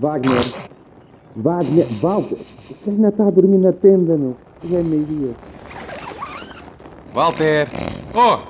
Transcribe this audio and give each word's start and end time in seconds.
Wagner. 0.00 0.54
Wagner. 1.36 1.86
Walter. 2.00 2.38
Este 2.70 2.88
ainda 2.90 3.08
está 3.08 3.26
a 3.26 3.30
dormir 3.30 3.58
na 3.58 3.72
tenda, 3.72 4.16
meu. 4.16 4.34
Já 4.64 4.78
é 4.78 4.82
meio-dia. 4.82 5.34
Walter! 7.12 7.68
Oh! 8.14 8.40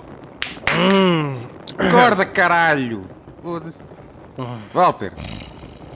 Acorda, 1.76 2.24
caralho! 2.24 3.02
Foda-se. 3.42 3.78
Walter! 4.72 5.12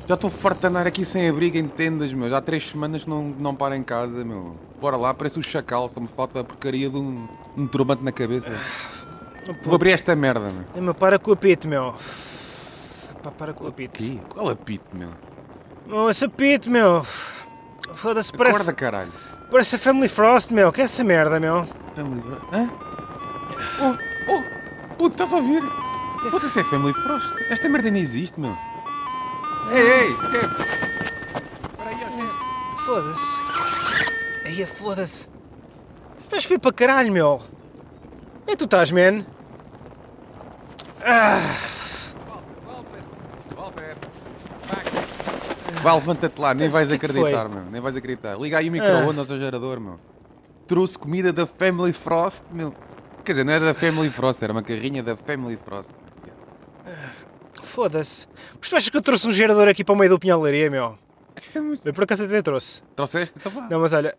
Já 0.08 0.14
estou 0.14 0.28
farto 0.28 0.60
de 0.60 0.66
andar 0.66 0.88
aqui 0.88 1.04
sem 1.04 1.28
abrigo 1.28 1.56
em 1.56 1.68
tendas, 1.68 2.12
meu. 2.12 2.28
Já 2.28 2.38
há 2.38 2.42
três 2.42 2.68
semanas 2.68 3.04
que 3.04 3.10
não, 3.10 3.22
não 3.38 3.54
paro 3.54 3.76
em 3.76 3.82
casa, 3.82 4.24
meu. 4.24 4.56
Bora 4.80 4.96
lá, 4.96 5.14
parece 5.14 5.38
o 5.38 5.42
chacal, 5.42 5.88
só 5.88 6.00
me 6.00 6.08
falta 6.08 6.40
a 6.40 6.44
porcaria 6.44 6.90
de 6.90 6.96
um, 6.96 7.28
um 7.56 7.66
turbante 7.68 8.02
na 8.02 8.10
cabeça. 8.10 8.50
Vou 9.62 9.76
abrir 9.76 9.92
esta 9.92 10.16
merda, 10.16 10.50
meu. 10.50 10.64
É, 10.74 10.80
meu, 10.80 10.94
para 10.94 11.16
com 11.16 11.30
o 11.30 11.34
apito, 11.34 11.68
meu. 11.68 11.94
Pá, 13.22 13.30
para 13.30 13.54
com 13.54 13.64
o 13.64 13.68
apito. 13.68 14.02
Qual 14.28 14.50
apito, 14.50 14.84
meu? 14.92 15.10
Oh, 15.90 16.08
esse 16.10 16.24
apito, 16.24 16.70
meu. 16.70 17.04
Foda-se, 17.94 18.32
parece, 18.32 18.56
Acorda, 18.56 18.72
caralho. 18.72 19.12
parece 19.50 19.76
a 19.76 19.78
Family 19.78 20.08
Frost, 20.08 20.50
meu. 20.50 20.72
Que 20.72 20.80
é 20.80 20.84
essa 20.84 21.04
merda, 21.04 21.38
meu? 21.38 21.66
Family 21.94 22.22
Frost. 22.22 22.42
Hã? 22.52 22.70
Oh, 23.80 24.32
oh! 24.32 24.94
Puto, 24.96 25.10
estás 25.12 25.32
a 25.32 25.36
ouvir? 25.36 25.62
Foda-se, 26.30 26.60
é 26.60 26.64
Family 26.64 26.94
Frost. 26.94 27.28
Esta 27.50 27.68
merda 27.68 27.90
nem 27.90 28.02
existe, 28.02 28.40
meu. 28.40 28.56
Ei, 29.70 29.80
ei! 29.80 30.16
chefe. 30.16 30.46
Espera 31.72 31.90
aí, 31.90 31.96
ó, 32.04 32.10
chefe. 32.10 32.84
Foda-se. 32.84 33.38
Aí, 34.44 34.66
foda-se. 34.66 35.28
Tu 35.28 36.20
estás 36.20 36.44
feio 36.44 36.60
para 36.60 36.72
caralho, 36.72 37.12
meu. 37.12 37.42
Onde 38.42 38.48
é 38.48 38.50
que 38.52 38.56
tu 38.56 38.64
estás, 38.64 38.90
man? 38.90 39.24
Ah, 41.06 41.56
Walter! 42.66 43.02
Walter! 43.56 43.96
Vai, 45.84 45.94
levanta-te 45.94 46.40
lá, 46.40 46.54
nem 46.54 46.68
vais 46.68 46.88
que 46.88 46.98
que 46.98 47.06
acreditar, 47.06 47.48
meu. 47.48 47.64
Nem 47.70 47.80
vais 47.80 47.96
acreditar. 47.96 48.36
Liga 48.40 48.58
aí 48.58 48.68
o 48.68 48.72
micro-ondas 48.72 49.30
ao 49.30 49.38
gerador, 49.38 49.78
meu. 49.78 50.00
Trouxe 50.66 50.98
comida 50.98 51.32
da 51.32 51.46
Family 51.46 51.92
Frost, 51.92 52.42
meu. 52.50 52.74
Quer 53.24 53.32
dizer, 53.32 53.44
não 53.44 53.52
era 53.52 53.64
da 53.66 53.74
Family 53.74 54.10
Frost, 54.10 54.42
era 54.42 54.52
uma 54.52 54.62
carrinha 54.62 55.02
da 55.02 55.16
Family 55.16 55.56
Frost. 55.62 55.90
foda-se. 57.62 58.26
Mas 58.58 58.68
tu 58.68 58.76
achas 58.76 58.88
que 58.88 58.96
eu 58.96 59.02
trouxe 59.02 59.26
um 59.28 59.32
gerador 59.32 59.68
aqui 59.68 59.84
para 59.84 59.94
o 59.94 59.96
meio 59.98 60.10
do 60.10 60.18
pinhalaria, 60.18 60.70
meu? 60.70 60.94
Eu 61.84 61.92
por 61.94 62.04
acaso 62.04 62.24
até 62.24 62.40
trouxe. 62.42 62.82
Trouxeste? 62.96 63.34
Então 63.38 63.50
vá. 63.52 63.68
Não, 63.70 63.80
mas 63.80 63.92
olha. 63.92 64.16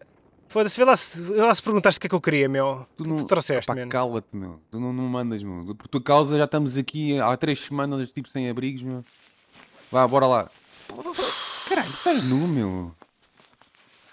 Foda-se, 0.47 0.77
vê 0.77 0.85
lá 0.85 0.95
se, 0.95 1.21
vê 1.21 1.41
lá 1.41 1.53
se 1.53 1.61
perguntaste 1.61 1.97
o 1.97 2.01
que 2.01 2.07
é 2.07 2.09
que 2.09 2.15
eu 2.15 2.21
queria, 2.21 2.47
meu. 2.47 2.85
Tu 2.95 3.03
Tu, 3.03 3.09
não. 3.09 3.15
tu 3.17 3.25
trouxeste, 3.25 3.73
man. 3.73 3.87
cala-te, 3.89 4.27
meu. 4.33 4.59
Tu 4.71 4.79
não, 4.79 4.93
não 4.93 5.03
mandas, 5.03 5.41
meu. 5.43 5.75
Por 5.75 5.87
tua 5.87 6.01
causa 6.01 6.37
já 6.37 6.45
estamos 6.45 6.77
aqui 6.77 7.19
há 7.19 7.35
três 7.35 7.59
semanas, 7.59 8.11
tipo, 8.11 8.29
sem 8.29 8.49
abrigos, 8.49 8.81
meu. 8.83 9.03
Vá, 9.91 10.07
bora 10.07 10.27
lá. 10.27 10.47
Caralho, 11.67 11.89
estás 11.89 12.23
nu, 12.23 12.47
meu. 12.47 12.95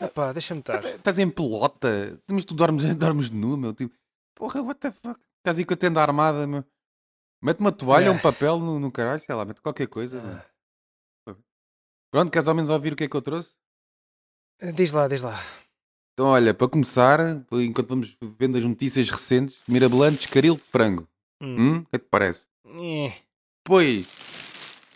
Epá, 0.00 0.32
deixa-me 0.32 0.60
estar. 0.60 0.84
Estás 0.84 1.18
em 1.18 1.30
pelota. 1.30 2.18
Mas 2.30 2.44
tu 2.44 2.54
dormes, 2.54 2.82
dormes 2.96 3.30
nu, 3.30 3.56
meu. 3.56 3.72
Tipo, 3.74 3.94
porra, 4.34 4.60
what 4.62 4.80
the 4.80 4.90
fuck? 4.90 5.20
Estás 5.38 5.58
aí 5.58 5.64
com 5.64 5.74
a 5.74 5.76
tenda 5.76 6.00
armada, 6.00 6.46
meu. 6.46 6.64
Mete 7.42 7.60
uma 7.60 7.72
toalha, 7.72 8.06
É. 8.06 8.10
um 8.10 8.18
papel 8.18 8.58
no, 8.58 8.78
no 8.78 8.90
caralho, 8.90 9.20
sei 9.20 9.34
lá, 9.34 9.44
mete 9.44 9.60
qualquer 9.60 9.88
coisa, 9.88 10.20
meu. 10.22 11.36
Pronto, 12.12 12.30
queres 12.30 12.46
ao 12.46 12.54
menos 12.54 12.70
ouvir 12.70 12.92
o 12.92 12.96
que 12.96 13.04
é 13.04 13.08
que 13.08 13.16
eu 13.16 13.22
trouxe? 13.22 13.52
Diz 14.74 14.92
lá, 14.92 15.08
diz 15.08 15.22
lá. 15.22 15.40
Então, 16.12 16.26
olha, 16.26 16.52
para 16.52 16.68
começar, 16.68 17.18
enquanto 17.52 17.88
vamos 17.88 18.16
vendo 18.38 18.58
as 18.58 18.64
notícias 18.64 19.08
recentes, 19.10 19.58
mirabolantes, 19.66 20.26
caril 20.26 20.56
de 20.56 20.62
frango. 20.62 21.08
Hum. 21.40 21.56
Hum? 21.58 21.78
O 21.78 21.84
que 21.86 21.96
é 21.96 21.98
que 21.98 22.04
te 22.04 22.08
parece? 22.10 22.46
Eh, 22.66 23.12
Depois, 23.64 24.06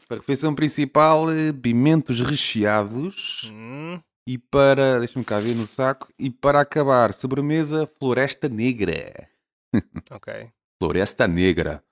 para 0.09 0.19
a 0.19 0.21
refeição 0.21 0.55
principal, 0.55 1.31
eh, 1.31 1.53
pimentos 1.53 2.21
recheados. 2.21 3.51
hum. 3.53 4.01
E 4.29 4.39
para, 4.39 4.99
deixa-me 4.99 5.25
cá 5.25 5.39
ver 5.39 5.55
no 5.55 5.69
saco, 5.69 6.13
e 6.19 6.29
para 6.31 6.61
acabar, 6.61 7.13
sobremesa, 7.13 7.87
floresta 7.87 8.49
negra. 8.49 9.29
Ok. 10.11 10.51
Floresta 10.81 11.29
negra. 11.29 11.83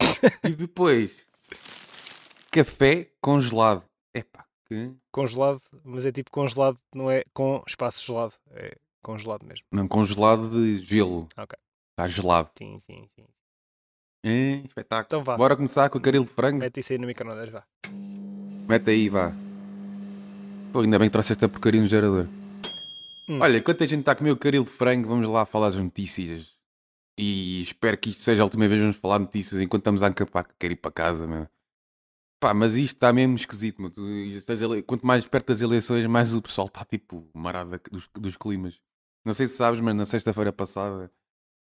e 0.44 0.50
depois, 0.50 1.26
café 2.50 3.10
congelado. 3.20 3.84
Epá, 4.14 4.44
que... 4.66 4.92
Congelado, 5.10 5.60
mas 5.84 6.06
é 6.06 6.12
tipo 6.12 6.30
congelado, 6.30 6.78
não 6.94 7.10
é 7.10 7.24
com 7.34 7.62
espaço 7.66 8.04
gelado. 8.04 8.34
É 8.52 8.76
congelado 9.02 9.44
mesmo. 9.44 9.66
Não, 9.72 9.86
congelado 9.88 10.50
de 10.50 10.80
gelo. 10.80 11.28
Ok. 11.36 11.58
Está 11.92 12.08
gelado. 12.08 12.50
Sim, 12.56 12.78
sim, 12.80 13.06
sim. 13.14 13.24
Hein? 14.24 14.64
espetáculo. 14.66 15.06
Então 15.06 15.24
vá. 15.24 15.36
Bora 15.36 15.56
começar 15.56 15.88
com 15.90 15.98
o 15.98 16.00
caril 16.00 16.24
de 16.24 16.30
frango? 16.30 16.58
Mete 16.58 16.80
isso 16.80 16.92
aí 16.92 16.98
no 16.98 17.06
microondas, 17.06 17.48
vá. 17.50 17.64
Mete 18.68 18.90
aí, 18.90 19.08
vá. 19.08 19.32
Pô, 20.72 20.80
ainda 20.80 20.98
bem 20.98 21.08
que 21.08 21.12
trouxeste 21.12 21.44
a 21.44 21.48
porcaria 21.48 21.80
no 21.80 21.86
gerador. 21.88 22.26
Hum. 23.28 23.38
Olha, 23.40 23.58
enquanto 23.58 23.82
a 23.82 23.86
gente 23.86 24.00
está 24.00 24.12
a 24.12 24.14
comer 24.14 24.30
o 24.30 24.36
caril 24.36 24.64
de 24.64 24.70
frango, 24.70 25.08
vamos 25.08 25.28
lá 25.28 25.44
falar 25.44 25.70
das 25.70 25.78
notícias. 25.80 26.52
E 27.18 27.62
espero 27.62 27.98
que 27.98 28.10
isto 28.10 28.22
seja 28.22 28.42
a 28.42 28.44
última 28.44 28.66
vez 28.66 28.78
que 28.78 28.82
vamos 28.82 28.96
falar 28.96 29.18
de 29.18 29.24
notícias 29.24 29.60
enquanto 29.60 29.82
estamos 29.82 30.02
a 30.02 30.06
acampar, 30.06 30.44
que 30.46 30.54
quero 30.58 30.72
ir 30.72 30.76
para 30.76 30.90
casa, 30.90 31.26
meu. 31.26 31.46
Pá, 32.40 32.54
mas 32.54 32.74
isto 32.74 32.96
está 32.96 33.12
mesmo 33.12 33.36
esquisito, 33.36 33.80
meu. 33.82 33.90
As 34.48 34.60
ele- 34.62 34.82
Quanto 34.82 35.06
mais 35.06 35.26
perto 35.26 35.48
das 35.48 35.60
eleições, 35.60 36.06
mais 36.06 36.34
o 36.34 36.40
pessoal 36.42 36.66
está 36.68 36.84
tipo 36.84 37.28
marado 37.34 37.70
da- 37.70 37.80
dos, 37.90 38.08
dos 38.14 38.36
climas. 38.36 38.80
Não 39.24 39.34
sei 39.34 39.46
se 39.46 39.56
sabes, 39.56 39.80
mas 39.80 39.94
na 39.94 40.06
sexta-feira 40.06 40.52
passada 40.52 41.10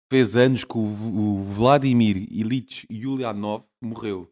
fez 0.10 0.36
anos 0.36 0.64
que 0.64 0.78
o, 0.78 0.82
o 0.82 1.44
Vladimir 1.44 2.18
Ilich 2.32 2.86
Ulyanov 2.90 3.66
morreu. 3.82 4.32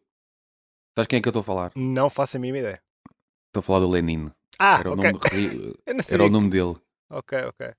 Sabes 0.96 1.08
quem 1.08 1.18
é 1.18 1.22
que 1.22 1.28
eu 1.28 1.30
estou 1.30 1.40
a 1.40 1.44
falar? 1.44 1.72
Não 1.74 2.08
faço 2.08 2.36
a 2.36 2.40
mínima 2.40 2.58
ideia. 2.58 2.82
Estou 3.48 3.60
a 3.60 3.62
falar 3.62 3.80
do 3.80 3.88
Lenin. 3.90 4.30
Ah, 4.58 4.78
Era, 4.80 4.90
o, 4.90 4.94
ok. 4.94 5.12
nome 5.12 5.20
era 6.10 6.24
o 6.24 6.28
nome 6.30 6.48
dele. 6.50 6.74
que- 6.74 6.80
Ok, 7.10 7.38
ok. 7.44 7.72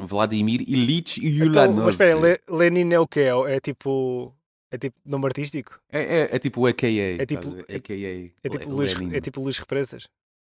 Vladimir 0.00 0.62
Ilich 0.68 1.18
Então, 1.24 1.46
Ulyanov. 1.46 1.84
mas 1.84 1.94
espera, 1.94 2.18
Le- 2.18 2.40
Lenin 2.48 2.92
é 2.94 3.00
o 3.00 3.06
quê? 3.06 3.20
É, 3.48 3.56
é 3.56 3.60
tipo. 3.60 4.34
É 4.70 4.76
tipo 4.78 4.98
nome 5.04 5.26
artístico? 5.26 5.80
É, 5.90 6.00
é, 6.00 6.36
é 6.36 6.38
tipo 6.38 6.62
o 6.62 6.66
AKA. 6.66 6.88
É 7.22 7.24
tipo- 7.26 7.48
é- 7.68 7.76
AKA. 7.76 8.32
É 8.42 8.48
tipo, 8.48 8.58
Le- 8.58 8.64
Luís, 8.66 8.94
Lenin. 8.94 9.14
é 9.16 9.20
tipo 9.20 9.40
Luís 9.40 9.58
Represas? 9.58 10.08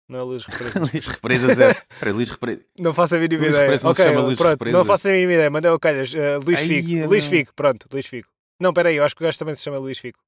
Não 0.08 0.20
é 0.20 0.22
Luís 0.22 0.44
Represas? 0.44 0.80
Luís 0.92 1.06
Represas 1.06 1.58
é. 1.58 2.10
Luís 2.10 2.28
Represas. 2.30 2.64
não 2.78 2.94
faço 2.94 3.16
a 3.16 3.18
mínima 3.18 3.42
Luís 3.42 3.50
ideia. 3.50 3.62
Represas 3.62 3.84
não 3.84 3.94
se 3.94 4.00
ok, 4.02 4.12
chama 4.12 4.26
Luís 4.26 4.38
pronto, 4.38 4.50
Represas. 4.50 4.78
não 4.78 4.84
faço 4.84 5.08
a 5.08 5.10
mínima 5.12 5.32
ideia. 5.34 5.50
Mandei 5.50 5.70
o 5.70 5.78
calhas. 5.78 6.12
Uh, 6.12 6.44
Luís 6.44 6.58
Ai, 6.60 6.66
Figo. 6.66 6.96
é, 6.96 7.06
Luís. 7.06 7.26
Figo, 7.26 7.52
pronto, 7.54 7.86
Luís 7.92 8.06
Figo. 8.06 8.28
Não, 8.60 8.72
peraí, 8.72 8.96
eu 8.96 9.04
acho 9.04 9.14
que 9.14 9.22
o 9.22 9.24
gajo 9.26 9.38
também 9.38 9.54
se 9.54 9.62
chama 9.62 9.78
Luís 9.78 9.98
Figo. 9.98 10.18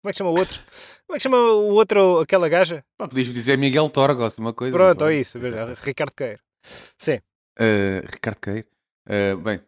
Como 0.00 0.10
é 0.10 0.12
que 0.12 0.18
chama 0.18 0.30
o 0.30 0.38
outro? 0.38 0.60
Como 1.06 1.14
é 1.14 1.16
que 1.16 1.22
chama 1.22 1.36
o 1.36 1.74
outro, 1.74 2.20
aquela 2.20 2.48
gaja? 2.48 2.84
Pá, 2.96 3.08
podias 3.08 3.26
dizer 3.28 3.58
Miguel 3.58 3.90
Torgos, 3.90 4.38
uma 4.38 4.52
coisa. 4.52 4.76
Pronto, 4.76 5.04
é 5.04 5.16
isso. 5.16 5.38
veja, 5.38 5.74
Ricardo 5.82 6.12
Queiro. 6.12 6.40
Sim. 6.96 7.16
Uh, 7.58 8.06
Ricardo 8.10 8.38
Queiro. 8.38 8.66
Uh, 9.08 9.36
bem, 9.38 9.60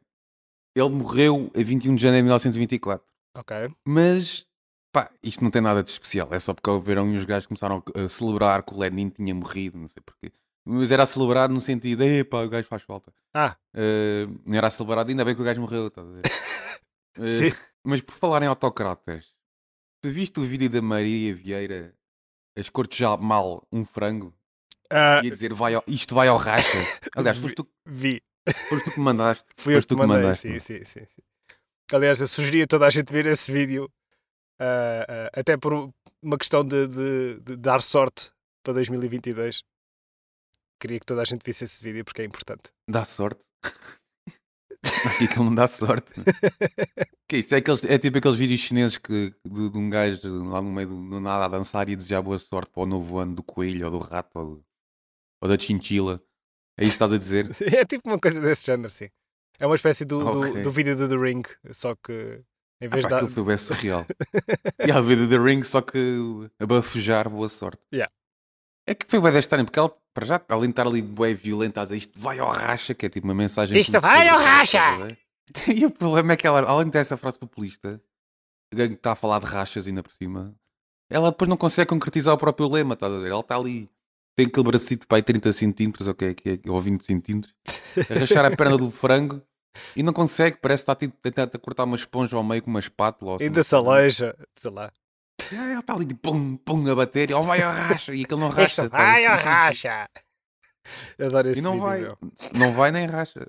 ele 0.77 0.89
morreu 0.89 1.51
a 1.55 1.63
21 1.63 1.95
de 1.97 2.03
janeiro 2.03 2.23
de 2.23 2.29
1924. 2.29 3.05
Ok. 3.37 3.57
Mas, 3.85 4.47
pá, 4.93 5.11
isto 5.23 5.43
não 5.45 5.51
tem 5.51 5.63
nada 5.63 5.83
de 5.83 5.91
especial. 5.91 6.29
É 6.33 6.39
só 6.41 6.53
porque 6.55 6.69
houveram 6.71 7.05
uns 7.07 7.25
gajos 7.25 7.45
que 7.45 7.49
começaram 7.49 7.83
a 7.95 8.09
celebrar 8.09 8.63
que 8.63 8.75
o 8.75 8.79
Lenin 8.79 9.09
tinha 9.11 9.35
morrido, 9.35 9.79
não 9.79 9.89
sei 9.89 10.03
porquê. 10.05 10.33
Mas 10.65 10.91
era 10.91 11.03
a 11.03 11.07
celebrar 11.07 11.49
no 11.49 11.61
sentido, 11.61 12.03
epá, 12.05 12.43
o 12.43 12.49
gajo 12.49 12.69
faz 12.69 12.83
falta. 12.83 13.13
Ah. 13.35 13.57
Uh, 13.75 14.41
não 14.45 14.57
era 14.57 14.67
a 14.67 14.71
celebrar, 14.71 15.07
ainda 15.09 15.25
bem 15.25 15.35
que 15.35 15.41
o 15.41 15.45
gajo 15.45 15.61
morreu, 15.61 15.87
estás 15.89 16.07
a 16.07 16.11
ver? 16.13 16.23
Uh, 17.19 17.27
Sim. 17.51 17.53
Mas 17.83 18.01
por 18.03 18.13
falar 18.13 18.43
em 18.43 18.47
autocratas, 18.47 19.33
tu 20.03 20.11
viste 20.11 20.39
o 20.39 20.45
vídeo 20.45 20.69
da 20.69 20.83
Maria 20.83 21.35
Vieira 21.35 21.95
a 22.57 22.61
escortejar 22.61 23.19
mal 23.21 23.67
um 23.73 23.85
frango 23.87 24.35
Ah, 24.91 25.21
e 25.25 25.29
a 25.29 25.31
dizer 25.31 25.55
vai 25.55 25.75
ao- 25.75 25.85
isto 25.87 26.15
vai 26.15 26.29
ao 26.29 26.37
racha? 26.37 26.79
Aliás, 27.17 27.39
foste 27.39 27.55
tu, 27.55 27.67
vi. 27.87 28.23
foste 28.69 28.85
tu 28.85 28.91
que 28.93 29.01
mandaste. 29.01 29.45
Fui 29.57 29.75
eu 29.77 29.83
que 29.83 29.95
mandei. 29.95 30.17
mandaste, 30.19 30.43
Sim, 30.43 30.53
não? 30.53 30.61
sim, 30.61 30.85
sim, 30.85 31.05
sim. 31.07 31.23
Aliás, 31.93 32.21
eu 32.21 32.27
sugeri 32.27 32.63
a 32.63 32.67
toda 32.67 32.87
a 32.87 32.91
gente 32.91 33.11
ver 33.13 33.27
esse 33.27 33.51
vídeo. 33.51 33.91
Ah, 34.61 35.07
ah, 35.09 35.41
até 35.41 35.57
por 35.57 35.73
uma 36.23 36.39
questão 36.39 36.65
de, 36.65 36.87
de- 36.87 37.41
de 37.41 37.57
dar 37.57 37.83
sorte 37.83 38.31
para 38.63 38.75
2022. 38.75 39.63
Queria 40.81 40.99
que 41.01 41.07
toda 41.07 41.23
a 41.23 41.25
gente 41.25 41.43
visse 41.45 41.65
esse 41.65 41.83
vídeo 41.83 42.05
porque 42.05 42.23
é 42.23 42.25
importante. 42.25 42.71
Dá 42.89 43.05
sorte. 43.05 43.43
Aqui 45.05 45.29
que 45.29 45.35
ele 45.35 45.45
não 45.45 45.55
dá 45.55 45.67
sorte. 45.69 46.11
que 47.29 47.39
isso? 47.39 47.55
É, 47.55 47.59
aqueles, 47.59 47.85
é 47.85 47.99
tipo 47.99 48.17
aqueles 48.19 48.37
vídeos 48.39 48.61
chineses 48.61 48.97
que, 48.99 49.35
de, 49.45 49.71
de 49.71 49.79
um 49.79 49.91
gajo 49.91 50.45
lá 50.49 50.63
no 50.63 50.73
meio 50.73 50.89
do 50.89 51.21
nada 51.21 51.45
a 51.45 51.49
dançar 51.49 51.89
e 51.89 51.93
a 51.93 51.97
desejar 51.97 52.23
boa 52.23 52.39
sorte 52.39 52.71
para 52.71 52.83
o 52.83 52.87
novo 52.87 53.19
ano 53.19 53.35
do 53.35 53.43
coelho 53.43 53.87
ou 53.87 53.91
do 53.93 53.99
rato 53.99 54.39
ou, 54.39 54.45
do- 54.57 54.65
ou 55.43 55.49
da 55.49 55.59
chinchila. 55.59 56.23
É 56.79 56.85
isso 56.85 56.93
que 56.93 57.05
estás 57.05 57.13
a 57.13 57.19
dizer? 57.19 57.51
É 57.79 57.85
tipo 57.85 58.09
uma 58.09 58.19
coisa 58.19 58.41
desse 58.41 58.65
género, 58.67 58.89
sim. 58.91 59.09
É 59.61 59.67
uma 59.67 59.75
espécie 59.77 60.07
do, 60.07 60.19
do- 60.25 60.41
Ok. 60.51 60.63
do, 60.63 60.71
vídeo 60.71 60.97
do 60.97 61.07
The 61.09 61.17
Ring, 61.17 61.43
só 61.73 61.95
que 61.95 62.43
em 62.81 62.87
Ah, 62.87 62.91
vez 62.91 63.05
pá, 63.05 63.09
de. 63.09 63.15
aquilo 63.17 63.31
foi 63.31 63.45
bem 63.45 63.59
surreal. 63.59 64.07
e 64.87 64.91
a 64.91 65.01
vida 65.01 65.27
da 65.27 65.43
Ring, 65.43 65.63
só 65.65 65.81
que 65.81 65.99
a 66.59 66.67
bafejar 66.67 67.29
boa 67.29 67.49
sorte. 67.49 67.81
Yeah. 67.93 68.11
É 68.87 68.95
que 68.95 69.07
foi 69.09 69.21
bem 69.21 69.33
desta 69.33 69.63
porque 69.65 69.79
ela, 69.79 69.95
para 70.15 70.27
já, 70.27 70.41
além 70.49 70.65
de 70.67 70.71
estar 70.71 70.87
ali 70.87 71.03
bem 71.03 71.35
violenta, 71.35 71.81
a 71.81 71.85
dizer 71.85 71.97
isto 71.99 72.19
vai 72.19 72.39
ao 72.39 72.51
racha, 72.51 72.95
que 72.95 73.07
é 73.07 73.09
tipo 73.09 73.27
uma 73.27 73.35
mensagem. 73.35 73.79
Isto 73.79 74.01
vai 74.01 74.29
ao 74.29 74.39
racha! 74.39 74.81
E 75.67 75.85
o 75.85 75.91
problema 75.91 76.33
é 76.33 76.37
que 76.37 76.47
ela, 76.47 76.61
além 76.63 76.89
dessa 76.89 77.17
frase 77.17 77.37
populista, 77.37 78.01
gangue 78.73 78.95
está 78.95 79.13
a 79.13 79.17
falar 79.17 79.41
de 79.41 79.47
rachas 79.47 79.85
ainda 79.89 80.01
por 80.01 80.13
cima. 80.13 80.55
ela 81.11 81.31
depois 81.33 81.49
não 81.49 81.57
consegue 81.57 81.89
concretizar 81.91 82.33
o 82.35 82.39
próprio 82.39 82.69
lema, 82.69 82.95
estás 82.95 83.13
a 83.13 83.19
ver? 83.19 83.33
Ela 83.33 83.41
está 83.41 83.57
ali, 83.57 83.91
tem 84.37 84.47
aquele 84.47 84.63
bracito 84.65 85.09
para 85.09 85.19
aí 85.19 85.23
30 85.25 85.53
centímetros, 85.53 86.07
ou, 86.07 86.15
que 86.15 86.35
que 86.35 86.51
é, 86.65 86.71
ou 86.71 86.81
20 86.81 87.05
centímetros, 87.05 87.53
a 88.09 88.15
rachar 88.21 88.45
a 88.45 88.57
perna 88.57 88.79
do 88.79 88.89
frango 88.93 89.43
e 89.97 90.03
não 90.03 90.13
consegue, 90.13 90.57
parece 90.61 90.85
que 90.85 90.91
está 90.91 90.95
tipo, 90.95 91.17
a 91.17 91.31
tentar 91.31 91.59
cortar 91.59 91.85
uma 91.85 91.97
esponja 91.97 92.37
ao 92.37 92.43
meio 92.45 92.63
com 92.63 92.71
uma 92.71 92.81
espátula. 92.81 93.33
ou 93.33 93.37
assim, 93.37 93.45
Ainda 93.45 93.63
se 93.63 93.75
aleija, 93.75 94.37
sei 94.61 94.71
lá. 94.71 94.91
E 95.51 95.55
Ela 95.55 95.81
está 95.81 95.95
ali 95.95 96.05
de 96.05 96.15
pum, 96.15 96.57
pum 96.57 96.91
a 96.91 96.95
bater, 96.95 97.31
e 97.31 97.35
ó 97.35 97.41
vai 97.43 97.63
a 97.63 97.71
racha, 97.73 98.15
e 98.15 98.25
aquele 98.25 98.41
não 98.41 98.49
racha. 98.49 98.63
Esta 98.83 98.91
tá 98.91 98.97
vai 98.99 99.25
a 99.27 99.37
racha! 99.37 100.09
Adoro 101.19 101.51
esse 101.51 101.61
E 101.61 101.63
não 101.63 101.73
vídeo, 101.73 101.85
vai, 101.87 102.01
meu. 102.01 102.19
não 102.55 102.73
vai 102.73 102.91
nem 102.91 103.07
racha. 103.07 103.47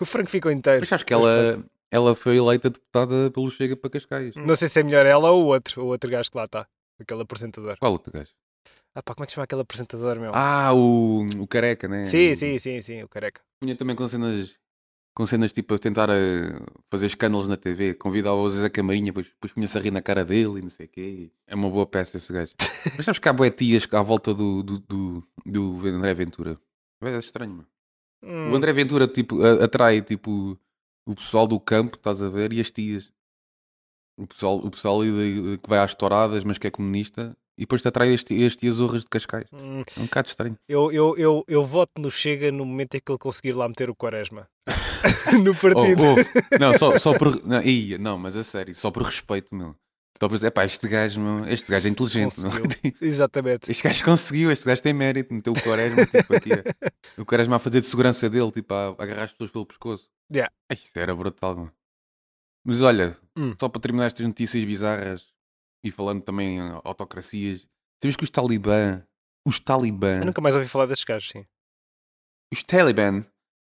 O 0.00 0.04
frango 0.04 0.28
ficou 0.28 0.50
inteiro. 0.50 0.80
Mas 0.80 0.92
acho 0.92 1.04
que 1.06 1.12
ela, 1.12 1.62
ela 1.90 2.14
foi 2.14 2.36
eleita 2.36 2.70
deputada 2.70 3.30
pelo 3.30 3.50
Chega 3.50 3.76
para 3.76 3.90
Cascais. 3.90 4.34
Não 4.36 4.56
sei 4.56 4.68
se 4.68 4.80
é 4.80 4.82
melhor 4.82 5.06
ela 5.06 5.30
ou 5.30 5.44
o 5.44 5.46
outro, 5.48 5.82
o 5.82 5.86
outro 5.86 6.10
gajo 6.10 6.30
que 6.30 6.36
lá 6.36 6.44
está. 6.44 6.66
Aquele 7.00 7.22
apresentador. 7.22 7.76
Qual 7.78 7.92
outro 7.92 8.12
gajo? 8.12 8.30
Ah 8.94 9.02
pá, 9.02 9.14
como 9.14 9.24
é 9.24 9.26
que 9.26 9.32
se 9.32 9.36
chama 9.36 9.44
aquele 9.44 9.62
apresentador, 9.62 10.18
meu? 10.20 10.32
Ah, 10.34 10.72
o, 10.74 11.26
o 11.38 11.46
careca, 11.46 11.88
né? 11.88 12.04
sim, 12.04 12.34
sim, 12.34 12.58
sim, 12.58 12.80
sim, 12.82 13.02
o 13.02 13.08
careca. 13.08 13.40
Punha 13.60 13.74
também 13.76 13.96
com 13.96 14.06
cenas, 14.06 14.54
com 15.14 15.26
cenas 15.26 15.52
tipo 15.52 15.74
a 15.74 15.78
tentar 15.78 16.08
eh, 16.10 16.58
fazer 16.90 17.06
escândalos 17.06 17.46
na 17.48 17.56
TV, 17.56 17.94
convidava-o 17.94 18.46
às 18.46 18.52
vezes 18.52 18.64
a 18.66 18.70
camarinha, 18.70 19.06
depois, 19.06 19.26
depois 19.26 19.52
punha-se 19.52 19.76
a 19.76 19.80
rir 19.80 19.90
na 19.90 20.00
cara 20.02 20.24
dele 20.24 20.58
e 20.58 20.62
não 20.62 20.70
sei 20.70 20.86
o 20.86 20.88
quê. 20.88 21.30
É 21.46 21.54
uma 21.54 21.68
boa 21.68 21.86
peça 21.86 22.16
esse 22.16 22.32
gajo. 22.32 22.52
Mas 22.96 23.04
sabes 23.04 23.18
que 23.18 23.28
há 23.28 23.32
boetias 23.32 23.86
à 23.92 24.02
volta 24.02 24.32
do, 24.32 24.62
do, 24.62 24.78
do, 24.80 25.26
do 25.44 25.86
André 25.88 26.14
Ventura. 26.14 26.58
É 27.02 27.18
estranho, 27.18 27.50
mano. 27.52 27.66
Hum, 28.24 28.52
O 28.52 28.56
André 28.56 28.72
Ventura 28.72 29.06
tipo, 29.08 29.42
a- 29.42 29.64
atrai 29.64 30.00
tipo, 30.00 30.58
o 31.06 31.14
pessoal 31.14 31.46
do 31.46 31.58
campo, 31.60 31.96
estás 31.96 32.22
a 32.22 32.28
ver, 32.30 32.52
e 32.52 32.60
as 32.60 32.70
tias. 32.70 33.12
O 34.16 34.26
pessoal, 34.26 34.58
o 34.58 34.70
pessoal 34.70 35.00
que 35.00 35.68
vai 35.68 35.78
às 35.80 35.94
touradas, 35.94 36.44
mas 36.44 36.58
que 36.58 36.66
é 36.66 36.70
comunista, 36.70 37.36
e 37.56 37.62
depois 37.62 37.82
te 37.82 37.88
atrai 37.88 38.14
as, 38.14 38.24
ti- 38.24 38.44
as 38.44 38.56
tias 38.56 38.80
urras 38.80 39.02
de 39.02 39.08
Cascais. 39.10 39.46
hum, 39.52 39.82
É 39.96 40.00
um 40.00 40.04
bocado 40.04 40.28
estranho. 40.28 40.56
eu, 40.68 40.90
eu, 40.92 41.16
eu, 41.18 41.44
eu 41.46 41.64
voto 41.64 41.92
no 41.98 42.10
Chega 42.10 42.50
no 42.52 42.64
momento 42.64 42.94
em 42.96 43.00
que 43.00 43.10
ele 43.12 43.18
conseguir 43.18 43.52
lá 43.52 43.68
meter 43.68 43.90
o 43.90 43.94
Quaresma. 43.94 44.48
no 45.42 45.50
Oh, 45.52 45.54
partido. 45.54 46.02
ouve. 46.04 46.24
não, 46.60 46.72
só, 46.78 46.96
só 46.98 47.16
por. 47.18 47.44
Não, 47.46 47.60
ia, 47.62 47.98
não, 47.98 48.18
mas 48.18 48.36
a 48.36 48.44
sério, 48.44 48.74
só 48.74 48.90
por 48.90 49.02
respeito, 49.02 49.54
meu. 49.54 49.74
Só 50.20 50.28
por 50.28 50.36
dizer, 50.36 50.46
epá, 50.48 50.64
este 50.64 50.86
gajo, 50.86 51.20
meu, 51.20 51.48
este 51.48 51.68
gajo 51.68 51.88
é 51.88 51.90
inteligente, 51.90 52.40
meu. 52.40 52.50
Conseguiu. 52.50 52.92
Exatamente. 53.02 53.70
Este 53.70 53.82
gajo 53.82 54.04
conseguiu, 54.04 54.50
este 54.52 54.64
gajo 54.64 54.80
tem 54.82 54.92
mérito, 54.92 55.34
meteu 55.34 55.52
o 55.52 55.60
Quaresma, 55.60 56.06
tipo, 56.06 56.36
aqui, 56.36 56.50
o 57.18 57.24
Quaresma 57.24 57.56
a 57.56 57.58
fazer 57.58 57.80
de 57.80 57.86
segurança 57.88 58.30
dele, 58.30 58.52
tipo, 58.52 58.72
a, 58.72 58.88
agarrar 58.98 59.24
as 59.24 59.32
pessoas 59.32 59.50
pelo 59.50 59.66
pescoço. 59.66 60.08
Yeah. 60.32 60.52
Isto 60.72 60.96
era 60.98 61.14
brutal, 61.14 61.56
mano. 61.56 61.72
Mas 62.64 62.80
olha, 62.82 63.16
Hum. 63.36 63.54
só 63.60 63.68
para 63.68 63.80
terminar 63.80 64.06
estas 64.06 64.24
notícias 64.24 64.62
bizarras 64.64 65.26
e 65.84 65.90
falando 65.90 66.22
também 66.22 66.58
em 66.58 66.80
autocracias, 66.84 67.66
sabes 68.02 68.16
que 68.16 68.24
os 68.24 68.30
talibã, 68.30 69.02
os 69.46 69.58
talibã, 69.60 70.18
Eu 70.20 70.26
nunca 70.26 70.40
mais 70.40 70.54
ouvi 70.54 70.68
falar 70.68 70.86
desses 70.86 71.04
gajos, 71.04 71.28
sim. 71.30 71.44
os 72.52 72.62
talibã 72.62 73.24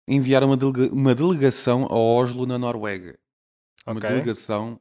enviaram 0.07 0.47
uma, 0.47 0.57
delega- 0.57 0.93
uma 0.93 1.15
delegação 1.15 1.85
a 1.85 1.95
Oslo, 1.95 2.45
na 2.45 2.57
Noruega. 2.57 3.17
Uma 3.87 3.97
Ok. 3.97 4.09
delegação 4.09 4.79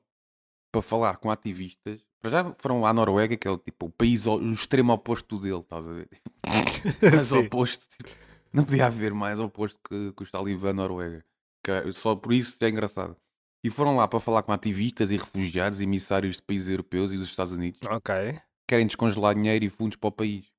para 0.73 0.83
falar 0.83 1.17
com 1.19 1.31
ativistas. 1.31 2.05
Para 2.21 2.31
já 2.31 2.55
foram 2.59 2.85
à 2.87 2.93
Noruega, 2.93 3.37
que 3.37 3.47
é 3.47 3.51
o, 3.51 3.59
tipo, 3.59 3.87
o 3.87 3.91
país, 3.91 4.27
o 4.27 4.41
extremo 4.53 4.93
oposto 4.93 5.39
dele, 5.39 5.61
estás 5.61 5.87
a 5.87 5.93
ver? 5.93 6.09
mais 7.13 7.33
oposto. 7.33 7.87
tipo, 7.97 8.11
não 8.53 8.65
podia 8.65 8.87
haver 8.87 9.13
mais 9.13 9.39
oposto 9.41 9.79
que, 9.89 10.13
que 10.13 10.23
os 10.23 10.31
talibã 10.31 10.73
Noruega. 10.73 11.25
Que 11.63 11.71
é- 11.71 11.93
só 11.93 12.15
por 12.17 12.33
isso 12.33 12.57
é 12.63 12.69
engraçado. 12.69 13.17
E 13.65 13.71
foram 13.71 13.97
lá 13.97 14.07
para 14.07 14.21
falar 14.21 14.43
com 14.43 14.53
ativistas 14.53 15.11
e 15.11 15.17
refugiados, 15.17 15.81
emissários 15.81 16.37
de 16.37 16.43
países 16.43 16.69
europeus 16.69 17.11
e 17.13 17.17
dos 17.17 17.31
Estados 17.31 17.51
Unidos. 17.51 17.81
Ok. 17.89 18.15
Querem 18.69 18.87
descongelar 18.87 19.35
dinheiro 19.35 19.65
e 19.65 19.71
fundos 19.71 19.97
para 19.97 20.09
o 20.09 20.13
país. 20.13 20.54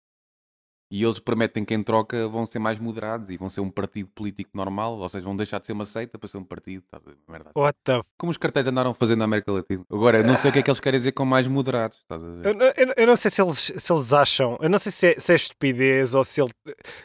E 0.92 1.04
eles 1.04 1.20
prometem 1.20 1.66
que 1.66 1.74
em 1.74 1.82
troca 1.82 2.28
vão 2.28 2.46
ser 2.46 2.60
mais 2.60 2.80
moderados 2.80 3.30
e 3.32 3.38
vão 3.38 3.50
ser 3.50 3.60
um 3.60 3.72
partido 3.72 4.08
político 4.14 4.52
normal, 4.54 4.98
ou 5.00 5.10
seja, 5.10 5.24
vão 5.26 5.36
deixar 5.36 5.60
de 5.60 5.66
ser 5.66 5.74
uma 5.74 5.84
seita 5.86 6.18
para 6.20 6.30
ser 6.30 6.38
um 6.38 6.44
partido. 6.44 6.84
Tá, 6.90 7.02
merda 7.28 7.50
assim. 7.50 7.60
What 7.60 7.78
the. 7.84 8.02
Como 8.18 8.30
os 8.32 8.38
cartéis 8.38 8.68
andaram 8.68 8.94
fazendo 8.94 9.20
na 9.20 9.26
América 9.26 9.52
Latina. 9.52 9.84
Agora, 9.92 10.20
eu 10.20 10.24
não 10.24 10.38
sei 10.38 10.50
o 10.52 10.54
que 10.54 10.60
é 10.60 10.62
que 10.62 10.70
eles 10.70 10.80
querem 10.80 11.00
dizer 11.00 11.12
com 11.14 11.26
mais 11.26 11.48
moderados. 11.48 11.98
Ver? 12.10 12.50
eu, 12.50 12.54
não- 12.54 12.66
eu, 12.78 12.94
eu 12.98 13.08
não 13.08 13.18
sei 13.18 13.32
se 13.32 13.42
eles, 13.42 13.72
se 13.76 13.92
eles 13.94 14.14
acham, 14.14 14.58
eu 14.62 14.70
não 14.70 14.78
sei 14.78 14.92
se 14.92 15.08
é, 15.08 15.20
se 15.20 15.32
é 15.32 15.36
estupidez 15.36 16.14
ou 16.14 16.24
se 16.24 16.40
ele. 16.42 16.52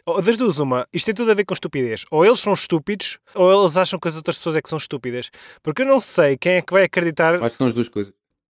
ou 0.05 0.21
Das 0.21 0.37
duas, 0.37 0.59
uma, 0.59 0.87
isto 0.93 1.07
tem 1.07 1.15
tudo 1.15 1.31
a 1.31 1.35
ver 1.35 1.45
com 1.47 1.55
estupidez. 1.55 2.05
Ou 2.11 2.25
eles 2.25 2.39
são 2.41 2.53
estúpidos, 2.53 3.19
ou 3.35 3.51
eles 3.63 3.77
acham 3.79 3.99
que 3.99 4.09
as 4.09 4.17
outras 4.17 4.37
pessoas 4.37 4.57
é 4.57 4.63
que 4.63 4.69
são 4.69 4.79
estúpidas. 4.79 5.31
Porque 5.63 5.83
eu 5.83 5.87
não 5.87 6.01
sei 6.01 6.37
quem 6.37 6.53
é 6.57 6.63
que 6.63 6.73
vai 6.73 6.85
acreditar. 6.85 7.35
Acho 7.37 7.51
que 7.53 7.57
são 7.57 7.67
as 7.69 7.75
duas 7.75 7.89
coisas. 7.89 8.13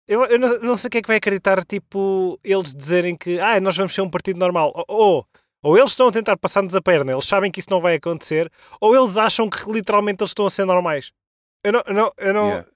Eu, 0.09 0.25
eu 0.25 0.39
não, 0.39 0.61
não 0.61 0.77
sei 0.77 0.91
quem 0.91 0.99
é 0.99 1.03
que 1.03 1.07
vai 1.09 1.17
acreditar, 1.17 1.65
tipo, 1.65 2.39
eles 2.43 2.75
dizerem 2.75 3.17
que 3.17 3.39
ah, 3.39 3.61
nós 3.61 3.77
vamos 3.77 3.95
ser 3.95 4.01
um 4.03 4.11
partido 4.11 4.39
normal. 4.39 4.73
Ou, 4.75 4.85
ou, 4.89 5.27
ou 5.63 5.79
eles 5.79 5.91
estão 5.91 6.09
a 6.09 6.13
tentar 6.13 6.37
passar-nos 6.37 6.75
a 6.75 6.83
perna, 6.83 7.13
eles 7.13 7.25
sabem 7.25 7.51
que 7.51 7.61
isso 7.61 7.71
não 7.71 7.81
vai 7.81 7.95
acontecer, 7.95 8.51
ou 8.81 8.97
eles 8.97 9.17
acham 9.17 9.49
que 9.49 9.71
literalmente 9.71 10.21
eles 10.23 10.31
estão 10.31 10.45
a 10.47 10.51
ser 10.51 10.65
normais. 10.65 11.13
Eu 11.65 11.73
não, 11.73 11.83
eu 11.87 11.95
não, 11.95 12.13
eu 12.19 12.35
não, 12.35 12.47
Yeah. 12.49 12.69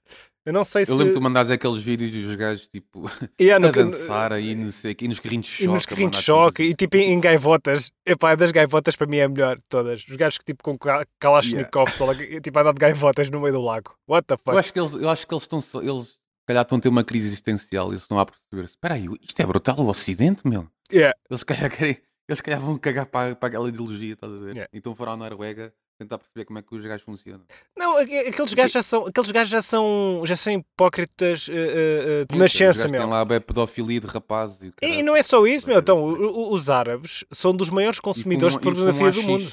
eu 0.45 0.53
não 0.53 0.63
sei 0.63 0.85
se. 0.85 0.91
Eu 0.93 0.95
lembro 0.95 1.11
de 1.13 1.19
tu 1.19 1.21
mandares 1.21 1.51
aqueles 1.51 1.83
vídeos 1.83 2.09
dos 2.13 2.35
gajos 2.35 2.65
tipo 2.69 3.11
Yeah, 3.41 3.57
a 3.63 3.67
no 3.67 3.73
que- 3.73 3.83
dançar 3.83 4.31
aí, 4.31 4.55
não 4.55 4.71
sei, 4.71 4.95
e 5.01 5.07
nos 5.09 5.19
carrinhos 5.19 5.45
de 5.47 5.51
choque. 5.51 5.63
E 5.65 5.67
nos 5.67 5.85
carrinhos 5.85 6.17
de 6.17 6.23
choque, 6.23 6.63
e 6.63 6.73
tipo 6.73 6.95
em, 6.95 7.11
em 7.11 7.19
gaivotas. 7.19 7.91
Epá, 8.05 8.35
das 8.35 8.51
gaivotas 8.51 8.95
para 8.95 9.05
mim 9.05 9.17
é 9.17 9.23
a 9.23 9.29
melhor 9.29 9.57
de 9.57 9.63
todas. 9.67 10.07
Os 10.07 10.15
gajos 10.15 10.37
que 10.37 10.45
tipo 10.45 10.63
com 10.63 10.77
Ka- 10.77 11.05
Kalashnikov, 11.19 11.89
só 11.91 12.05
lá, 12.05 12.15
tipo 12.15 12.57
a 12.57 12.61
andar 12.61 12.71
de 12.73 12.79
gaivotas 12.79 13.29
no 13.29 13.41
meio 13.41 13.53
do 13.55 13.61
lago. 13.61 13.93
What 14.07 14.25
the 14.27 14.35
Eu 14.35 14.37
fuck? 14.37 14.57
acho 14.57 14.71
que 14.71 14.79
eles, 14.79 14.93
eu 14.93 15.09
acho 15.09 15.27
que 15.27 15.33
eles 15.33 15.43
estão 15.43 15.59
só- 15.59 15.81
eles 15.81 16.15
calhar 16.47 16.63
estão 16.63 16.77
a 16.77 16.81
ter 16.81 16.89
uma 16.89 17.03
crise 17.03 17.27
existencial 17.27 17.87
e 17.87 17.91
eles 17.91 18.01
estão 18.01 18.17
a 18.19 18.25
perceber-se. 18.25 18.73
Espera 18.75 18.95
aí, 18.95 19.05
isto 19.21 19.39
é 19.39 19.45
brutal 19.45 19.77
o 19.79 19.87
Ocidente, 19.87 20.47
meu. 20.47 20.67
Yeah. 20.91 21.15
Eles 21.29 21.41
se 21.41 21.45
calhar 21.45 21.69
querem, 21.69 21.97
eles 22.27 22.41
calhar 22.41 22.59
vão 22.61 22.77
cagar 22.77 23.05
para, 23.05 23.35
para 23.35 23.47
aquela 23.49 23.67
ideologia, 23.69 24.13
estás 24.13 24.31
a 24.33 24.37
ver? 24.37 24.51
Yeah. 24.55 24.69
Então 24.73 24.95
foram 24.95 25.11
à 25.13 25.17
Noruega 25.17 25.73
tentar 25.99 26.19
perceber 26.19 26.45
como 26.45 26.59
é 26.59 26.61
que 26.61 26.75
os 26.75 26.85
gajos 26.85 27.03
funcionam. 27.03 27.43
Não, 27.75 27.97
aqu- 27.97 28.27
aqueles 28.29 28.53
gajos 28.53 28.71
já 28.71 28.83
são, 28.83 29.07
aqueles 29.07 29.31
gajos 29.31 29.49
já 29.49 29.61
são, 29.63 30.21
já 30.25 30.37
são 30.37 30.53
hipócritas 30.53 31.49
eh, 31.49 32.21
eh, 32.21 32.25
de 32.31 32.37
nascença, 32.37 32.87
meu. 32.87 33.07
lá 33.07 33.21
a 33.21 33.25
pedofilia 33.41 33.99
de 33.99 34.05
rapazes. 34.05 34.59
E, 34.61 34.99
E, 34.99 35.01
não 35.03 35.15
é 35.15 35.23
só 35.23 35.45
isso, 35.47 35.67
meu. 35.67 35.79
Então, 35.79 36.05
os 36.53 36.69
árabes 36.69 37.23
são 37.31 37.51
dos 37.51 37.71
maiores 37.71 37.99
consumidores 37.99 38.55
de 38.55 38.63
fumam- 38.63 38.73
e 38.73 38.75
fumam 38.93 38.93
pornografia 38.93 39.21
do 39.23 39.27
mundo. 39.27 39.51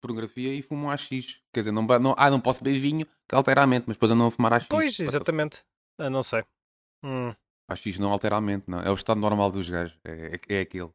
pornografia 0.00 0.54
e 0.54 0.62
fumam 0.62 0.90
AX. 0.90 1.08
Quer 1.52 1.60
dizer, 1.60 1.72
não, 1.72 1.82
não, 1.82 2.14
ah, 2.18 2.30
não 2.30 2.40
posso 2.40 2.62
beber 2.62 2.78
vinho, 2.78 3.06
que 3.28 3.34
altera 3.34 3.62
a 3.62 3.66
mente, 3.66 3.84
mas 3.86 3.96
depois 3.96 4.10
eu 4.10 4.16
não 4.16 4.30
fumar 4.30 4.52
AX. 4.52 4.66
Pois, 4.68 4.98
exatamente. 5.00 5.60
Ah, 6.04 6.10
não 6.10 6.22
sei. 6.22 6.42
Hum. 7.04 7.34
AX 7.68 7.98
não 7.98 8.10
altera 8.12 8.36
a 8.36 8.40
mente, 8.40 8.64
não. 8.68 8.80
É 8.80 8.90
o 8.90 8.94
estado 8.94 9.20
normal 9.20 9.50
dos 9.50 9.68
gajos. 9.68 9.96
É, 10.04 10.38
é, 10.48 10.56
é 10.56 10.60
aquele. 10.60 10.90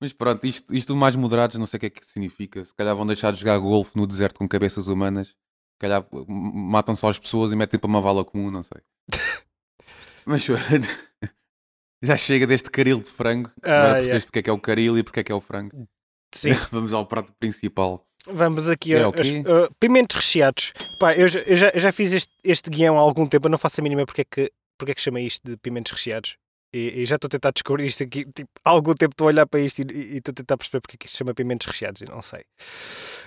Mas 0.00 0.12
pronto, 0.14 0.46
isto, 0.46 0.74
isto 0.74 0.96
mais 0.96 1.14
moderados, 1.14 1.56
não 1.58 1.66
sei 1.66 1.76
o 1.76 1.80
que 1.80 1.86
é 1.86 1.90
que 1.90 2.06
significa. 2.06 2.64
Se 2.64 2.74
calhar 2.74 2.96
vão 2.96 3.06
deixar 3.06 3.32
de 3.32 3.38
jogar 3.40 3.58
golfe 3.58 3.96
no 3.96 4.06
deserto 4.06 4.38
com 4.38 4.48
cabeças 4.48 4.88
humanas. 4.88 5.28
Se 5.28 5.78
calhar 5.78 6.06
m- 6.12 6.26
matam 6.26 6.94
só 6.96 7.08
as 7.08 7.18
pessoas 7.18 7.52
e 7.52 7.56
metem 7.56 7.78
para 7.78 7.88
uma 7.88 8.00
vala 8.00 8.24
comum, 8.24 8.50
não 8.50 8.62
sei. 8.62 8.80
Mas 10.26 10.44
já 12.02 12.16
chega 12.16 12.46
deste 12.46 12.70
caril 12.70 13.00
de 13.02 13.10
frango. 13.10 13.50
Ah, 13.62 13.82
Agora 13.88 14.00
yeah. 14.02 14.24
porque 14.24 14.38
é 14.38 14.42
que 14.42 14.50
é 14.50 14.52
o 14.52 14.60
caril 14.60 14.98
e 14.98 15.02
porque 15.02 15.20
é 15.20 15.24
que 15.24 15.32
é 15.32 15.34
o 15.34 15.40
frango. 15.40 15.86
Sim. 16.34 16.50
Vamos 16.72 16.92
ao 16.94 17.06
prato 17.06 17.32
principal. 17.38 18.06
Vamos 18.26 18.68
aqui 18.68 18.94
Era 18.94 19.06
a, 19.06 19.08
o 19.08 19.12
quê? 19.12 19.20
as- 19.20 19.28
a- 19.28 19.70
pimentos 19.80 20.16
recheados. 20.16 20.72
Pá, 20.98 21.14
eu, 21.14 21.26
já- 21.26 21.40
eu 21.40 21.56
já, 21.56 21.68
eu 21.70 21.80
já 21.80 21.90
fiz 21.92 22.12
este, 22.12 22.32
este 22.44 22.68
guião 22.70 22.96
há 22.98 23.00
algum 23.00 23.26
tempo, 23.26 23.46
eu 23.46 23.50
não 23.50 23.58
faço 23.58 23.80
a 23.80 23.82
mínima 23.84 24.04
porque 24.04 24.20
é 24.22 24.24
que, 24.24 24.52
porque 24.78 24.92
é 24.92 24.94
que 24.94 25.00
chamei 25.00 25.26
isto 25.26 25.42
de 25.48 25.56
pimentos 25.56 25.92
recheados. 25.92 26.36
E, 26.72 27.00
e 27.02 27.06
já 27.06 27.16
estou 27.16 27.26
a 27.26 27.30
tentar 27.30 27.50
descobrir 27.50 27.86
isto 27.86 28.02
aqui. 28.04 28.24
Tipo, 28.26 28.48
há 28.64 28.70
algum 28.70 28.94
tempo 28.94 29.12
estou 29.12 29.26
a 29.26 29.28
olhar 29.28 29.46
para 29.46 29.58
isto 29.60 29.80
e 29.80 30.18
estou 30.18 30.30
a 30.32 30.34
tentar 30.34 30.56
perceber 30.56 30.80
porque 30.80 30.94
é 30.94 30.98
que 30.98 31.06
isto 31.06 31.14
se 31.14 31.18
chama 31.18 31.34
pimentos 31.34 31.66
recheados 31.66 32.00
e 32.02 32.04
não 32.04 32.22
sei. 32.22 32.44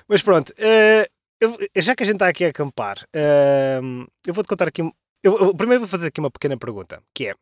Mas 0.08 0.22
pronto, 0.22 0.54
eh, 0.58 1.10
eu- 1.42 1.58
já 1.76 1.94
que 1.96 2.04
a 2.04 2.06
gente 2.06 2.16
está 2.16 2.28
aqui 2.30 2.46
a 2.46 2.50
acampar, 2.50 3.06
eh, 3.14 3.82
eu 4.26 4.34
vou-te 4.34 4.48
contar 4.48 4.68
aqui. 4.68 4.82
Eu, 5.24 5.38
eu 5.40 5.56
primeiro 5.56 5.82
vou 5.82 5.90
fazer 5.90 6.08
aqui 6.08 6.20
uma 6.22 6.32
pequena 6.32 6.58
pergunta, 6.58 7.02
que 7.14 7.28
é. 7.28 7.36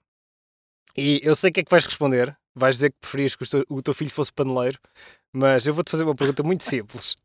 E 0.97 1.21
eu 1.23 1.35
sei 1.35 1.49
o 1.51 1.53
que 1.53 1.59
é 1.59 1.63
que 1.63 1.71
vais 1.71 1.83
responder. 1.85 2.35
Vais 2.55 2.75
dizer 2.77 2.89
que 2.91 2.97
preferias 2.99 3.35
que 3.35 3.43
o 3.43 3.47
teu, 3.49 3.65
o 3.69 3.81
teu 3.81 3.93
filho 3.93 4.11
fosse 4.11 4.31
paneleiro, 4.33 4.77
mas 5.31 5.65
eu 5.67 5.73
vou-te 5.73 5.89
fazer 5.91 6.03
uma 6.03 6.15
pergunta 6.15 6.41
muito 6.43 6.63
simples. 6.65 7.15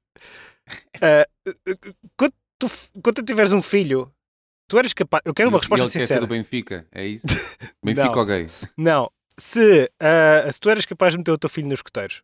Ah, 1.00 1.26
quando, 2.16 2.32
tu, 2.58 2.66
quando 3.02 3.14
tu 3.16 3.22
tiveres 3.24 3.52
um 3.52 3.62
filho, 3.62 4.12
tu 4.68 4.78
eras 4.78 4.92
capaz. 4.92 5.22
Eu 5.24 5.32
quero 5.34 5.48
uma 5.48 5.58
E- 5.58 5.60
resposta 5.60 5.84
ele 5.84 5.92
quer 5.92 5.98
ser 5.98 6.06
sincera. 6.06 6.20
do 6.20 6.26
Benfica, 6.26 6.86
é 6.92 7.06
isso? 7.06 7.26
Benfica 7.84 8.06
Não. 8.10 8.18
ou 8.18 8.26
gay? 8.26 8.46
Não. 8.76 9.10
Se, 9.38 9.90
ah, 10.00 10.50
se 10.50 10.58
tu 10.60 10.70
eras 10.70 10.86
capaz 10.86 11.12
de 11.12 11.18
meter 11.18 11.30
o 11.32 11.38
teu 11.38 11.50
filho 11.50 11.68
nos 11.68 11.78
escuteiros. 11.78 12.22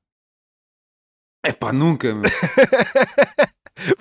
É 1.45 1.53
pá, 1.53 1.73
nunca, 1.73 2.15
meu. 2.15 2.23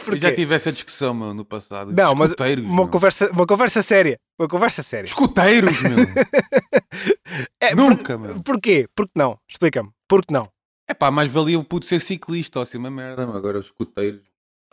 Eu 0.07 0.17
já 0.17 0.33
tive 0.36 0.53
essa 0.53 0.71
discussão, 0.71 1.13
meu, 1.13 1.33
no 1.33 1.43
passado. 1.45 1.91
Não, 1.93 2.13
mas 2.13 2.33
uma 2.33 2.75
meu. 2.75 2.88
conversa, 2.89 3.31
uma 3.31 3.48
conversa 3.48 3.81
séria. 3.81 4.19
Uma 4.38 4.48
conversa 4.48 4.83
séria. 4.83 5.07
Escuteiros, 5.07 5.71
meu. 5.81 5.98
É, 7.60 7.74
Nunca, 7.74 8.17
por- 8.17 8.27
meu. 8.27 8.43
Porquê? 8.43 8.88
Porque 8.93 9.13
não? 9.15 9.39
Explica-me. 9.50 9.89
Porque 10.07 10.31
não? 10.33 10.48
É 10.88 10.93
pá, 10.93 11.09
mais 11.09 11.31
valia 11.31 11.59
o 11.59 11.63
puto 11.63 11.85
ser 11.85 12.01
ciclista 12.01 12.59
ou 12.59 12.63
assim, 12.63 12.77
uma 12.77 12.91
merda, 12.91 13.25
meu. 13.25 13.35
Agora 13.35 13.59
os 13.59 13.67
escuteiros. 13.67 14.21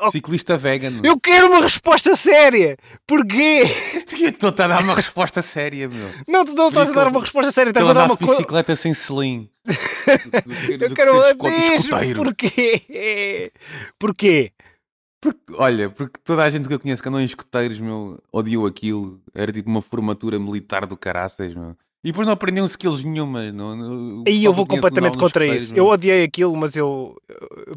Oh. 0.01 0.11
Ciclista 0.11 0.57
vegan. 0.57 1.01
Eu 1.03 1.19
quero 1.19 1.49
uma 1.49 1.61
resposta 1.61 2.15
séria! 2.15 2.77
Porquê? 3.05 3.65
Estou-te 4.07 4.63
a 4.63 4.69
dar 4.69 4.83
uma 4.85 4.95
resposta 4.95 5.43
séria, 5.43 5.89
meu. 5.89 6.09
Não, 6.29 6.45
tu 6.45 6.55
não 6.55 6.69
estás 6.69 6.91
a 6.91 6.93
dar 6.93 7.09
uma 7.09 7.21
resposta 7.21 7.51
séria, 7.51 7.71
estás 7.71 7.89
a 7.89 7.93
dar 7.93 8.05
uma 8.07 8.17
coisa. 8.17 8.35
bicicleta 8.35 8.77
sem 8.77 8.95
selim. 8.95 9.51
Eu 10.81 10.95
quero 10.95 11.15
uma 11.15 11.51
mesmo. 11.51 12.15
Porquê? 12.15 13.53
Porquê? 13.99 14.53
Porque, 15.21 15.53
olha, 15.55 15.91
porque 15.91 16.21
toda 16.23 16.45
a 16.45 16.51
gente 16.51 16.69
que 16.69 16.75
eu 16.75 16.79
conheço 16.79 17.03
que 17.03 17.09
andou 17.09 17.21
em 17.21 17.25
escoteiros, 17.25 17.81
meu, 17.81 18.23
odiou 18.33 18.67
aquilo. 18.67 19.21
Era 19.35 19.53
tipo 19.53 19.69
uma 19.69 19.83
formatura 19.83 20.39
militar 20.39 20.87
do 20.87 20.97
caraças, 20.97 21.53
meu. 21.55 21.77
E 22.05 22.09
depois 22.13 22.27
não 22.27 22.33
aprendiam 22.35 22.65
skills 22.65 23.03
nenhumas. 23.05 23.53
Não, 23.53 23.75
não- 23.75 24.25
Aí 24.27 24.45
eu 24.45 24.53
vou 24.53 24.65
completamente 24.67 25.19
contra 25.19 25.45
isso. 25.47 25.75
meu. 25.75 25.85
Eu 25.85 25.91
odiei 25.91 26.23
aquilo, 26.25 26.57
mas 26.57 26.77
eu. 26.77 27.17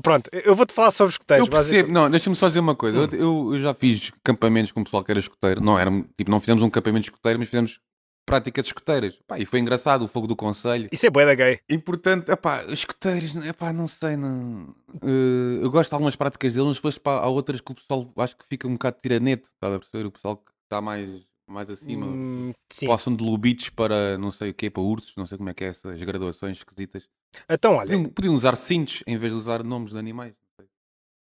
Pronto, 0.04 0.30
eu 0.32 0.54
vou-te 0.56 0.74
falar 0.74 0.92
sobre 0.92 1.12
escuteiros. 1.12 1.48
Eu 1.48 1.52
percebo, 1.52 1.92
não, 1.92 2.10
deixa-me 2.10 2.36
só 2.36 2.48
dizer 2.48 2.60
uma 2.60 2.76
coisa. 2.76 3.00
Eu, 3.00 3.10
eu- 3.20 3.54
eu 3.56 3.60
já 3.60 3.74
fiz 3.74 4.12
campamentos 4.24 4.72
com 4.72 4.82
o 4.82 4.84
pessoal 4.84 5.04
que 5.04 5.12
era 5.12 5.20
escoteiro. 5.20 5.62
Não, 5.64 5.78
era, 5.78 5.90
tipo, 6.16 6.30
não 6.30 6.40
fizemos 6.40 6.62
um 6.62 6.70
campamento 6.70 7.04
de 7.06 7.10
escoteiro, 7.10 7.40
mas 7.40 7.50
fizemos 7.50 7.80
prática 8.24 8.62
de 8.62 8.68
escoteiras. 8.70 9.18
Pá, 9.28 9.40
e 9.40 9.46
foi 9.46 9.60
engraçado 9.60 10.04
o 10.04 10.08
fogo 10.08 10.28
do 10.28 10.36
conselho. 10.36 10.88
Isso 10.92 11.06
é 11.08 11.10
bué 11.10 11.26
da 11.26 11.34
gay. 11.34 11.60
E 11.68 11.78
portanto, 11.80 12.30
epá, 12.30 12.64
os 12.66 12.74
escoteiros, 12.74 13.36
epá, 13.44 13.74
não 13.74 13.88
sei, 13.88 14.16
não. 14.16 14.74
eh, 15.02 15.64
eu 15.64 15.72
gosto 15.72 15.90
de 15.90 15.96
algumas 15.96 16.16
práticas 16.16 16.54
deles, 16.54 16.68
mas 16.68 16.76
depois 16.76 16.98
pá, 17.00 17.14
há 17.18 17.28
outras 17.28 17.60
que 17.60 17.72
o 17.72 17.76
pessoal 17.76 18.08
acho 18.18 18.38
que 18.38 18.46
fica 18.48 18.68
um 18.68 18.74
bocado 18.74 18.98
tiranete, 19.02 19.50
estás 19.52 19.74
a 19.74 19.80
perceber? 19.80 20.06
O 20.06 20.12
pessoal 20.12 20.38
que 20.38 20.52
está 20.64 20.80
mais, 20.80 21.10
mais 21.52 21.70
acima. 21.70 22.06
Hum. 22.08 22.54
Passam 22.88 23.16
de 23.16 23.24
lobitos 23.24 23.70
para 23.70 24.18
não 24.18 24.32
sei 24.32 24.50
o 24.52 24.54
quê, 24.54 24.70
para 24.70 24.82
ursos, 24.82 25.14
não 25.16 25.26
sei 25.26 25.38
como 25.38 25.50
é 25.50 25.54
que 25.54 25.64
é 25.64 25.68
essas 25.68 26.02
graduações 26.02 26.58
esquisitas. 26.58 27.04
Então, 27.50 27.76
olha, 27.76 27.88
Podiam, 27.92 28.04
podiam 28.10 28.34
usar 28.34 28.56
cintos 28.56 29.04
em 29.08 29.18
vez 29.18 29.32
de 29.32 29.38
usar 29.38 29.64
nomes 29.64 29.92
de 29.92 29.98
animais. 29.98 30.34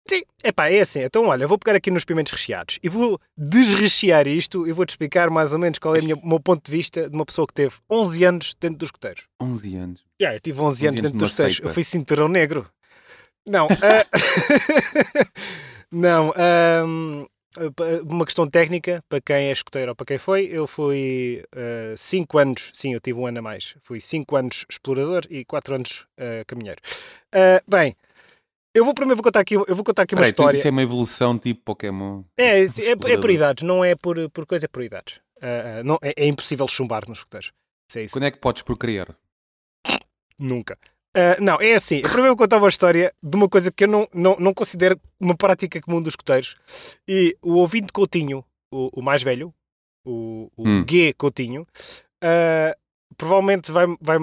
sim, 0.07 0.21
epá, 0.43 0.69
é 0.69 0.79
assim. 0.81 1.01
Então, 1.01 1.25
olha, 1.27 1.43
eu 1.43 1.47
vou 1.47 1.57
pegar 1.59 1.77
aqui 1.77 1.91
nos 1.91 2.03
pimentos 2.03 2.31
recheados 2.31 2.79
e 2.81 2.89
vou 2.89 3.19
desrechear 3.37 4.27
isto 4.27 4.67
e 4.67 4.71
vou-te 4.71 4.89
explicar 4.89 5.29
mais 5.29 5.53
ou 5.53 5.59
menos 5.59 5.77
qual 5.77 5.95
é 5.95 5.99
o 5.99 6.03
minha- 6.03 6.15
o 6.15 6.27
meu 6.27 6.39
ponto 6.39 6.63
de 6.65 6.71
vista 6.71 7.07
de 7.09 7.15
uma 7.15 7.25
pessoa 7.25 7.45
que 7.45 7.53
teve 7.53 7.75
11 7.89 8.23
anos 8.23 8.55
dentro 8.59 8.77
dos 8.79 8.87
escuteiros. 8.87 9.27
11 9.39 9.75
anos. 9.75 10.01
Yeah, 10.19 10.35
eu 10.35 10.41
tive 10.41 10.59
11 10.59 10.67
11 10.67 10.87
anos 10.87 10.99
anos 10.99 11.01
dentro 11.11 11.17
numa 11.17 11.27
dos 11.27 11.35
seita. 11.35 11.67
Eu 11.69 11.73
fui 11.73 11.83
cinturão 11.83 12.27
negro. 12.27 12.67
Não. 13.47 13.67
ah, 13.67 14.05
não. 15.91 16.31
pa- 16.31 17.29
uma 18.05 18.25
questão 18.25 18.47
técnica, 18.47 19.03
para 19.09 19.19
quem 19.19 19.47
é 19.47 19.51
escoteiro 19.51 19.89
ou 19.89 19.95
para 19.95 20.05
quem 20.05 20.17
foi, 20.17 20.45
eu 20.45 20.67
fui 20.67 21.43
5 21.97 22.37
anos, 22.37 22.71
sim, 22.73 22.93
eu 22.93 22.99
tive 22.99 23.19
um 23.19 23.25
ano 23.25 23.39
a 23.39 23.41
mais. 23.41 23.75
Fui 23.81 23.99
5 23.99 24.35
anos 24.35 24.65
explorador 24.69 25.23
e 25.29 25.43
4 25.45 25.75
anos 25.75 26.05
ah, 26.17 26.43
caminheiro. 26.45 26.79
Ah, 27.33 27.61
bem, 27.67 27.95
eu 28.73 28.85
vou 28.85 28.93
primeiro 28.93 29.17
vou 29.17 29.23
contar 29.23 29.39
aqui, 29.39 29.55
eu 29.55 29.75
vou 29.75 29.83
contar 29.83 30.03
aqui 30.03 30.13
uma 30.13 30.21
Peraí, 30.21 30.31
tu- 30.31 30.41
história. 30.41 30.57
isso 30.57 30.67
é 30.67 30.71
uma 30.71 30.83
evolução 30.83 31.37
tipo 31.39 31.61
Pokémon. 31.63 32.23
É, 32.37 32.61
é, 32.61 32.65
é 32.65 33.17
por 33.17 33.29
idades, 33.31 33.63
não 33.63 33.83
é 33.83 33.95
por, 33.95 34.29
por 34.29 34.45
coisa, 34.45 34.65
é 34.65 34.67
por 34.67 34.83
idades. 34.83 35.19
Não, 35.83 35.97
é, 36.01 36.13
é 36.15 36.27
impossível 36.27 36.67
chumbar 36.67 37.07
nos 37.07 37.19
escuteiros. 37.19 37.51
É. 37.95 38.07
Quando 38.09 38.25
é 38.25 38.31
que 38.31 38.37
podes 38.37 38.61
procriar? 38.61 39.15
Nunca. 40.37 40.77
Ah, 41.15 41.37
não, 41.41 41.59
é 41.59 41.73
assim. 41.73 41.97
Eu 41.97 42.01
primeiro 42.03 42.27
vou 42.29 42.37
contar 42.37 42.57
uma 42.57 42.69
história 42.69 43.13
de 43.21 43.35
uma 43.35 43.49
coisa 43.49 43.71
que 43.71 43.83
eu 43.83 43.87
não, 43.87 44.07
não, 44.13 44.35
não 44.39 44.53
considero 44.53 44.99
uma 45.19 45.35
prática 45.35 45.81
comum 45.81 46.01
dos 46.01 46.11
escuteiros. 46.11 46.55
E 47.07 47.35
o 47.41 47.53
ouvinte 47.55 47.91
Coutinho, 47.91 48.45
o, 48.71 48.99
o 48.99 49.01
mais 49.01 49.23
velho, 49.23 49.53
o, 50.05 50.51
o 50.55 50.67
Hum. 50.67 50.85
G 50.89 51.13
Coutinho, 51.13 51.65
ah, 52.23 52.75
provavelmente 53.17 53.71
vai-me 53.71 53.97
vai 53.99 54.17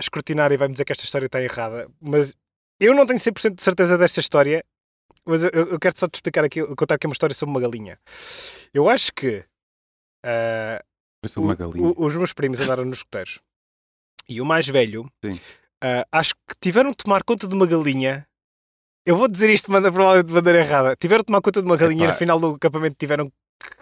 escrutinar 0.00 0.52
e 0.52 0.56
vai-me 0.58 0.72
dizer 0.72 0.84
que 0.84 0.92
esta 0.92 1.04
história 1.04 1.26
está 1.26 1.42
errada. 1.42 1.88
Mas 2.00 2.36
eu 2.78 2.94
não 2.94 3.06
tenho 3.06 3.18
100% 3.18 3.54
de 3.54 3.62
certeza 3.62 3.96
desta 3.96 4.20
história. 4.20 4.64
Mas 5.28 5.42
eu, 5.42 5.50
eu 5.50 5.80
quero 5.80 5.98
só 5.98 6.06
te 6.06 6.14
explicar 6.16 6.44
aqui, 6.44 6.62
contar 6.76 6.94
aqui 6.96 7.06
uma 7.06 7.12
história 7.12 7.34
sobre 7.34 7.50
uma 7.50 7.60
galinha. 7.60 7.98
Eu 8.72 8.88
acho 8.88 9.10
que 9.12 9.42
galinha. 11.56 11.86
o- 11.88 12.04
os 12.06 12.14
meus 12.14 12.32
primos 12.32 12.60
andaram 12.60 12.84
nos 12.84 12.98
escuteiros. 12.98 13.40
E 14.28 14.40
o 14.40 14.44
mais 14.46 14.68
velho, 14.68 15.10
Sim. 15.24 15.40
Ah, 15.86 16.06
acho 16.12 16.34
que 16.34 16.54
tiveram 16.60 16.90
de 16.90 16.96
tomar 16.96 17.22
conta 17.22 17.46
de 17.46 17.54
uma 17.54 17.66
galinha. 17.66 18.26
Eu 19.04 19.16
vou 19.16 19.28
dizer 19.28 19.50
isto 19.50 19.66
provavelmente 19.70 20.26
de 20.26 20.32
maneira 20.32 20.58
errada. 20.58 20.96
Tiveram 20.96 21.20
de 21.22 21.26
tomar 21.26 21.40
conta 21.40 21.60
de 21.62 21.66
uma 21.66 21.76
galinha 21.76 22.02
e 22.02 22.04
Epá. 22.04 22.12
no 22.12 22.18
final 22.18 22.40
do 22.40 22.54
acampamento 22.54 22.96
tiveram 22.98 23.30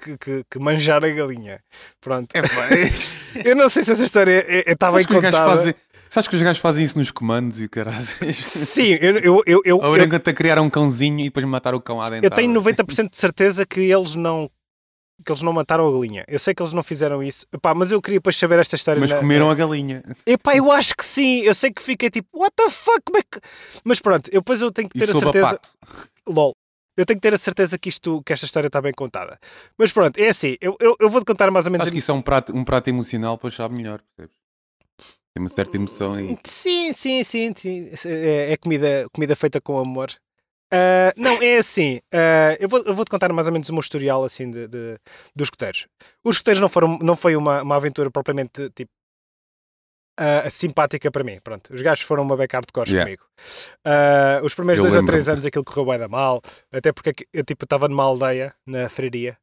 que, 0.03 0.19
que- 0.19 0.45
que 0.51 0.59
manjar 0.59 1.03
a 1.05 1.09
galinha. 1.09 1.61
Pronto. 2.01 2.29
Eu 3.45 3.57
não 3.57 3.69
sei 3.69 3.83
se 3.83 3.93
essa 3.93 4.05
história 4.05 4.45
é- 4.47 4.73
está 4.73 4.93
bem 4.93 5.05
contada. 5.05 5.49
fazem- 5.57 5.75
Sabes 6.11 6.29
que 6.29 6.37
os 6.37 6.43
gajos 6.43 6.61
fazem 6.63 6.85
isso 6.85 6.97
nos 6.97 7.11
comandos 7.11 7.61
e 7.61 7.69
caralho. 7.69 8.07
Sim, 8.45 8.97
eu, 9.01 9.19
eu, 9.19 9.43
eu, 9.47 9.63
eu, 9.65 9.81
a 9.83 10.33
criar 10.33 10.61
um 10.61 10.71
cãozinho 10.71 11.19
e 11.19 11.25
depois 11.25 11.45
matar 11.45 11.75
o 11.75 11.81
cão 11.81 12.01
à 12.01 12.05
dentro. 12.05 12.25
eu 12.27 12.31
tenho 12.31 12.53
90% 12.61 13.11
de 13.11 13.17
certeza 13.19 13.67
que 13.67 13.81
eles 13.81 14.15
não 14.15 14.49
que 15.25 15.31
eles 15.31 15.43
não 15.43 15.53
mataram 15.53 15.87
a 15.87 15.93
galinha. 15.93 16.25
Eu 16.27 16.39
sei 16.39 16.55
que 16.55 16.63
eles 16.63 16.73
não 16.73 16.83
fizeram 16.83 17.23
isso. 17.23 17.47
Epá, 17.53 17.75
mas 17.75 17.93
eu 17.93 18.01
queria 18.01 18.19
depois 18.19 18.37
saber 18.37 18.59
esta 18.59 18.77
história. 18.77 19.01
Mas 19.01 19.11
na- 19.11 19.19
comeram 19.19 19.51
a 19.51 19.55
galinha. 19.55 20.03
Epá, 20.27 20.57
eu 20.57 20.73
acho 20.73 20.95
que 20.97 21.05
sim. 21.05 21.41
Eu 21.43 21.55
sei 21.55 21.71
que 21.73 21.83
fiquei 21.83 22.11
tipo, 22.11 22.29
what 22.39 22.53
the 22.57 22.71
fuck? 22.71 23.01
Como 23.05 23.19
é 23.19 23.23
que... 23.23 23.41
Mas 23.85 24.01
pronto, 24.01 24.29
eu 24.29 24.41
depois 24.41 24.61
eu 24.61 24.73
tenho 24.73 24.89
que 24.89 24.99
ter 24.99 25.09
a 25.09 25.13
a 25.13 25.19
certeza. 25.19 25.47
pato. 25.49 25.71
LOL. 26.27 26.53
Eu 26.97 27.05
tenho 27.05 27.19
que 27.19 27.23
ter 27.23 27.35
a 27.35 27.39
certeza 27.39 27.77
que, 27.77 27.89
isto, 27.89 28.23
que 28.25 28.33
esta 28.33 28.47
história 28.47 28.69
está 28.69 28.81
bem 28.81 28.93
contada. 28.93 29.37
Mas 29.77 29.91
pronto, 29.93 30.17
é 30.19 30.29
assim. 30.29 30.57
Eu, 30.61 30.77
eu, 30.81 30.97
eu 31.01 31.11
vou-te 31.11 31.25
contar 31.27 31.51
mais 31.51 31.67
ou 31.67 31.73
menos. 31.73 31.87
Acho 31.87 31.93
que 31.93 31.99
isso 31.99 32.11
é 32.11 32.15
um 32.15 32.23
prato, 32.23 32.57
um 32.57 32.65
prato 32.65 32.89
emocional, 32.89 33.35
depois 33.37 33.53
sabe 33.55 33.75
melhor, 33.75 34.01
percebes? 34.17 34.37
Tem 35.35 35.43
uma 35.43 35.49
certa 35.49 35.77
emoção 35.77 36.15
aí. 36.15 36.39
Sim, 36.45 36.93
sim, 36.93 37.25
sim. 37.25 37.53
sim. 37.57 37.91
É, 38.05 38.53
é 38.53 38.57
comida, 38.57 39.09
comida 39.13 39.35
feita 39.35 39.61
com 39.61 39.77
amor. 39.77 40.09
Ah, 40.77 41.13
não, 41.17 41.41
é 41.43 41.59
assim. 41.59 42.01
ah, 42.13 42.57
eu, 42.59 42.69
vou, 42.69 42.83
eu 42.85 42.95
vou-te 42.95 43.09
contar 43.11 43.33
mais 43.33 43.47
ou 43.47 43.53
menos 43.53 43.69
o 43.69 43.73
meu 43.73 43.81
historial 43.81 44.25
assim, 44.25 44.51
de, 44.51 44.67
de- 44.67 44.99
dos 45.35 45.47
escuteiros. 45.47 45.87
Os 46.25 46.37
escuteiros 46.37 46.61
não, 46.61 46.69
foram, 46.69 46.99
não 47.01 47.15
foi 47.17 47.37
uma, 47.37 47.63
uma 47.63 47.77
aventura 47.77 48.11
propriamente 48.11 48.69
tipo. 48.71 48.91
ah, 50.19 50.49
simpática 50.51 51.11
para 51.11 51.25
mim, 51.25 51.39
pronto. 51.43 51.73
Os 51.73 51.81
gajos 51.83 52.05
foram 52.05 52.23
uma 52.23 52.37
beca 52.37 52.57
hardcore 52.59 52.89
Yeah. 52.91 53.05
comigo. 53.05 53.25
Os 54.45 54.55
primeiros 54.55 54.79
Eu 54.79 54.85
dois 54.85 54.95
ou 54.95 55.01
lembro-me. 55.01 55.07
três 55.07 55.29
anos 55.29 55.47
aquilo 55.47 55.65
correu 55.65 55.87
bem 55.87 55.99
da 55.99 56.09
mal, 56.09 56.41
até 56.73 56.93
porque 56.93 57.27
eu 57.33 57.45
tipo 57.45 57.65
estava 57.65 57.89
numa 57.89 58.05
aldeia 58.05 58.55
na 58.67 58.89
freiraria 58.89 59.37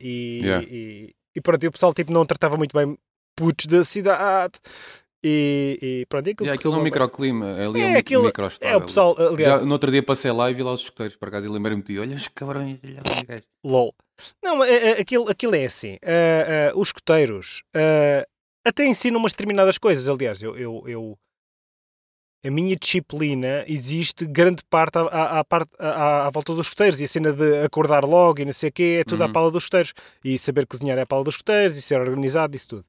e, 0.00 0.40
Yeah. 0.44 0.66
e, 0.68 1.14
e 1.36 1.40
pronto, 1.40 1.62
e 1.64 1.68
o 1.68 1.72
pessoal 1.72 1.92
tipo 1.94 2.12
não 2.12 2.24
tratava 2.26 2.56
muito 2.56 2.76
bem 2.76 2.96
putos 3.36 3.66
da 3.66 3.82
cidade 3.82 4.54
e, 5.24 5.78
e 5.80 6.06
pronto, 6.06 6.26
e 6.28 6.30
aquilo 6.32 6.48
E 6.48 6.50
aquilo 6.52 6.74
é 6.74 6.76
um 6.76 6.82
microclima, 6.82 7.46
ali 7.66 7.80
é, 7.80 7.84
É, 7.84 7.86
um 7.88 7.96
aquilo- 7.96 8.24
microestado. 8.24 8.72
É, 8.72 8.76
o 8.76 8.82
pessoal, 8.82 9.16
aliás, 9.18 9.60
Já, 9.60 9.64
no 9.66 9.72
outro 9.72 9.90
dia 9.90 10.02
passei 10.02 10.30
lá 10.30 10.50
e 10.50 10.54
vi 10.54 10.62
lá 10.62 10.72
os 10.74 10.82
escuteiros, 10.82 11.16
por 11.16 11.28
acaso, 11.28 11.46
e 11.46 11.48
lembrei-me 11.48 11.82
de 11.82 11.94
ti. 11.94 11.98
Olha 11.98 12.14
os 12.14 12.28
cabrões, 12.28 12.78
olha 12.84 13.00
os 13.16 13.22
gajos. 13.22 13.46
LOL. 13.64 13.94
Não, 14.42 14.62
é- 14.62 14.90
é- 14.90 15.00
aquilo, 15.00 15.28
aquilo 15.30 15.54
é 15.54 15.64
assim. 15.64 15.96
ah, 16.04 16.70
ah, 16.70 16.78
os 16.78 16.88
escuteiros 16.88 17.62
ah, 17.74 18.26
até 18.66 18.86
ensinam 18.86 19.18
umas 19.18 19.32
determinadas 19.32 19.78
coisas. 19.78 20.08
Aliás, 20.08 20.42
eu, 20.42 20.56
eu, 20.56 20.84
eu- 20.86 21.18
a 22.46 22.50
minha 22.50 22.76
disciplina 22.76 23.64
existe 23.66 24.26
grande 24.26 24.62
parte 24.68 24.98
à, 24.98 25.02
à, 25.02 25.38
à 25.40 25.44
parte, 25.44 25.70
à, 25.78 26.26
à 26.26 26.30
volta 26.30 26.54
dos 26.54 26.66
escuteiros. 26.66 27.00
E 27.00 27.04
a 27.04 27.08
cena 27.08 27.32
de 27.32 27.62
acordar 27.64 28.04
logo 28.04 28.38
e 28.40 28.44
não 28.44 28.52
sei 28.52 28.68
o 28.68 28.72
quê 28.72 28.98
é 29.00 29.04
tudo 29.04 29.22
à 29.22 29.26
Uhum. 29.26 29.32
pala 29.32 29.50
dos 29.50 29.62
escuteiros. 29.62 29.94
E 30.22 30.36
saber 30.38 30.66
cozinhar 30.66 30.98
é 30.98 31.02
à 31.02 31.06
pala 31.06 31.24
dos 31.24 31.34
escuteiros 31.36 31.74
e 31.78 31.80
ser 31.82 31.98
organizado, 32.00 32.54
isso 32.54 32.68
tudo. 32.68 32.84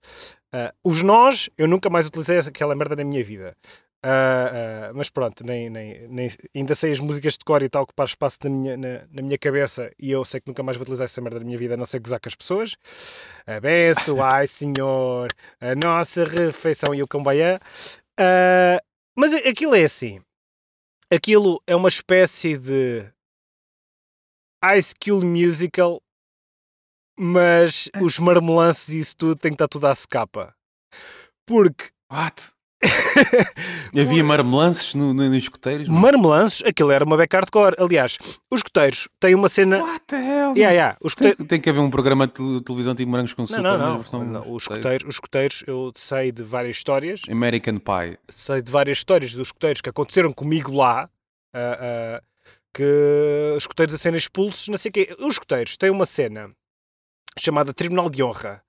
Ah, 0.58 0.74
os 0.86 1.04
nós, 1.04 1.50
eu 1.58 1.68
nunca 1.68 1.90
mais 1.90 2.08
utilizei 2.08 2.38
aquela 2.40 2.74
merda 2.76 2.96
na 2.96 3.04
minha 3.04 3.22
vida. 3.22 3.58
Ah, 4.02 4.90
ah, 4.90 4.94
mas 4.94 5.10
pronto, 5.10 5.44
nem, 5.44 5.70
nem, 5.70 6.08
nem- 6.08 6.30
ainda 6.56 6.74
sei 6.76 6.92
as 6.92 7.00
músicas 7.02 7.34
de 7.34 7.44
cor 7.44 7.62
e 7.62 7.68
tal, 7.68 7.84
ocupar 7.84 8.06
espaço 8.08 8.38
na 8.46 8.50
minha, 8.50 8.78
na, 8.78 8.88
na 9.12 9.22
minha 9.22 9.38
cabeça 9.38 9.92
e 10.00 10.12
eu 10.12 10.24
sei 10.24 10.40
que 10.40 10.48
nunca 10.48 10.64
mais 10.64 10.78
vou 10.78 10.84
utilizar 10.84 11.06
essa 11.06 11.20
merda 11.22 11.40
na 11.40 11.46
minha 11.46 11.58
vida, 11.58 11.74
a 11.74 11.78
não 11.78 11.86
ser 11.86 12.00
gozar 12.00 12.22
com 12.22 12.30
as 12.30 12.36
pessoas. 12.36 12.76
Abenço, 13.46 14.22
ai 14.22 14.48
senhor, 14.48 15.28
a 15.60 15.76
nossa 15.76 16.24
refeição 16.24 16.96
e 16.96 17.04
o 17.04 17.08
cambaiã. 17.08 17.60
Ah, 18.18 18.80
mas 19.18 19.34
aquilo 19.34 19.76
é 19.76 19.84
assim, 19.84 20.22
aquilo 21.12 21.62
é 21.68 21.76
uma 21.76 21.90
espécie 21.90 22.58
de 22.58 23.06
High 24.64 24.82
School 24.82 25.26
Musical, 25.26 26.02
mas 27.18 27.90
os 28.02 28.20
marmelances 28.20 28.90
e 28.90 29.00
isso 29.00 29.16
tudo 29.18 29.36
tem 29.36 29.52
que 29.52 29.56
estar 29.56 29.68
tudo 29.68 29.86
à 29.88 29.96
secapa. 29.96 30.54
Porque 31.46 31.86
What? 32.12 32.52
Havia 34.00 34.24
marmelances 34.24 34.94
no, 34.94 35.14
no, 35.14 35.24
nos 35.28 35.36
escuteiros? 35.44 35.88
mano? 35.88 36.00
Marmelances, 36.02 36.62
aquilo 36.66 36.92
era 36.92 37.04
uma 37.04 37.18
beca 37.18 37.38
hardcore. 37.38 37.76
Aliás, 37.80 38.18
os 38.52 38.60
escuteiros 38.60 39.08
têm 39.20 39.34
uma 39.34 39.50
cena. 39.50 39.80
What 39.82 40.02
the 40.08 40.16
hell? 40.18 40.54
Yeah, 40.56 40.72
yeah, 40.72 40.98
os 41.02 41.16
Tem, 41.16 41.28
escuteiros. 41.30 41.48
tem 41.48 41.62
que 41.62 41.70
haver 41.70 41.80
um 41.80 41.90
programa 41.90 42.28
de 42.28 42.34
tele- 42.34 42.62
televisão 42.62 42.94
tipo 42.94 43.10
Morangos 43.10 43.34
com 43.34 43.42
Não, 43.44 43.46
Açúcar, 43.46 43.62
não, 43.64 43.78
não. 43.78 43.98
versão 44.00 44.24
não, 44.24 44.42
Os 44.54 44.64
escuteiro. 44.64 44.68
escuteiros, 44.68 45.04
os 45.08 45.16
escuteiros, 45.16 45.64
eu 45.66 45.92
sei 45.96 46.32
de 46.32 46.44
várias 46.44 46.78
histórias. 46.78 47.22
American 47.30 47.78
Pie. 47.80 48.20
Sei 48.30 48.62
de 48.62 48.72
várias 48.72 48.98
histórias 49.00 49.34
dos 49.34 49.48
escuteiros 49.48 49.82
que 49.82 49.90
aconteceram 49.90 50.32
comigo 50.32 50.72
lá. 50.76 51.10
ah, 51.54 52.20
ah, 52.20 52.24
que 52.74 52.84
os 53.56 53.64
escuteiros 53.64 53.96
a 53.96 53.98
serem 53.98 54.18
expulsos, 54.18 54.68
não 54.68 54.76
sei 54.78 54.90
o 54.90 54.92
quê. 54.92 55.16
Os 55.20 55.36
escuteiros 55.36 55.78
têm 55.78 55.90
uma 55.90 56.06
cena 56.06 56.52
chamada 57.40 57.74
Tribunal 57.74 58.10
de 58.10 58.24
Honra. 58.24 58.62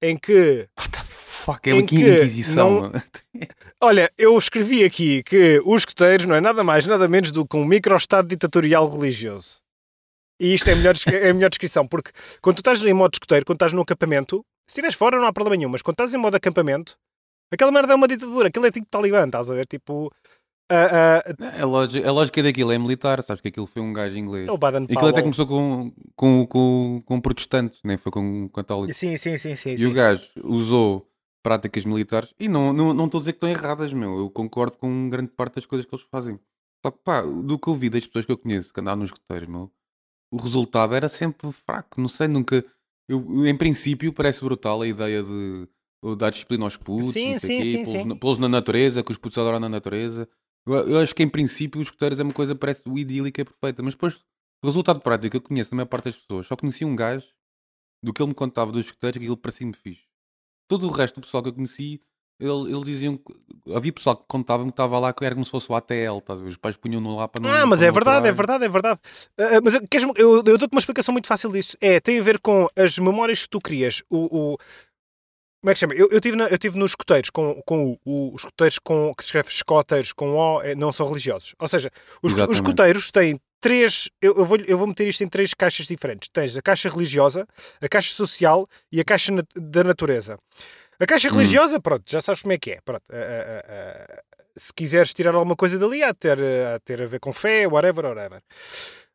Em 0.00 0.16
que 0.16 0.68
What 0.78 0.90
the 0.90 1.04
fuck? 1.04 1.70
É 1.70 1.72
uma 1.72 1.82
inquisição. 1.82 2.90
não-. 2.90 2.92
Olha, 3.80 4.10
eu 4.16 4.36
escrevi 4.36 4.84
aqui 4.84 5.22
que 5.22 5.60
os 5.64 5.82
escuteiros 5.82 6.26
não 6.26 6.34
é 6.34 6.40
nada 6.40 6.64
mais, 6.64 6.86
nada 6.86 7.08
menos 7.08 7.30
do 7.32 7.46
que 7.46 7.56
um 7.56 7.64
micro-estado 7.64 8.28
ditatorial 8.28 8.88
religioso. 8.88 9.60
E 10.40 10.54
isto 10.54 10.68
é 10.68 10.72
a 10.72 10.76
melhor, 10.76 10.94
é 11.06 11.30
a 11.30 11.34
melhor 11.34 11.48
descrição, 11.48 11.86
porque 11.86 12.10
quando 12.42 12.56
tu 12.56 12.60
estás 12.60 12.84
em 12.84 12.92
modo 12.92 13.14
escoteiro, 13.14 13.46
quando 13.46 13.56
estás 13.56 13.72
no 13.72 13.80
acampamento, 13.80 14.44
se 14.66 14.72
estiveres 14.72 14.96
fora 14.96 15.18
não 15.18 15.26
há 15.26 15.32
problema 15.32 15.56
nenhum, 15.56 15.70
mas 15.70 15.80
quando 15.82 15.94
estás 15.94 16.12
em 16.12 16.18
modo 16.18 16.34
acampamento, 16.34 16.98
aquela 17.50 17.72
merda 17.72 17.94
é 17.94 17.96
uma 17.96 18.08
ditadura, 18.08 18.48
aquilo 18.48 18.66
é 18.66 18.70
tipo 18.70 18.86
talibã, 18.90 19.24
estás 19.24 19.50
a 19.50 19.54
ver? 19.54 19.66
Tipo, 19.66 20.12
ah, 20.70 21.22
ah, 21.24 21.62
A 21.62 21.64
lógica, 21.64 22.08
a 22.08 22.12
lógica 22.12 22.42
daquilo 22.42 22.72
é 22.72 22.78
militar, 22.78 23.22
sabes 23.22 23.40
que 23.40 23.48
aquilo 23.48 23.66
foi 23.66 23.82
um 23.82 23.92
gajo 23.92 24.16
inglês. 24.16 24.48
é 24.48 24.52
o 24.52 24.58
Baden 24.58 24.84
Aquilo 24.84 25.06
até 25.06 25.22
começou 25.22 25.46
com, 25.46 25.92
com, 26.14 26.46
com, 26.46 27.02
com 27.04 27.20
protestantes, 27.20 27.80
nem 27.84 27.96
foi 27.96 28.10
com 28.10 28.48
católicos. 28.48 28.96
Sim, 28.96 29.16
sim, 29.16 29.38
sim, 29.38 29.56
sim. 29.56 29.70
E 29.70 29.78
sim. 29.78 29.86
o 29.86 29.92
gajo 29.92 30.28
usou 30.42 31.08
práticas 31.42 31.84
militares 31.84 32.34
e 32.40 32.48
não 32.48 32.72
estou 32.72 32.94
não, 32.94 33.04
estou 33.06 33.18
a 33.18 33.20
dizer 33.20 33.32
que 33.32 33.36
estão 33.36 33.48
erradas, 33.48 33.92
meu. 33.92 34.18
Eu 34.18 34.30
concordo 34.30 34.76
com 34.76 35.08
grande 35.08 35.30
parte 35.30 35.54
das 35.56 35.66
coisas 35.66 35.86
que 35.86 35.94
eles 35.94 36.06
fazem. 36.10 36.40
Só 36.84 36.90
que 36.90 36.98
pá, 37.04 37.22
do 37.22 37.58
que 37.58 37.68
eu 37.68 37.74
vi 37.74 37.88
das 37.88 38.06
pessoas 38.06 38.24
que 38.24 38.32
eu 38.32 38.38
conheço 38.38 38.72
que 38.72 38.80
andavam 38.80 39.00
nos 39.00 39.10
escuteiros, 39.10 39.48
meu, 39.48 39.70
o 40.30 40.36
resultado 40.36 40.94
era 40.94 41.08
sempre 41.08 41.50
fraco. 41.52 42.00
Não 42.00 42.08
sei, 42.08 42.28
nunca. 42.28 42.64
Eu, 43.08 43.46
em 43.46 43.56
princípio, 43.56 44.12
parece 44.12 44.42
brutal 44.44 44.82
a 44.82 44.88
ideia 44.88 45.22
de 45.22 45.68
dar 46.18 46.30
disciplina 46.30 46.64
aos 46.64 46.76
putos, 46.76 47.12
Sim, 47.12 47.32
não 47.32 47.38
sim, 47.38 47.58
quê, 47.58 47.64
sim, 47.64 47.84
sim. 47.84 48.16
pô-los 48.16 48.38
na 48.38 48.48
natureza, 48.48 49.02
que 49.02 49.10
os 49.10 49.18
putos 49.18 49.38
adoram 49.38 49.58
na 49.58 49.68
natureza. 49.68 50.28
Eu, 50.66 50.74
eu 50.88 50.98
acho 50.98 51.14
que 51.14 51.22
em 51.22 51.28
princípio 51.28 51.80
os 51.80 51.86
escuteiros 51.86 52.18
é 52.18 52.22
uma 52.22 52.32
coisa 52.32 52.54
parece 52.54 52.82
idílica 52.88 53.40
e 53.40 53.44
perfeita, 53.44 53.82
mas 53.82 53.94
depois 53.94 54.14
o 54.62 54.66
resultado 54.66 55.00
prático 55.00 55.36
eu 55.36 55.40
conheço 55.40 55.72
a 55.72 55.76
maior 55.76 55.86
parte 55.86 56.06
das 56.06 56.16
pessoas. 56.16 56.46
Só 56.46 56.56
conheci 56.56 56.84
um 56.84 56.96
gajo 56.96 57.26
do 58.02 58.12
que 58.12 58.20
ele 58.22 58.28
me 58.28 58.34
contava 58.34 58.72
dos 58.72 58.86
escuteiros 58.86 59.18
que 59.18 59.24
aquilo 59.24 59.36
parecia-me 59.36 59.72
fixe. 59.74 60.02
Todo 60.68 60.86
o 60.86 60.90
resto 60.90 61.20
do 61.20 61.24
pessoal 61.24 61.42
que 61.42 61.48
eu 61.50 61.52
conheci, 61.54 62.00
ele, 62.40 62.72
ele 62.74 62.84
diziam 62.84 63.16
que 63.16 63.34
havia 63.74 63.92
pessoal 63.92 64.16
que 64.16 64.24
contava-me 64.26 64.68
que 64.70 64.72
estava 64.72 64.98
lá 64.98 65.12
que 65.12 65.24
era 65.24 65.34
como 65.34 65.44
se 65.44 65.50
fosse 65.50 65.70
o 65.70 65.74
ATL, 65.74 66.20
ver? 66.42 66.48
Os 66.48 66.56
pais 66.56 66.76
punham-no 66.76 67.16
lá 67.16 67.28
para 67.28 67.40
não. 67.42 67.50
Ah, 67.50 67.66
mas 67.66 67.82
é 67.82 67.86
não 67.86 67.94
verdade, 67.94 68.26
é 68.26 68.30
aturar. 68.30 68.34
verdade, 68.36 68.64
é 68.64 68.68
verdade. 68.68 69.00
Ah, 69.38 69.60
mas 69.62 69.74
eu- 69.74 70.12
eu, 70.16 70.36
eu 70.36 70.58
dou-te 70.58 70.72
uma 70.72 70.78
explicação 70.80 71.12
muito 71.12 71.28
fácil 71.28 71.50
disso. 71.52 71.76
É, 71.80 72.00
tem 72.00 72.18
a 72.18 72.22
ver 72.22 72.40
com 72.40 72.66
as 72.76 72.98
memórias 72.98 73.42
que 73.42 73.48
tu 73.48 73.60
crias. 73.60 74.02
O, 74.10 74.54
o- 74.54 74.58
como 75.66 75.72
é 75.72 75.74
que 75.74 75.78
se 75.80 75.80
chama? 75.80 75.94
Eu, 75.94 76.08
eu, 76.12 76.20
tive 76.20 76.36
na- 76.36 76.46
eu 76.46 76.56
tive 76.58 76.78
nos 76.78 76.92
escoteiros 76.92 77.28
com, 77.28 77.60
com 77.66 77.98
o, 78.04 78.32
os 78.32 78.42
escoteiros 78.42 78.78
com, 78.78 79.12
que 79.16 79.24
se 79.24 79.28
escreve 79.30 79.48
escoteiros 79.48 80.12
com 80.12 80.30
O, 80.36 80.62
é, 80.62 80.76
não 80.76 80.92
são 80.92 81.08
religiosos. 81.08 81.56
Ou 81.58 81.66
seja, 81.66 81.90
os, 82.22 82.32
os 82.34 82.58
escoteiros 82.58 83.10
têm 83.10 83.40
três. 83.60 84.08
Eu, 84.22 84.36
eu 84.38 84.44
vou, 84.46 84.58
eu 84.58 84.78
vou 84.78 84.86
meter 84.86 85.08
isto 85.08 85.24
em 85.24 85.28
três 85.28 85.52
caixas 85.54 85.88
diferentes. 85.88 86.28
Tens 86.32 86.56
a 86.56 86.62
caixa 86.62 86.88
religiosa, 86.88 87.48
a 87.80 87.88
caixa 87.88 88.14
social 88.14 88.68
e 88.92 89.00
a 89.00 89.04
caixa 89.04 89.32
nat- 89.32 89.48
da 89.56 89.82
natureza. 89.82 90.38
A 91.00 91.04
caixa 91.06 91.28
Hum. 91.28 91.32
religiosa, 91.32 91.80
pronto, 91.80 92.04
já 92.08 92.20
sabes 92.20 92.42
como 92.42 92.52
é 92.52 92.58
que 92.58 92.70
é. 92.70 92.78
Pronto, 92.84 93.02
ah, 93.10 93.16
ah, 93.16 93.64
ah, 93.68 94.22
se 94.56 94.72
quiseres 94.72 95.12
tirar 95.12 95.34
alguma 95.34 95.56
coisa 95.56 95.76
dali, 95.80 96.00
há 96.00 96.12
de 96.12 96.18
ter, 96.18 96.38
há 96.40 96.78
ter 96.78 97.02
a 97.02 97.06
ver 97.06 97.18
com 97.18 97.32
fé, 97.32 97.66
whatever, 97.66 98.04
whatever. 98.06 98.40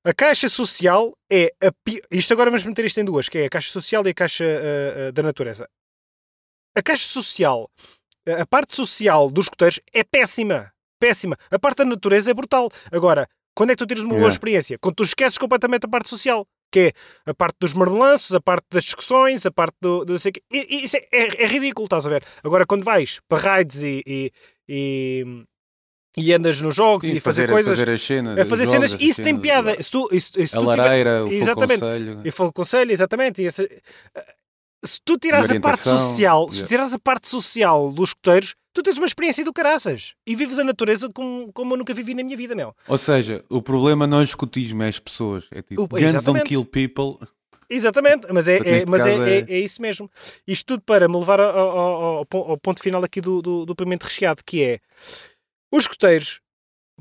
A 0.03 0.13
caixa 0.13 0.49
social 0.49 1.13
é 1.31 1.53
a 1.61 1.71
pi... 1.71 2.01
Isto 2.11 2.33
agora 2.33 2.49
vamos 2.49 2.65
meter 2.65 2.83
isto 2.85 2.99
em 2.99 3.05
duas, 3.05 3.29
que 3.29 3.37
é 3.37 3.45
a 3.45 3.49
caixa 3.49 3.71
social 3.71 4.05
e 4.05 4.09
a 4.09 4.13
caixa 4.13 4.43
ah, 4.43 5.07
ah, 5.07 5.11
da 5.11 5.23
natureza. 5.23 5.65
A 6.75 6.81
caixa 6.81 7.07
social, 7.07 7.69
a 8.39 8.45
parte 8.45 8.73
social 8.75 9.29
dos 9.29 9.45
escoteiros 9.45 9.79
é 9.93 10.03
péssima. 10.03 10.71
Péssima. 10.99 11.35
A 11.49 11.57
parte 11.59 11.79
da 11.79 11.85
natureza 11.85 12.31
é 12.31 12.33
brutal. 12.33 12.69
Agora, 12.91 13.27
quando 13.55 13.71
é 13.71 13.73
que 13.73 13.79
tu 13.79 13.85
tiras 13.87 14.03
uma 14.03 14.09
boa 14.11 14.19
Yeah. 14.21 14.33
experiência? 14.33 14.77
Quando 14.79 14.95
tu 14.95 15.03
esqueces 15.03 15.37
completamente 15.37 15.85
a 15.85 15.89
parte 15.89 16.07
social. 16.09 16.45
Que 16.73 16.79
é 16.79 17.31
a 17.31 17.33
parte 17.33 17.57
dos 17.59 17.73
marmelanços, 17.73 18.33
a 18.33 18.39
parte 18.39 18.65
das 18.71 18.85
discussões, 18.85 19.45
a 19.45 19.51
parte 19.51 19.75
do. 19.81 20.05
do 20.05 20.17
sei 20.17 20.31
Isso 20.49 20.95
é, 20.95 21.05
é- 21.11 21.43
é 21.43 21.47
ridículo, 21.47 21.85
estás 21.85 22.05
a 22.05 22.09
ver? 22.09 22.23
Agora, 22.41 22.65
quando 22.65 22.85
vais 22.85 23.19
para 23.27 23.41
raids 23.43 23.83
e, 23.83 24.01
e, 24.07 24.31
e, 24.69 25.25
e 26.17 26.33
andas 26.33 26.61
nos 26.61 26.73
jogos 26.73 27.09
Sim, 27.09 27.15
e 27.15 27.19
fazer, 27.19 27.41
fazer, 27.41 27.51
coisas, 27.51 27.77
fazer 27.77 27.91
as 27.91 28.01
cenas. 28.01 28.39
a 28.39 28.45
fazer 28.45 28.63
os 28.63 28.69
cenas, 28.69 28.91
jogos, 28.91 29.03
as 29.03 29.09
isso 29.09 29.17
tem 29.21 29.33
cenas, 29.33 29.41
piada. 29.41 29.83
Se 29.83 29.91
tu, 29.91 30.07
isso, 30.13 30.31
se 30.31 30.55
A 30.55 30.59
tu 30.61 30.65
tiver- 30.65 30.77
lareira, 30.77 31.25
o 31.25 31.33
Exatamente. 31.33 31.79
conselho. 31.81 32.21
e 32.23 32.31
foi 32.31 32.45
o 32.47 32.53
conselho, 32.53 32.91
exatamente. 32.93 33.41
e 33.41 33.45
esse- 33.47 33.81
Se 34.83 34.99
tu 35.03 35.17
tirares 35.17 35.51
a 35.51 35.59
parte 35.59 35.83
social, 35.83 36.47
se 36.49 36.55
yeah. 36.55 36.65
tu 36.65 36.69
tirares 36.69 36.93
a 36.93 36.99
parte 36.99 37.27
social 37.27 37.91
dos 37.91 38.09
escoteiros, 38.09 38.55
tu 38.73 38.81
tens 38.81 38.97
uma 38.97 39.05
experiência 39.05 39.45
do 39.45 39.53
caraças. 39.53 40.15
E 40.25 40.35
vives 40.35 40.57
a 40.57 40.63
natureza 40.63 41.09
como, 41.13 41.51
como 41.53 41.73
eu 41.73 41.77
nunca 41.77 41.93
vivi 41.93 42.13
na 42.15 42.23
minha 42.23 42.35
vida, 42.35 42.55
meu. 42.55 42.75
Ou 42.87 42.97
seja, 42.97 43.45
o 43.49 43.61
problema 43.61 44.07
não 44.07 44.17
é 44.17 44.21
o 44.21 44.23
escutismo, 44.23 44.81
é 44.81 44.87
as 44.87 44.97
pessoas. 44.99 45.45
É 45.51 45.61
tipo, 45.61 45.83
O- 45.83 45.87
guns 45.87 46.23
don't 46.23 46.43
kill 46.43 46.65
people. 46.65 47.19
Exatamente, 47.69 48.27
mas 48.33 48.47
é, 48.47 48.57
é- 48.57 48.85
mas 48.85 49.05
é, 49.05 49.13
é, 49.15 49.39
é- 49.39 49.45
é 49.53 49.59
isso 49.59 49.81
mesmo. 49.81 50.09
Isto 50.47 50.65
tudo 50.73 50.83
para 50.83 51.07
me 51.07 51.17
levar 51.17 51.39
ao, 51.39 51.57
ao- 51.57 51.69
ao- 51.79 52.03
ao 52.17 52.25
pon- 52.25 52.45
ao 52.51 52.57
ponto 52.57 52.81
final 52.81 53.03
aqui 53.03 53.21
do, 53.21 53.41
do, 53.41 53.65
do 53.65 53.75
pimento 53.75 54.03
recheado, 54.03 54.41
que 54.45 54.61
é 54.61 54.79
os 55.71 55.83
escoteiros, 55.85 56.41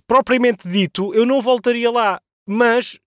propriamente 0.06 0.68
dito, 0.68 1.12
eu 1.14 1.26
não 1.26 1.40
voltaria 1.40 1.90
lá, 1.90 2.20
mas 2.46 3.00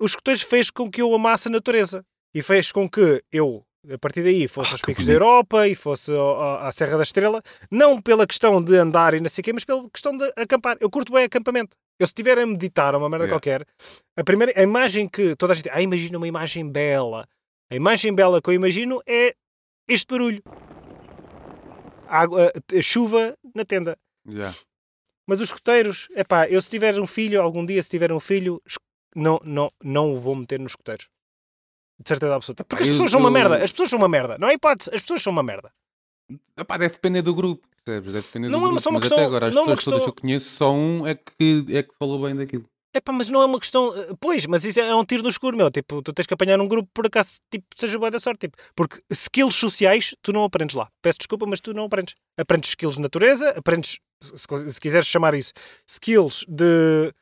os 0.00 0.12
escoteiros 0.12 0.42
fez 0.42 0.70
com 0.70 0.90
que 0.90 1.02
eu 1.02 1.14
amasse 1.14 1.46
a 1.48 1.50
natureza 1.52 2.04
e 2.34 2.42
fez 2.42 2.72
com 2.72 2.88
que 2.88 3.22
eu, 3.30 3.64
a 3.92 3.98
partir 3.98 4.22
daí, 4.22 4.46
fosse 4.48 4.70
Ah, 4.70 4.74
aos 4.74 4.82
picos 4.82 5.04
da 5.04 5.12
bonito. 5.12 5.22
Europa 5.22 5.68
e 5.68 5.74
fosse 5.74 6.12
à 6.60 6.70
Serra 6.72 6.96
da 6.96 7.02
Estrela, 7.02 7.42
não 7.70 8.00
pela 8.00 8.26
questão 8.26 8.62
de 8.62 8.76
andar 8.76 9.14
e 9.14 9.20
não 9.20 9.28
sei 9.28 9.42
o 9.42 9.44
quê, 9.44 9.52
mas 9.52 9.64
pela 9.64 9.88
questão 9.90 10.16
de 10.16 10.24
acampar. 10.36 10.76
Eu 10.80 10.90
curto 10.90 11.12
bem 11.12 11.24
acampamento. 11.24 11.76
Eu 11.98 12.06
se 12.06 12.10
estiver 12.10 12.38
a 12.38 12.46
meditar 12.46 12.94
uma 12.96 13.08
merda 13.08 13.26
Yeah. 13.26 13.34
qualquer, 13.34 13.66
a 14.16 14.24
primeira 14.24 14.52
a 14.58 14.62
imagem 14.62 15.08
que 15.08 15.36
toda 15.36 15.52
a 15.52 15.56
gente, 15.56 15.68
ah, 15.70 15.80
imagina 15.80 16.18
uma 16.18 16.26
imagem 16.28 16.68
bela. 16.68 17.26
A 17.70 17.76
imagem 17.76 18.12
bela 18.14 18.42
que 18.42 18.50
eu 18.50 18.54
imagino 18.54 19.00
é 19.06 19.34
este 19.88 20.06
barulho. 20.10 20.42
Água, 22.08 22.52
a 22.76 22.82
chuva 22.82 23.36
na 23.54 23.64
tenda. 23.64 23.96
Yeah. 24.28 24.56
Mas 25.26 25.40
os 25.40 25.48
escoteiros, 25.48 26.08
epá, 26.14 26.46
eu 26.48 26.60
se 26.60 26.68
tiver 26.68 26.98
um 27.00 27.06
filho, 27.06 27.40
algum 27.40 27.64
dia 27.64 27.82
se 27.82 27.88
tiver 27.90 28.12
um 28.12 28.20
filho, 28.20 28.60
não, 29.16 29.40
não, 29.44 29.70
não 29.82 30.12
o 30.12 30.16
vou 30.18 30.34
meter 30.34 30.60
nos 30.60 30.72
escoteiros. 30.72 31.08
De 32.00 32.08
certeza 32.08 32.34
absoluta. 32.34 32.64
Porque 32.64 32.82
as 32.82 32.88
eu- 32.88 32.94
pessoas 32.94 33.10
são 33.10 33.20
uma 33.20 33.28
eu- 33.28 33.32
merda. 33.32 33.62
As 33.62 33.70
pessoas 33.70 33.90
são 33.90 33.98
uma 33.98 34.08
merda. 34.08 34.36
Não 34.38 34.48
há 34.48 34.52
hipótese. 34.54 34.90
As 34.92 35.00
pessoas 35.02 35.22
são 35.22 35.32
uma 35.32 35.42
merda. 35.42 35.70
Epá, 36.56 36.76
deve 36.76 36.94
depender 36.94 37.22
do 37.22 37.34
grupo? 37.34 37.66
Deve 37.86 38.12
depender 38.12 38.48
Não 38.48 38.60
do 38.60 38.64
é 38.66 38.68
grupo. 38.70 38.82
só 38.82 38.90
uma 38.90 38.98
mas 38.98 39.08
questão- 39.08 39.18
até 39.18 39.26
agora, 39.26 39.48
as 39.48 39.54
não 39.54 39.62
é 39.62 39.76
pessoas 39.76 39.84
todas 39.84 39.98
que 40.00 40.04
questão- 40.06 40.16
eu 40.16 40.20
conheço, 40.22 40.50
só 40.56 40.72
um 40.72 41.06
é 41.06 41.14
que, 41.14 41.64
é 41.70 41.82
que 41.82 41.94
falou 41.98 42.20
bem 42.22 42.34
daquilo. 42.34 42.64
Epá, 42.96 43.12
mas 43.12 43.28
não 43.28 43.42
é 43.42 43.44
uma 43.44 43.58
questão. 43.60 43.92
eh, 43.94 44.14
Pois, 44.20 44.46
mas 44.46 44.64
isso 44.64 44.78
é 44.80 44.94
um 44.94 45.04
tiro 45.04 45.22
no 45.22 45.28
escuro, 45.28 45.56
meu. 45.56 45.70
Tipo, 45.70 46.00
tu 46.00 46.12
tens 46.12 46.26
que 46.26 46.32
apanhar 46.34 46.60
um 46.60 46.68
grupo 46.68 46.88
por 46.94 47.06
acaso, 47.06 47.40
tipo, 47.50 47.66
seja 47.76 47.98
boa 47.98 48.10
da 48.10 48.18
sorte. 48.20 48.40
Tipo, 48.42 48.56
porque 48.74 49.00
skills 49.10 49.54
sociais 49.56 50.14
tu 50.22 50.32
não 50.32 50.44
aprendes 50.44 50.74
lá. 50.76 50.88
Peço 51.02 51.18
desculpa, 51.18 51.44
mas 51.44 51.60
tu 51.60 51.74
não 51.74 51.84
aprendes. 51.84 52.14
Aprendes 52.38 52.70
skills 52.70 52.94
de 52.94 53.02
natureza, 53.02 53.50
aprendes, 53.50 53.98
se, 54.22 54.32
se- 54.36 54.72
se 54.72 54.80
quiseres 54.80 55.06
chamar 55.08 55.34
isso, 55.34 55.52
skills 55.88 56.44
de 56.48 57.12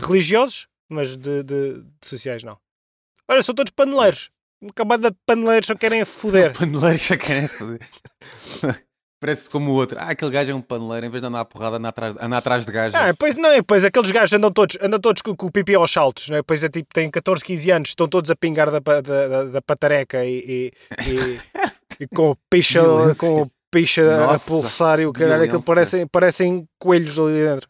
religiosos, 0.00 0.66
mas 0.88 1.16
de, 1.16 1.42
de- 1.42 1.82
de 1.82 2.06
sociais 2.06 2.42
não. 2.42 2.58
Olha, 3.30 3.42
são 3.42 3.54
todos 3.54 3.70
paneleiros. 3.70 4.30
Uma 4.62 4.72
camada 4.72 5.10
de 5.10 5.16
paneleiros 5.26 5.66
só 5.66 5.74
querem 5.74 6.04
foder. 6.04 6.52
Paneleiro 6.58 6.98
já 6.98 7.16
quer 7.16 7.48
foder. 7.48 7.80
Parece 9.20 9.50
como 9.50 9.72
o 9.72 9.74
outro. 9.74 9.98
Ah, 10.00 10.10
aquele 10.10 10.30
gajo 10.30 10.52
é 10.52 10.54
um 10.54 10.62
paneleiro, 10.62 11.06
em 11.06 11.10
vez 11.10 11.20
de 11.20 11.26
andar 11.26 11.40
à 11.40 11.44
porrada, 11.44 11.76
anda 11.76 11.88
atrás, 11.88 12.14
anda 12.20 12.36
atrás 12.38 12.64
de 12.64 12.70
gajos. 12.70 12.94
Ah, 12.94 13.12
pois 13.18 13.34
não, 13.34 13.52
e 13.52 13.56
depois 13.56 13.84
aqueles 13.84 14.12
gajos 14.12 14.32
andam 14.32 14.52
todos, 14.52 14.78
andam 14.80 15.00
todos 15.00 15.22
com, 15.22 15.34
com 15.36 15.46
o 15.46 15.50
pipi 15.50 15.74
aos 15.74 15.90
saltos, 15.90 16.28
né? 16.28 16.36
Depois 16.36 16.62
é 16.62 16.68
tipo, 16.68 16.88
têm 16.94 17.10
14, 17.10 17.44
15 17.44 17.70
anos, 17.72 17.88
estão 17.88 18.06
todos 18.06 18.30
a 18.30 18.36
pingar 18.36 18.70
da, 18.70 18.78
da, 18.78 19.00
da, 19.00 19.44
da 19.44 19.60
patareca 19.62 20.24
e, 20.24 20.38
e, 20.38 20.72
e- 21.10 21.40
e 22.04 22.06
com 22.06 22.30
o 22.30 22.36
picha, 22.48 22.80
com 23.18 23.42
o 23.42 23.50
picha 23.72 24.02
a 24.02 24.26
Nossa, 24.28 24.46
pulsar 24.48 25.00
e 25.00 25.06
o 25.06 25.12
caralho, 25.12 25.42
aquilo 25.42 25.64
parecem, 25.64 26.06
parecem 26.06 26.68
coelhos 26.80 27.18
ali 27.18 27.42
dentro. 27.42 27.68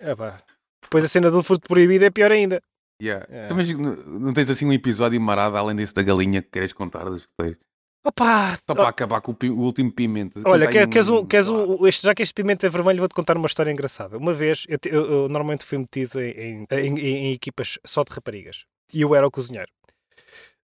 Epá. 0.00 0.40
Depois 0.84 1.04
a 1.04 1.08
cena 1.08 1.30
do 1.30 1.42
furto 1.42 1.68
proibido 1.68 2.06
é 2.06 2.10
pior 2.10 2.32
ainda. 2.32 2.62
Yeah. 3.00 3.26
É. 3.30 3.44
Então, 3.44 3.56
mas 3.56 3.68
não, 3.72 3.94
não 3.96 4.32
tens 4.32 4.50
assim 4.50 4.66
um 4.66 4.72
episódio 4.72 5.20
marado 5.20 5.56
além 5.56 5.76
desse 5.76 5.94
da 5.94 6.02
galinha 6.02 6.42
que 6.42 6.50
queres 6.50 6.72
contar 6.72 7.04
dos 7.04 7.20
escuteiros? 7.20 7.58
Opa! 8.04 8.56
Só 8.66 8.74
para 8.74 8.88
acabar 8.88 9.20
com 9.20 9.32
o, 9.32 9.46
o 9.52 9.60
último 9.60 9.92
pimento. 9.92 10.40
Olha, 10.46 10.66
quer, 10.68 10.80
aí 10.82 10.88
queres, 10.88 11.08
um, 11.08 11.26
queres 11.26 11.48
Ah, 11.48 11.52
um, 11.52 11.86
este, 11.86 12.04
já 12.06 12.14
que 12.14 12.22
este 12.22 12.32
pimento 12.34 12.64
é 12.64 12.68
vermelho, 12.68 13.00
vou-te 13.00 13.14
contar 13.14 13.36
uma 13.36 13.46
história 13.46 13.70
engraçada. 13.70 14.16
Uma 14.16 14.32
vez, 14.32 14.64
eu, 14.68 14.78
eu- 14.86 15.04
eu 15.04 15.28
normalmente 15.28 15.64
fui 15.64 15.78
metido 15.78 16.20
em, 16.20 16.66
em, 16.70 16.76
em- 16.98 16.98
em 16.98 17.32
equipas 17.32 17.78
só 17.84 18.02
de 18.04 18.12
raparigas. 18.12 18.64
E 18.92 19.00
eu 19.02 19.14
era 19.14 19.26
o 19.26 19.30
cozinheiro. 19.30 19.70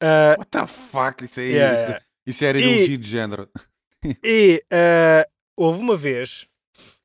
Ah, 0.02 0.36
What 0.38 0.50
the 0.52 0.68
fuck? 0.68 1.24
Isso, 1.26 1.40
é, 1.40 1.44
Yeah, 1.44 1.92
isso, 1.92 2.02
isso 2.28 2.46
era 2.46 2.60
E- 2.60 2.64
elogio 2.64 2.98
de 2.98 3.08
género. 3.08 3.50
E 4.24 4.64
ah, 4.72 5.28
houve 5.58 5.80
uma 5.80 5.96
vez 5.98 6.46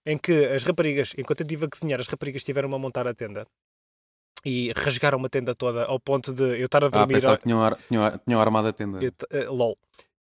em 0.07 0.19
que 0.19 0.33
as 0.47 0.63
raparigas, 0.63 1.15
enquanto 1.17 1.41
eu 1.41 1.45
estive 1.45 1.65
a 1.65 1.69
cozinhar, 1.69 1.99
as 2.01 2.07
raparigas 2.07 2.41
estiveram 2.41 2.73
a 2.75 2.79
montar 2.79 3.07
a 3.09 3.15
tenda 3.15 3.47
e 4.45 4.73
rasgaram 4.77 5.19
uma 5.19 5.29
tenda 5.29 5.55
toda 5.55 5.85
ao 5.85 5.99
ponto 6.01 6.33
de 6.33 6.59
eu 6.61 6.67
estar 6.67 6.83
a 6.85 6.89
Ah, 6.89 6.91
dormir. 6.91 7.15
pensava 7.15 7.37
que 7.37 7.43
tinham, 7.45 7.63
ar, 7.63 7.79
tinham, 7.89 8.21
tinham 8.27 8.41
armado 8.41 8.69
a 8.69 8.73
tenda. 8.73 8.99
eu, 9.03 9.13
eh, 9.31 9.49
LOL. 9.49 9.77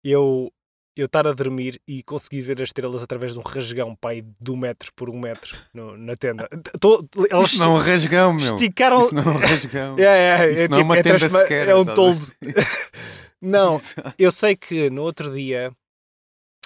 Eu, 0.03 0.51
eu 0.95 1.05
estar 1.05 1.25
a 1.27 1.33
dormir 1.33 1.81
e 1.87 2.03
conseguir 2.03 2.41
ver 2.41 2.61
as 2.61 2.69
estrelas 2.69 3.01
através 3.01 3.33
de 3.33 3.39
um 3.39 3.41
rasgão, 3.41 3.95
pai, 3.95 4.21
de 4.41 4.51
um 4.51 4.57
metro 4.57 4.91
por 4.95 5.09
um 5.09 5.17
metro 5.19 5.57
no- 5.73 5.95
na 5.97 6.15
tenda. 6.15 6.47
Tô- 6.81 7.05
elas 7.29 7.51
Isso 7.53 7.59
não 7.59 7.75
é 7.77 7.79
um 7.79 7.81
rasgão, 7.81 8.33
meu. 8.33 8.43
esticaram. 8.55 9.01
Isso 9.03 9.15
não 9.15 9.23
é 9.23 9.27
um 9.29 9.37
rasgão. 9.37 9.95
É, 9.99 10.03
é, 10.03 10.07
é, 10.07 10.63
é 10.63 10.67
tipo, 10.67 10.93
é 10.95 11.03
transma- 11.03 11.39
sequer. 11.39 11.67
É 11.69 11.75
um 11.75 11.81
a 11.81 11.85
toldo. 11.93 12.25
Não, 13.41 13.79
eu 14.17 14.31
sei 14.33 14.53
que 14.55 14.89
no 14.89 15.01
outro 15.03 15.33
dia 15.33 15.71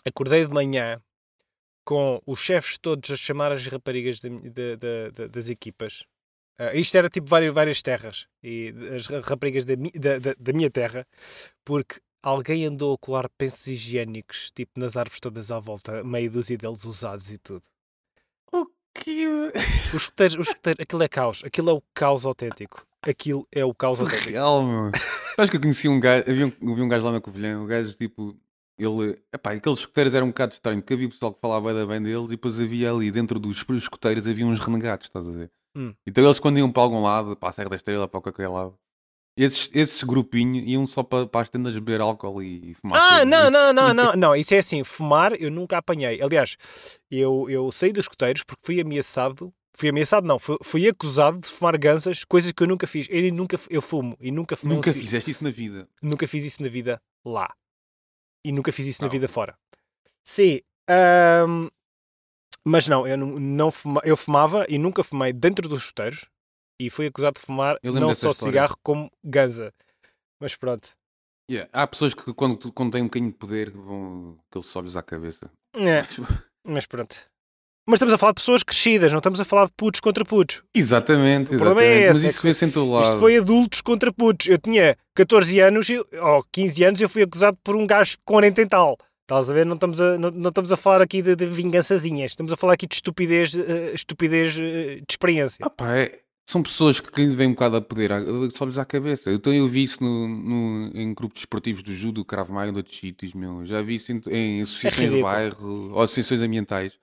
acordei 0.06 0.46
de 0.48 0.52
manhã 0.52 1.00
com 1.86 2.20
os 2.26 2.40
chefes 2.40 2.78
todos 2.80 3.12
a 3.12 3.16
chamar 3.16 3.52
as 3.52 3.68
raparigas 3.68 4.20
da- 4.22 4.30
da- 4.30 5.10
da- 5.14 5.28
das 5.28 5.50
equipas 5.50 6.04
Ah, 6.60 6.74
isto 6.76 6.96
era 6.96 7.10
tipo 7.10 7.28
várias, 7.28 7.54
várias 7.54 7.82
terras. 7.82 8.28
E 8.44 8.74
as 8.96 9.08
ra- 9.08 9.22
raparigas 9.22 9.66
da, 9.66 9.76
mi- 9.76 9.92
da, 9.92 10.20
da, 10.20 10.36
da 10.40 10.54
minha 10.54 10.70
terra, 10.70 11.06
porque 11.66 12.00
alguém 12.22 12.66
andou 12.66 12.94
a 12.94 12.98
colar 12.98 13.28
pensos 13.38 13.68
higiênicos, 13.68 14.52
tipo 14.52 14.80
nas 14.80 14.96
árvores 14.96 15.20
todas 15.20 15.52
à 15.52 15.60
volta, 15.60 16.04
meio 16.04 16.30
dúzia 16.32 16.58
deles 16.58 16.86
usados 16.86 17.32
e 17.32 17.38
tudo. 17.38 17.64
O 18.52 18.68
que? 18.94 19.28
Os 19.94 20.04
escuteiros, 20.04 20.38
os 20.38 20.48
escuteiros, 20.50 20.82
aquilo 20.82 21.04
é 21.04 21.08
caos. 21.08 21.42
Aquilo 21.44 21.70
é 21.72 21.74
o 21.74 21.84
caos 21.94 22.26
autêntico. 22.26 22.86
Aquilo 23.02 23.48
é 23.52 23.66
o 23.66 23.74
caos 23.74 24.00
autêntico. 24.00 24.30
Real, 24.30 24.64
meu. 24.64 24.92
Sabes 25.36 25.50
que 25.50 25.58
eu 25.58 25.62
conheci 25.62 25.90
um 25.90 26.00
gajo, 26.00 26.24
havia 26.30 26.46
um, 26.46 26.72
havia 26.72 26.84
um 26.84 26.88
gajo 26.88 27.06
lá 27.06 27.12
na 27.12 27.20
Covilhã, 27.20 27.60
o 27.60 27.66
gajo 27.66 27.92
tipo, 27.96 28.38
ele, 28.78 29.20
epá, 29.34 29.52
aqueles 29.54 29.80
escuteiros 29.80 30.14
eram 30.14 30.28
um 30.28 30.30
bocado 30.30 30.54
estranho, 30.54 30.80
porque 30.82 30.94
havia 30.94 31.10
pessoal 31.10 31.34
que 31.34 31.42
falava 31.42 31.74
bem, 31.74 31.88
bem 31.88 32.02
deles 32.04 32.28
e 32.28 32.30
depois 32.30 32.58
havia 32.60 32.92
ali 32.92 33.10
dentro 33.10 33.40
dos 33.40 33.66
escuteiros 33.72 34.28
havia 34.28 34.46
uns 34.46 34.60
renegados, 34.60 35.08
estás 35.08 35.28
a 35.28 35.32
ver? 35.32 35.52
Hum. 35.76 35.94
Então 36.06 36.24
eles 36.24 36.40
quando 36.40 36.58
iam 36.60 36.72
para 36.72 36.84
algum 36.84 37.02
lado, 37.02 37.36
para 37.36 37.50
a 37.50 37.52
Serra 37.52 37.70
da 37.70 37.76
Estrela, 37.76 38.08
para 38.08 38.22
qualquer 38.22 38.48
lado, 38.48 38.78
esses, 39.36 39.70
esses 39.74 40.04
grupinhos 40.04 40.64
iam 40.68 40.86
só 40.86 41.02
para, 41.02 41.26
para 41.26 41.42
as 41.42 41.50
tendas 41.50 41.74
beber 41.74 42.00
álcool 42.02 42.42
e, 42.44 42.76
fumar. 42.76 43.02
Ah, 43.02 43.26
não, 43.26 43.50
não, 43.50 43.74
não, 43.74 43.94
não, 43.94 44.14
não. 44.16 44.36
Isso 44.36 44.54
é 44.54 44.60
assim, 44.60 44.84
fumar 44.84 45.34
eu 45.42 45.50
nunca 45.50 45.78
apanhei. 45.78 46.22
Aliás, 46.22 46.56
eu, 47.10 47.50
eu 47.50 47.72
saí 47.72 47.92
dos 47.92 48.06
escuteiros 48.06 48.44
porque 48.44 48.62
fui 48.64 48.80
ameaçado. 48.80 49.52
Fui 49.76 49.90
ameaçado, 49.90 50.28
não, 50.28 50.38
fui, 50.38 50.56
fui 50.62 50.88
acusado 50.88 51.40
de 51.40 51.48
fumar 51.50 51.76
gansas, 51.80 52.24
coisas 52.24 52.52
que 52.52 52.62
eu 52.62 52.68
nunca 52.68 52.86
fiz. 52.86 53.08
Eu, 53.10 53.34
nunca, 53.34 53.58
eu 53.72 53.82
fumo 53.82 54.16
e 54.22 54.30
nunca 54.30 54.56
um 54.64 54.70
Nunca 54.70 54.94
fizeste 54.94 55.32
isso 55.32 55.44
na 55.44 55.50
vida. 55.50 55.90
nunca 56.00 56.28
fiz 56.28 56.46
isso 56.46 56.62
na 56.62 56.70
vida 56.70 57.02
lá. 57.26 57.52
E 58.46 58.52
nunca 58.52 58.72
fiz 58.72 58.86
isso 58.86 59.02
na 59.02 59.08
Ah, 59.08 59.10
vida 59.10 59.28
fora. 59.28 59.58
Sim. 60.24 60.60
ahm, 60.88 61.70
mas 62.66 62.88
não, 62.88 63.08
eu, 63.08 63.18
não, 63.18 63.28
não 63.40 63.72
fuma- 63.72 64.02
eu 64.04 64.16
fumava 64.18 64.66
e 64.70 64.78
nunca 64.78 65.04
fumei 65.04 65.32
dentro 65.34 65.68
dos 65.70 65.84
chuteiros 65.84 66.26
e 66.82 66.90
fui 66.90 67.08
acusado 67.08 67.40
de 67.40 67.46
fumar 67.46 67.78
não 67.84 68.14
só 68.14 68.32
história. 68.32 68.52
cigarro 68.54 68.78
como 68.84 69.10
ganza. 69.24 69.74
Mas 70.42 70.56
pronto. 70.56 70.92
Yeah. 71.50 71.70
Há 71.74 71.86
pessoas 71.88 72.14
que 72.14 72.34
quando, 72.34 72.72
quando 72.72 72.92
têm 72.94 73.02
um 73.02 73.06
bocadinho 73.06 73.32
de 73.32 73.38
poder 73.38 73.70
vão 73.72 74.38
aqueles 74.50 74.68
solos 74.68 74.96
à 74.98 75.04
cabeça. 75.04 75.52
É, 75.76 76.06
mas 76.66 76.86
pronto. 76.86 77.16
Mas 77.86 77.96
estamos 77.98 78.14
a 78.14 78.18
falar 78.18 78.32
de 78.32 78.36
pessoas 78.40 78.64
crescidas, 78.64 79.12
não 79.12 79.20
estamos 79.20 79.42
a 79.42 79.44
falar 79.46 79.66
de 79.66 79.74
putos 79.76 80.00
contra 80.00 80.24
putos. 80.24 80.64
Exatamente, 80.74 81.54
O 81.54 81.60
problema 81.60 81.82
é 81.84 82.04
exatamente. 82.06 82.10
esse, 82.12 82.14
Mas 82.20 82.24
é 82.24 82.30
isso 82.30 82.40
que 82.42 82.48
vê-se 82.48 82.66
em 82.66 82.72
todo 82.72 82.90
lado. 82.92 83.04
Isto 83.10 83.20
foi 83.20 83.38
adultos 83.38 83.82
contra 83.82 84.14
putos. 84.14 84.48
Eu 84.48 84.58
tinha 84.58 84.98
14 85.14 85.60
anos 85.60 85.90
e- 85.90 85.98
ou 86.00 86.46
15 86.50 86.82
anos 86.86 87.02
e 87.02 87.04
eu 87.04 87.10
fui 87.10 87.24
acusado 87.24 87.58
por 87.62 87.76
um 87.76 87.86
gajo 87.86 88.18
com 88.24 88.36
40 88.36 88.62
e 88.62 88.66
tal. 88.66 88.98
Estás 89.24 89.50
a 89.50 89.54
ver? 89.54 89.66
Não 89.66 89.76
estamos 89.76 90.02
a, 90.02 90.18
não, 90.18 90.30
não 90.32 90.50
estamos 90.50 90.72
a 90.72 90.78
falar 90.78 91.02
aqui 91.02 91.22
de, 91.22 91.36
de 91.36 91.46
vingançazinhas. 91.46 92.32
Estamos 92.34 92.52
a 92.52 92.58
falar 92.58 92.74
aqui 92.74 92.86
de 92.88 92.96
estupidez, 92.96 93.56
eh, 93.56 93.94
estupidez 93.94 94.58
eh, 94.60 94.96
de 94.98 95.06
experiência. 95.10 95.66
Ah 95.66 95.70
pá, 95.70 95.96
é- 95.98 96.20
são 96.46 96.62
pessoas 96.62 97.00
que 97.00 97.26
lhe 97.26 97.34
vêm 97.34 97.48
um 97.48 97.52
bocado 97.54 97.78
a 97.78 97.82
poder, 97.82 98.12
à- 98.12 98.20
só-lhes 98.54 98.78
à 98.78 98.84
cabeça. 98.84 99.32
Então 99.32 99.54
eu 99.54 99.66
vi 99.66 99.84
isso 99.84 100.04
no, 100.04 100.28
no- 100.28 100.92
em 100.94 101.14
grupos 101.14 101.40
desportivos 101.40 101.82
do 101.82 101.94
judo, 101.94 102.26
Krav 102.26 102.50
Maga, 102.52 102.72
de 102.74 102.78
outros 102.80 102.98
sítios, 103.00 103.34
meu. 103.34 103.66
Já 103.66 103.82
vi 103.82 103.96
isso 103.96 104.12
em, 104.12 104.22
em 104.30 104.62
associações 104.62 104.96
de 104.96 105.02
ridículo. 105.16 105.24
bairro, 105.24 105.92
ou 105.94 106.02
associações 106.02 106.42
ambientais. 106.42 107.00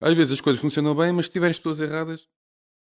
Às 0.00 0.14
vezes 0.14 0.32
as 0.32 0.40
coisas 0.40 0.62
funcionam 0.62 0.94
bem, 0.94 1.12
mas 1.12 1.26
se 1.26 1.32
tiverem 1.32 1.50
as 1.50 1.58
pessoas 1.58 1.78
erradas, 1.78 2.26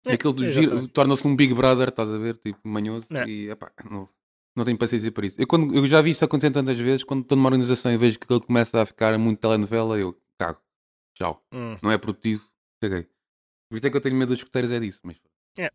É, 0.06 0.12
aquele 0.12 0.34
do 0.34 0.46
giro 0.46 0.86
torna-se 0.86 1.26
um 1.26 1.34
Big 1.34 1.52
Brother, 1.52 1.88
estás 1.88 2.08
a 2.08 2.16
ver, 2.18 2.36
tipo 2.36 2.60
manhoso, 2.62 3.06
É. 3.12 3.26
e 3.28 3.50
epá, 3.50 3.72
não, 3.90 4.08
não 4.56 4.64
tenho 4.64 4.76
paciência 4.78 5.10
para 5.12 5.26
isso. 5.26 5.40
Eu, 5.40 5.46
quando, 5.46 5.74
eu 5.74 5.86
já 5.86 6.00
vi 6.02 6.10
isso 6.10 6.24
acontecer 6.24 6.50
tantas 6.50 6.78
vezes, 6.78 7.04
quando 7.04 7.22
estou 7.22 7.36
numa 7.36 7.48
organização 7.48 7.92
e 7.92 7.96
vejo 7.96 8.18
que 8.18 8.30
ele 8.32 8.40
começa 8.40 8.82
a 8.82 8.86
ficar 8.86 9.16
muito 9.18 9.38
telenovela, 9.40 9.98
eu 9.98 10.16
cago, 10.38 10.60
tchau 11.16 11.42
Hum. 11.52 11.76
não 11.82 11.90
é 11.90 11.98
produtivo, 11.98 12.46
caguei. 12.80 13.06
Por 13.70 13.76
isso 13.78 13.86
é 13.86 13.90
que 13.90 13.96
eu 13.96 14.00
tenho 14.00 14.16
medo 14.16 14.28
dos 14.28 14.38
escuteiros, 14.40 14.70
é 14.70 14.78
disso. 14.78 15.00
Mas, 15.02 15.16
É. 15.58 15.70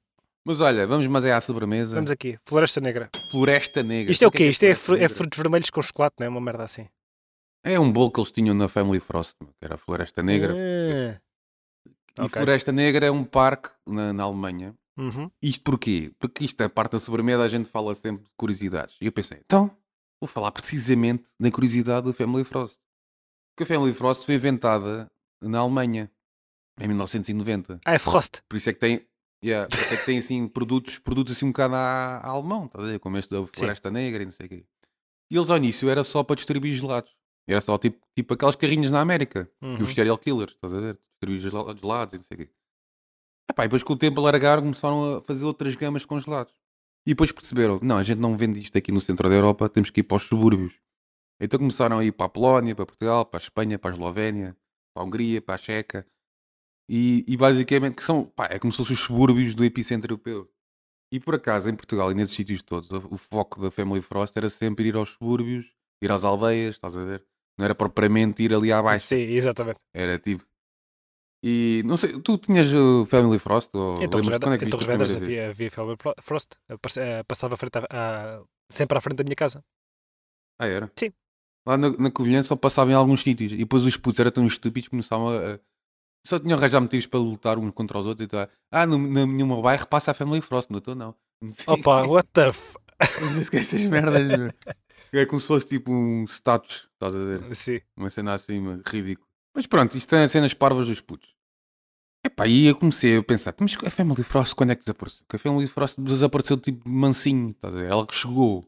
mas 0.46 0.62
olha, 0.62 0.86
vamos 0.86 1.08
mas 1.08 1.26
é 1.26 1.34
à 1.34 1.42
sobremesa. 1.42 1.96
Vamos 1.96 2.12
aqui. 2.12 2.38
Floresta 2.46 2.80
Negra. 2.80 3.10
Floresta 3.32 3.82
Negra. 3.82 4.12
Isto 4.12 4.24
é 4.24 4.28
o 4.28 4.32
quê? 4.32 4.48
Isto 4.50 4.64
é, 4.66 4.76
fru- 4.76 4.96
é 4.96 5.00
Negra? 5.02 5.16
frutos 5.16 5.38
vermelhos 5.38 5.70
com 5.72 5.82
chocolate, 5.82 6.16
não 6.20 6.28
é? 6.28 6.30
Uma 6.30 6.40
merda 6.42 6.64
assim. 6.64 6.88
É 7.64 7.80
um 7.80 7.92
bolo 7.92 8.12
que 8.12 8.20
eles 8.20 8.32
tinham 8.32 8.54
na 8.56 8.68
Family 8.70 9.00
Frost, 9.00 9.34
que 9.40 9.48
era 9.66 9.76
a 9.76 9.78
Floresta 9.78 10.22
Negra. 10.22 10.54
Ah. 10.54 11.20
E 12.20 12.22
ok. 12.22 12.30
Floresta 12.30 12.72
Negra 12.72 13.08
é 13.08 13.12
um 13.12 13.24
parque 13.24 13.70
na, 13.86 14.14
na 14.14 14.24
Alemanha. 14.24 14.76
Uhum. 14.98 15.30
Isto 15.42 15.64
porquê? 15.64 16.12
Porque 16.20 16.44
isto 16.46 16.62
é 16.62 16.68
parte 16.68 16.94
da 16.94 17.00
sobremesa, 17.00 17.44
a 17.44 17.48
gente 17.48 17.70
fala 17.70 17.94
sempre 17.96 18.24
de 18.24 18.30
curiosidades. 18.36 18.96
E 19.02 19.06
eu 19.06 19.12
pensei, 19.12 19.40
então, 19.46 19.70
vou 20.20 20.28
falar 20.28 20.52
precisamente 20.52 21.30
da 21.40 21.52
curiosidade 21.52 22.06
do 22.06 22.14
Family 22.14 22.44
Frost. 22.44 22.78
Porque 23.56 23.72
a 23.72 23.76
Family 23.76 23.94
Frost 23.94 24.26
foi 24.26 24.36
inventada 24.36 25.10
na 25.42 25.60
Alemanha, 25.60 26.12
em 26.80 26.88
1990. 26.88 27.80
Ah, 27.86 27.94
é 27.94 28.00
Frost. 28.00 28.42
Por 28.50 28.58
isso 28.58 28.70
é 28.70 28.74
que 28.74 28.80
tem, 28.80 29.06
yeah, 29.44 29.68
por 29.68 29.78
isso 29.80 29.94
é 29.94 29.98
que 29.98 30.06
tem 30.06 30.18
assim 30.20 30.48
produtos, 30.48 30.98
produtos 31.00 31.36
assim 31.36 31.46
um 31.46 31.50
bocado 31.52 31.76
a, 31.76 32.18
a 32.18 32.28
alemão, 32.30 32.66
estás 32.66 32.84
a 32.86 32.88
ver? 32.92 33.00
Como 33.00 33.18
este 33.18 33.30
da 33.32 33.46
Floresta 33.48 33.90
Negra 33.92 34.24
e 34.24 34.26
não 34.26 34.32
sei 34.34 34.46
o 34.46 34.50
quê. 34.50 34.66
E 35.32 35.36
eles 35.38 35.50
ao 35.50 35.58
início 35.58 35.90
era 35.90 36.04
só 36.04 36.24
para 36.24 36.36
distribuir 36.38 36.74
gelados. 36.74 37.12
Era 37.48 37.62
só 37.62 37.78
tipo, 37.78 37.98
tipo 38.16 38.34
aquelas 38.34 38.56
carrinhas 38.56 38.92
na 38.92 39.00
América, 39.02 39.50
Uhum. 39.62 39.76
dos 39.78 39.94
serial 39.94 40.18
killers, 40.18 40.54
estás 40.54 40.74
a 40.74 40.80
ver? 40.80 41.00
Distribuir 41.14 41.42
gela- 41.42 41.76
gelados 41.76 42.14
e 42.14 42.18
não 42.18 42.24
sei 42.24 42.36
o 42.36 42.38
quê. 42.40 42.50
Epá, 43.50 43.64
e 43.64 43.68
depois 43.68 43.84
com 43.84 43.94
o 43.94 43.98
tempo 43.98 44.20
alargaram, 44.20 44.62
começaram 44.62 45.18
a 45.18 45.22
fazer 45.22 45.46
outras 45.46 45.76
gamas 45.76 46.06
com 46.06 46.20
gelados. 46.20 46.54
E 47.06 47.12
depois 47.12 47.32
perceberam, 47.32 47.80
não, 47.82 47.98
a 47.98 48.04
gente 48.04 48.20
não 48.20 48.36
vende 48.36 48.60
isto 48.60 48.78
aqui 48.78 48.92
no 48.92 49.00
centro 49.00 49.30
da 49.30 49.36
Europa, 49.36 49.70
temos 49.70 49.90
que 49.90 50.02
ir 50.02 50.04
para 50.04 50.18
os 50.18 50.24
subúrbios. 50.24 50.74
Então 51.40 51.60
começaram 51.60 52.00
a 52.00 52.04
ir 52.04 52.12
para 52.12 52.26
a 52.26 52.30
Polónia, 52.30 52.76
para 52.76 52.86
Portugal, 52.86 53.26
para 53.26 53.38
a 53.40 53.42
Espanha, 53.42 53.80
para 53.80 53.92
a 53.92 53.94
Eslovénia, 53.94 54.58
para 54.94 55.04
a 55.04 55.06
Hungria, 55.06 55.42
para 55.42 55.56
a 55.56 55.58
Checa. 55.58 56.06
E, 56.90 57.24
e 57.28 57.38
basicamente 57.38 57.96
que 57.96 58.04
são, 58.04 58.26
pá, 58.26 58.48
é 58.52 58.60
como 58.60 58.74
se 58.74 58.78
fossem 58.78 58.94
os 58.94 59.02
subúrbios 59.02 59.54
do 59.54 59.64
epicentro 59.64 60.14
europeu. 60.14 60.50
E 61.12 61.20
por 61.20 61.36
acaso, 61.36 61.70
em 61.70 61.76
Portugal 61.76 62.12
e 62.12 62.14
nesses 62.14 62.36
sítios 62.36 62.62
todos, 62.62 62.90
o, 62.92 63.14
o 63.14 63.18
foco 63.18 63.62
da 63.62 63.72
Family 63.72 64.02
Frost 64.02 64.36
era 64.36 64.50
sempre 64.50 64.88
ir 64.88 64.96
aos 64.96 65.12
subúrbios, 65.12 65.72
ir 66.02 66.12
às 66.12 66.26
aldeias, 66.26 66.76
estás 66.76 66.96
a 66.98 67.04
ver? 67.04 67.26
Não 67.58 67.66
era 67.66 67.74
propriamente 67.74 68.44
ir 68.44 68.54
ali 68.54 68.72
abaixo. 68.72 69.06
Sim, 69.06 69.22
exatamente. 69.22 69.80
Era 69.94 70.20
tipo. 70.20 70.46
E 71.44 71.84
não 71.86 71.98
sei, 71.98 72.20
tu 72.22 72.38
tinhas 72.38 72.74
o 72.74 73.06
Family 73.06 73.38
Frost? 73.40 73.70
Ou 73.76 74.02
Em 74.02 74.10
Torres 74.10 74.28
quando 74.28 74.54
é 74.54 74.58
que 74.58 74.66
Vedras, 74.66 74.68
em 74.68 74.70
Torres 74.70 74.86
Vedras 74.86 75.16
havia, 75.16 75.50
havia 75.50 75.72
Family 75.72 75.98
Frost. 76.20 76.56
Eh, 76.70 77.24
Passava 77.24 77.54
à 77.54 77.58
frente 77.58 77.74
sempre 78.70 78.98
à 78.98 79.02
frente 79.02 79.18
da 79.18 79.24
minha 79.24 79.36
casa. 79.36 79.64
Ah, 80.60 80.68
era? 80.68 80.92
Sim. 80.98 81.12
Lá 81.68 81.78
na, 81.78 81.90
na 81.92 82.12
Covilhã 82.12 82.42
só 82.42 82.56
passava 82.56 82.92
em 82.92 82.96
alguns 82.96 83.22
sítios. 83.22 83.52
E 83.52 83.58
depois 83.58 83.84
os 83.84 83.98
putos 83.98 84.20
eram 84.20 84.32
tão 84.32 84.48
estúpidos 84.48 84.88
que 84.88 84.92
começavam 84.92 85.30
a. 85.30 85.60
Só 86.26 86.40
tinham 86.40 86.58
arranjado 86.58 86.84
motivos 86.84 87.06
para 87.06 87.20
lutar 87.20 87.58
uns 87.58 87.72
contra 87.72 88.00
os 88.00 88.06
outros. 88.06 88.26
E 88.26 88.30
tal. 88.30 88.50
Ah, 88.72 88.86
no, 88.86 88.98
na, 88.98 89.26
no 89.26 89.48
meu 89.48 89.62
bairro 89.62 89.86
passa 89.88 90.12
a 90.12 90.14
Family 90.14 90.42
Frost, 90.42 90.72
no 90.72 90.82
teu 90.82 90.96
não. 90.96 91.16
Opa, 91.68 92.06
what 92.08 92.28
the 92.34 92.48
f... 92.50 92.76
Não 93.22 93.40
esquece 93.40 93.76
essas 93.76 93.88
merdas, 93.88 94.26
meu. 94.28 94.52
É 95.14 95.26
como 95.26 95.40
se 95.40 95.48
fosse 95.48 95.66
tipo 95.66 95.90
um 95.92 96.26
status, 96.26 96.90
estás 96.94 97.16
a 97.16 97.18
ver? 97.18 97.56
Sim. 97.56 97.80
Uma 97.96 98.10
cena 98.10 98.34
assim, 98.34 98.60
ridículo. 98.86 99.27
Mas 99.58 99.66
pronto, 99.66 99.98
isto 99.98 100.16
é 100.16 100.28
cenas 100.28 100.54
parvas 100.54 100.86
dos 100.86 101.02
putos. 101.02 101.36
Epá, 102.24 102.46
e 102.46 102.68
eu 102.68 102.76
comecei 102.76 103.18
a 103.18 103.24
pensar, 103.24 103.56
mas 103.60 103.76
a 103.84 103.90
Family 103.90 104.24
Frost 104.24 104.54
quando 104.54 104.70
é 104.70 104.76
que 104.76 104.82
desapareceu? 104.82 105.26
Que 105.28 105.36
a 105.36 105.40
Family 105.40 105.68
Frost 105.68 106.00
desapareceu 106.00 106.58
tipo 106.58 106.88
mansinho, 106.88 107.56
ver? 107.64 107.90
Ela 107.90 108.06
que 108.06 108.14
chegou 108.14 108.64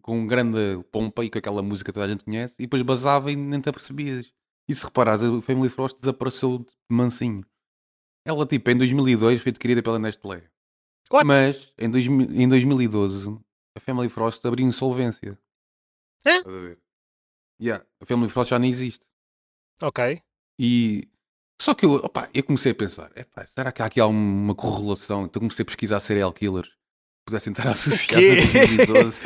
com 0.00 0.26
grande 0.26 0.82
pompa 0.90 1.22
e 1.22 1.28
com 1.28 1.36
aquela 1.36 1.62
música 1.62 1.92
que 1.92 1.94
toda 1.94 2.06
a 2.06 2.08
gente 2.08 2.24
conhece 2.24 2.54
e 2.58 2.62
depois 2.62 2.80
basava 2.80 3.30
e 3.30 3.36
nem 3.36 3.60
te 3.60 3.68
apercebias. 3.68 4.32
E 4.66 4.74
se 4.74 4.86
reparares, 4.86 5.22
a 5.22 5.42
Family 5.42 5.68
Frost 5.68 6.00
desapareceu 6.00 6.60
de 6.60 6.66
mansinho. 6.88 7.44
Ela 8.24 8.46
tipo 8.46 8.70
em 8.70 8.78
2002 8.78 9.42
foi 9.42 9.50
adquirida 9.50 9.82
pela 9.82 9.98
Nestlé. 9.98 10.44
What? 11.12 11.26
Mas 11.26 11.74
em, 11.76 11.90
2000 11.90 12.30
em 12.30 12.48
2012 12.48 13.38
a 13.76 13.80
Family 13.80 14.08
Frost 14.08 14.42
abriu 14.46 14.66
insolvência. 14.66 15.38
Hã? 16.24 16.38
Estás 16.38 16.56
a 16.56 16.60
ver? 16.60 16.78
Yeah, 17.60 17.84
a 18.00 18.06
Family 18.06 18.30
Frost 18.30 18.48
já 18.50 18.58
nem 18.58 18.70
existe. 18.70 19.05
Ok. 19.82 20.20
E 20.58 21.08
só 21.60 21.74
que 21.74 21.84
eu, 21.86 21.94
opá, 21.94 22.28
eu 22.34 22.42
comecei 22.42 22.72
a 22.72 22.74
pensar, 22.74 23.10
será 23.54 23.72
que 23.72 23.82
há 23.82 23.86
aqui 23.86 24.00
alguma 24.00 24.54
correlação? 24.54 25.24
Então 25.24 25.40
comecei 25.40 25.62
a 25.62 25.66
pesquisar 25.66 26.00
serial 26.00 26.32
killers 26.32 26.68
pudessem 27.26 27.50
estar 27.52 27.66
associados 27.68 28.28
a 28.30 28.34
2012. 28.58 29.20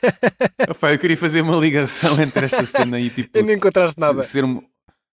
Opá, 0.70 0.92
eu 0.92 0.98
queria 0.98 1.16
fazer 1.16 1.42
uma 1.42 1.56
ligação 1.56 2.20
entre 2.22 2.46
esta 2.46 2.64
cena 2.64 2.98
e 2.98 3.10
tipo 3.10 3.36
E 3.38 3.42
não 3.42 3.52
encontraste 3.52 3.98
nada. 4.00 4.22
se- 4.22 4.30
ser 4.30 4.44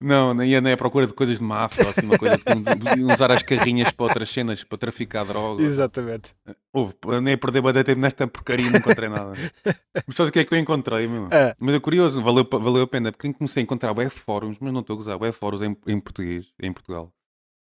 não, 0.04 0.34
nem 0.34 0.50
ia 0.50 0.60
nem 0.60 0.72
à 0.72 0.76
procura 0.76 1.06
de 1.06 1.12
coisas 1.12 1.38
de 1.38 1.42
máfia 1.42 1.88
assim, 1.88 2.06
uma 2.06 2.18
coisa 2.18 2.36
de 2.36 2.96
de 2.96 3.04
usar 3.04 3.32
as 3.32 3.42
carrinhas 3.42 3.90
para 3.90 4.06
outras 4.06 4.28
cenas, 4.28 4.62
para 4.62 4.78
traficar 4.78 5.24
droga. 5.24 5.62
Exatamente. 5.62 6.34
Houve, 6.72 6.94
nem 7.22 7.34
a 7.34 7.38
perder 7.38 7.60
bastante 7.60 7.86
tempo 7.86 8.00
nesta 8.00 8.26
porcaria 8.26 8.70
não 8.70 8.78
encontrei 8.78 9.08
nada. 9.08 9.32
Mas 10.06 10.16
sabe 10.16 10.30
o 10.30 10.32
que 10.32 10.40
é 10.40 10.44
que 10.44 10.54
eu 10.54 10.58
encontrei, 10.58 11.06
meu? 11.06 11.28
Ah. 11.32 11.54
Mas 11.58 11.74
é 11.74 11.80
curioso, 11.80 12.22
valeu, 12.22 12.46
valeu 12.50 12.82
a 12.82 12.86
pena, 12.86 13.10
porque 13.12 13.32
comecei 13.32 13.62
a 13.62 13.64
encontrar 13.64 13.96
web 13.96 14.10
fóruns, 14.10 14.58
mas 14.60 14.72
não 14.72 14.80
estou 14.80 14.96
a 14.96 15.00
usar 15.00 15.16
web 15.16 15.34
fóruns 15.34 15.62
em, 15.62 15.76
em 15.86 16.00
português, 16.00 16.46
em 16.60 16.72
Portugal, 16.72 17.12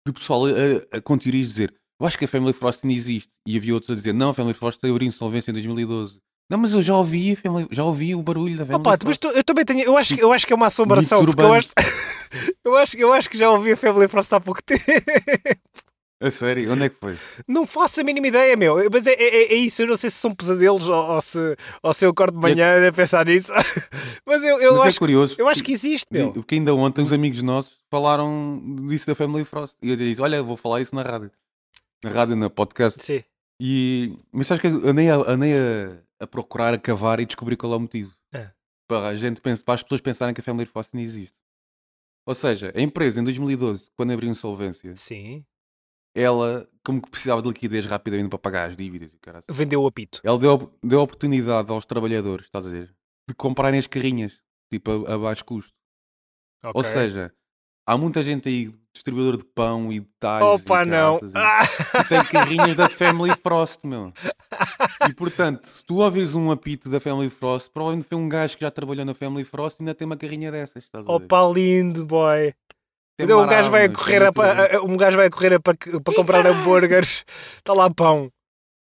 de 0.05 0.13
pessoal 0.13 0.45
a, 0.45 0.97
a, 0.97 1.01
com 1.01 1.17
teorias 1.17 1.47
de 1.47 1.53
dizer 1.53 1.73
eu 1.99 2.05
acho 2.05 2.17
que 2.17 2.25
a 2.25 2.27
Family 2.27 2.53
Frost 2.53 2.83
não 2.83 2.91
existe. 2.91 3.31
E 3.45 3.57
havia 3.57 3.73
outros 3.73 3.91
a 3.91 3.95
dizer 3.95 4.13
não, 4.13 4.29
a 4.29 4.33
Family 4.33 4.53
Frost 4.53 4.83
abriu 4.85 5.07
insolvência 5.07 5.49
em 5.49 5.53
2012. 5.53 6.19
Não, 6.49 6.57
mas 6.57 6.73
eu 6.73 6.81
já 6.81 6.95
ouvi, 6.95 7.37
já 7.71 7.83
ouvi 7.83 8.15
o 8.15 8.21
barulho 8.23 8.57
da 8.57 8.65
Family 8.65 8.79
Opa, 8.81 8.97
Frost. 9.01 9.19
tu- 9.19 9.27
eu 9.29 9.43
também 9.43 9.65
tenho. 9.65 9.81
Eu 9.81 9.97
acho, 9.97 10.15
que- 10.15 10.23
eu 10.23 10.31
acho 10.31 10.47
que 10.47 10.53
é 10.53 10.55
uma 10.55 10.67
assombração. 10.67 11.19
Mitos 11.19 11.35
Porque 11.35 11.45
eu 11.47 11.53
acho, 11.53 11.69
eu, 12.63 12.75
acho, 12.77 12.97
eu 12.97 13.13
acho 13.13 13.29
que 13.29 13.37
já 13.37 13.51
ouvi 13.51 13.73
a 13.73 13.77
Family 13.77 14.07
Frost 14.07 14.31
há 14.33 14.39
pouco 14.39 14.61
tempo. 14.63 14.81
A 16.19 16.31
sério? 16.31 16.71
Onde 16.71 16.85
é 16.85 16.89
que 16.89 16.95
foi? 16.95 17.15
Não 17.47 17.67
faço 17.67 18.01
a 18.01 18.03
mínima 18.03 18.27
ideia, 18.27 18.55
meu. 18.55 18.77
Mas 18.91 19.05
é, 19.05 19.13
é, 19.13 19.53
é 19.53 19.55
isso. 19.55 19.83
Eu 19.83 19.87
não 19.87 19.95
sei 19.95 20.09
se 20.09 20.15
são 20.15 20.33
pesadelos 20.33 20.89
ou, 20.89 20.95
ou 20.95 21.21
se, 21.21 21.37
ou 21.83 21.93
se 21.93 22.05
eu 22.05 22.09
acordo 22.09 22.33
de 22.35 22.41
manhã 22.41 22.87
a 22.87 22.91
pensar 22.91 23.23
nisso. 23.25 23.51
Mas 24.25 24.43
eu, 24.43 24.59
eu 24.59 24.77
Mas 24.77 24.87
acho, 24.87 24.97
é 24.97 24.99
curioso. 24.99 25.35
eu 25.37 25.47
acho 25.47 25.63
que 25.63 25.71
existe, 25.73 26.07
meu. 26.11 26.31
Porque 26.31 26.55
ainda 26.55 26.73
ontem 26.73 27.03
uns 27.03 27.13
amigos 27.13 27.43
nossos 27.43 27.77
falaram 27.91 28.59
disso 28.87 29.05
da 29.05 29.13
Family 29.13 29.43
Frost. 29.45 29.75
E 29.81 29.91
eu 29.91 29.95
disse: 29.95 30.19
Olha, 30.21 30.41
vou 30.41 30.57
falar 30.57 30.81
isso 30.81 30.95
na 30.95 31.03
rádio. 31.03 31.29
Na 32.03 32.09
rádio, 32.09 32.35
na 32.35 32.49
podcast. 32.49 33.03
Sim. 33.03 33.23
E. 33.59 34.17
Mas 34.31 34.51
acho 34.51 34.61
que 34.61 34.67
andei, 34.67 35.09
a, 35.09 35.15
andei 35.15 35.53
a, 35.53 36.23
a 36.23 36.27
procurar, 36.27 36.73
a 36.73 36.77
cavar 36.77 37.19
e 37.19 37.25
descobri 37.25 37.55
qual 37.57 37.73
é 37.73 37.75
o 37.75 37.79
motivo. 37.79 38.13
É. 38.33 38.51
Para, 38.87 39.07
a 39.07 39.15
gente, 39.15 39.41
para 39.41 39.73
as 39.73 39.83
pessoas 39.83 40.01
pensarem 40.01 40.33
que 40.33 40.41
a 40.41 40.43
Family 40.43 40.69
não 40.93 41.01
existe. 41.01 41.35
Ou 42.25 42.35
seja, 42.35 42.73
a 42.75 42.81
empresa 42.81 43.21
em 43.21 43.23
2012, 43.23 43.89
quando 43.95 44.11
abriu 44.11 44.29
insolvência, 44.29 44.93
Sim. 44.97 45.45
ela, 46.13 46.69
como 46.83 47.01
que 47.01 47.09
precisava 47.09 47.41
de 47.41 47.47
liquidez 47.47 47.85
rapidamente 47.85 48.29
para 48.29 48.39
pagar 48.39 48.69
as 48.69 48.75
dívidas 48.75 49.15
caralho. 49.21 49.45
Vendeu 49.49 49.81
o 49.81 49.87
apito. 49.87 50.19
Ela 50.23 50.37
deu, 50.37 50.77
deu 50.83 50.99
a 50.99 51.03
oportunidade 51.03 51.71
aos 51.71 51.85
trabalhadores, 51.85 52.45
estás 52.47 52.65
a 52.65 52.69
ver, 52.69 52.93
de 53.29 53.33
comprarem 53.33 53.79
as 53.79 53.87
carrinhas, 53.87 54.41
tipo 54.69 55.05
a, 55.05 55.13
a 55.13 55.17
baixo 55.17 55.45
custo. 55.45 55.71
Ou 56.65 56.81
Ok. 56.81 56.83
seja, 56.91 57.33
há 57.87 57.97
muita 57.97 58.21
gente 58.21 58.47
aí, 58.49 58.69
distribuidor 58.93 59.37
de 59.37 59.43
pão 59.45 59.91
e 59.91 60.01
de 60.01 60.07
talhos. 60.19 60.61
Opa, 60.61 60.83
e 60.83 60.87
não. 60.87 61.19
e, 61.23 61.99
e 62.01 62.03
tem 62.09 62.23
carrinhas 62.25 62.75
da 62.75 62.89
Family 62.89 63.33
Frost, 63.35 63.79
meu. 63.85 64.11
E 65.09 65.13
portanto, 65.13 65.65
se 65.65 65.83
tu 65.85 65.97
ouvires 65.97 66.35
um 66.35 66.51
apito 66.51 66.89
da 66.89 66.99
Family 66.99 67.29
Frost, 67.29 67.69
provavelmente 67.71 68.07
foi 68.09 68.17
um 68.17 68.27
gajo 68.27 68.55
que 68.57 68.61
já 68.61 68.69
trabalhou 68.71 69.05
na 69.05 69.13
Family 69.13 69.43
Frost 69.45 69.79
e 69.79 69.83
ainda 69.83 69.95
tem 69.95 70.05
uma 70.05 70.17
carrinha 70.17 70.51
dessas, 70.51 70.83
estás? 70.83 71.05
Opa, 71.07 71.41
lindo, 71.53 72.05
boy. 72.05 72.53
Tem 73.17 73.25
Então, 73.25 73.41
um 73.41 73.47
gajo 73.47 73.71
vai 73.71 73.85
a 73.85 73.89
correr 73.89 74.21
a, 74.23 74.27
a- 74.29 74.81
um 74.83 74.95
gajo 74.95 75.17
vai 75.17 75.25
a 75.27 75.29
correr 75.31 75.59
pa- 75.59 75.73
para 76.03 76.13
comprar 76.15 76.45
hambúrgueres. 76.45 77.25
Está 77.57 77.73
lá 77.73 77.89
pão. 77.89 78.29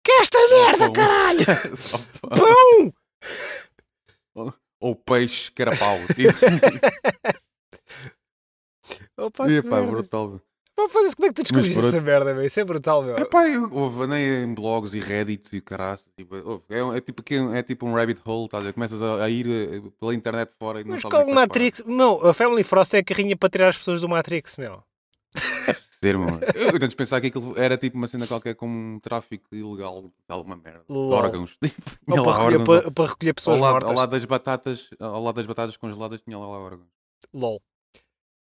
Que 0.04 0.12
esta 0.12 0.38
merda, 0.50 0.78
Pão. 0.86 0.94
caralho! 0.94 1.40
Pão. 2.22 2.94
Pão! 4.36 4.54
Ou 4.82 4.96
peixe, 4.96 5.50
que 5.52 5.62
era 5.62 5.76
pau. 5.76 5.98
Tipo, 6.14 6.34
Opa, 9.18 9.50
Epá, 9.52 9.78
merda. 9.78 9.92
brutal. 9.92 10.42
Pá, 10.76 10.84
como 10.90 11.06
é 11.26 11.28
que 11.30 11.34
tu 11.34 11.42
descobriste 11.44 11.80
essa 11.80 12.02
merda, 12.02 12.34
meu? 12.34 12.44
Isso 12.44 12.60
é 12.60 12.64
brutal, 12.66 13.02
meu. 13.02 13.18
Epá, 13.18 13.48
eu 13.48 13.70
houve, 13.72 14.04
andei 14.04 14.44
em 14.44 14.54
blogs 14.54 14.94
e 14.94 15.00
reddits 15.00 15.54
e 15.54 15.62
caraças. 15.62 16.06
Tipo, 16.18 16.62
é, 16.70 16.98
é 16.98 17.02
tipo, 17.02 17.24
que- 17.24 17.36
é 17.36 17.64
tipo 17.64 17.86
um 17.86 17.94
rabbit 17.94 18.20
hole, 18.26 18.46
estás 18.46 18.62
a 18.62 18.68
ver? 18.68 18.74
Começas 18.74 19.02
a, 19.02 19.24
a 19.24 19.30
ir 19.30 19.48
eh, 19.48 19.82
pela 19.98 20.14
internet 20.14 20.52
fora 20.60 20.82
e 20.82 20.84
não 20.84 20.92
Mas 20.96 21.04
qual 21.04 21.22
é 21.22 21.34
Matrix? 21.34 21.82
Não, 21.86 22.26
a 22.28 22.34
Family 22.34 22.64
Frost 22.64 22.94
é 22.94 22.98
a 23.00 23.04
carrinha 23.04 23.38
para 23.38 23.50
tirar 23.50 23.70
as 23.70 23.78
pessoas 23.78 24.02
do 24.02 24.10
Matrix, 24.10 24.58
meu. 24.58 24.84
Ser, 26.02 26.18
meu. 26.18 26.40
Eu 26.56 26.76
antes 26.76 26.94
pensava 26.94 27.22
que 27.22 27.28
aquilo 27.28 27.54
era 27.58 27.78
tipo 27.78 27.98
uma 27.98 28.08
cena 28.10 28.28
qualquer 28.28 28.54
como 28.56 28.74
um 28.96 29.00
tráfico 29.00 29.56
ilegal 29.56 30.02
de 30.04 30.12
alguma 30.28 30.58
merda. 30.58 30.84
Lol. 30.90 31.12
órgãos. 31.14 31.58
Tipo, 31.64 31.92
Ou 32.08 32.14
tinha 32.16 32.22
lá 32.22 32.24
para 32.34 32.38
recolher, 32.44 32.60
órgãos 32.62 32.82
para, 32.84 32.92
para 32.92 33.06
recolher 33.12 33.30
ao, 33.30 33.36
pessoas 33.36 33.60
lado, 33.62 33.72
mortas. 33.72 33.90
ao 33.90 33.96
lado 33.96 34.10
das 34.12 34.26
batatas, 34.26 34.90
ao 35.00 35.24
lado 35.24 35.36
das 35.36 35.46
batatas 35.46 35.78
congeladas 35.78 36.22
tinha 36.22 36.38
lá 36.38 36.48
órgãos. 36.48 36.88
LOL. 37.34 37.62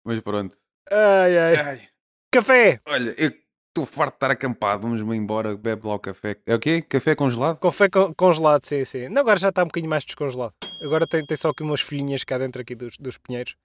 Mas 0.05 0.21
pronto. 0.21 0.57
Ai, 0.91 1.39
ai. 1.39 1.57
Ai, 1.57 1.89
Café! 2.31 2.81
olha, 2.87 3.15
eu 3.17 3.29
estou 3.69 3.87
farto 3.87 4.13
de 4.13 4.17
estar 4.17 4.31
acampado. 4.31 4.83
Vamos-me 4.83 5.17
embora, 5.17 5.57
bebe 5.57 5.87
lá 5.87 5.95
o 5.95 5.99
café. 5.99 6.37
É 6.47 6.55
o 6.55 6.59
quê? 6.59 6.83
Café 6.83 7.15
congelado? 7.15 7.59
Café 7.59 7.89
con- 7.89 8.13
congelado, 8.15 8.65
sim, 8.65 8.85
sim. 8.85 9.09
Não, 9.09 9.23
agora 9.23 9.39
já 9.39 9.49
está 9.49 9.63
um 9.63 9.67
bocadinho 9.67 9.91
mais 9.91 10.05
descongelado. 10.05 10.53
Agora 10.83 11.07
tem, 11.07 11.25
tem 11.25 11.37
só 11.37 11.51
aqui 11.51 11.63
umas 11.63 11.81
folhinhas 11.81 12.23
cá 12.25 12.37
dentro 12.39 12.61
aqui 12.61 12.75
dos, 12.75 12.97
dos 12.99 13.17
pinheiros. 13.19 13.57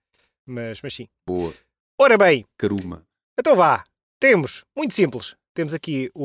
Mas, 0.48 0.82
mas 0.82 0.94
sim. 0.94 1.08
Boa. 1.28 1.54
Ora 2.00 2.18
bem, 2.18 2.46
Caruma. 2.58 3.04
então 3.38 3.56
vá. 3.56 3.84
Temos, 4.22 4.64
muito 4.78 4.94
simples. 4.94 5.36
Temos 5.54 5.74
aqui 5.74 6.10
o. 6.16 6.24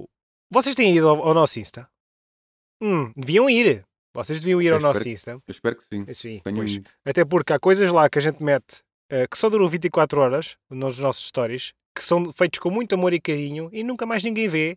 o... 0.00 0.08
Vocês 0.52 0.74
têm 0.74 0.94
ido 0.96 1.08
ao, 1.08 1.22
ao 1.28 1.34
nosso 1.34 1.58
Insta? 1.58 1.88
Hum, 2.80 3.12
deviam 3.16 3.48
ir. 3.50 3.84
Vocês 4.14 4.40
deviam 4.40 4.62
ir 4.62 4.68
Eu 4.68 4.74
ao 4.76 4.80
nosso 4.80 4.98
espero 4.98 5.14
Insta. 5.14 5.30
Eu 5.32 5.42
espero 5.48 5.76
que 5.76 5.84
sim. 5.84 6.06
Sim, 6.12 6.42
Até 7.04 7.24
porque 7.24 7.52
há 7.52 7.58
coisas 7.58 7.90
lá 7.90 8.08
que 8.08 8.18
a 8.18 8.22
gente 8.22 8.42
mete 8.42 8.82
que 9.30 9.38
só 9.38 9.48
duram 9.48 9.68
24 9.68 10.20
horas 10.20 10.56
nos 10.70 10.98
nossos 10.98 11.26
stories, 11.26 11.72
que 11.94 12.02
são 12.02 12.32
feitos 12.32 12.58
com 12.58 12.70
muito 12.70 12.94
amor 12.94 13.12
e 13.12 13.20
carinho 13.20 13.68
e 13.72 13.82
nunca 13.84 14.04
mais 14.06 14.24
ninguém 14.24 14.48
vê. 14.48 14.76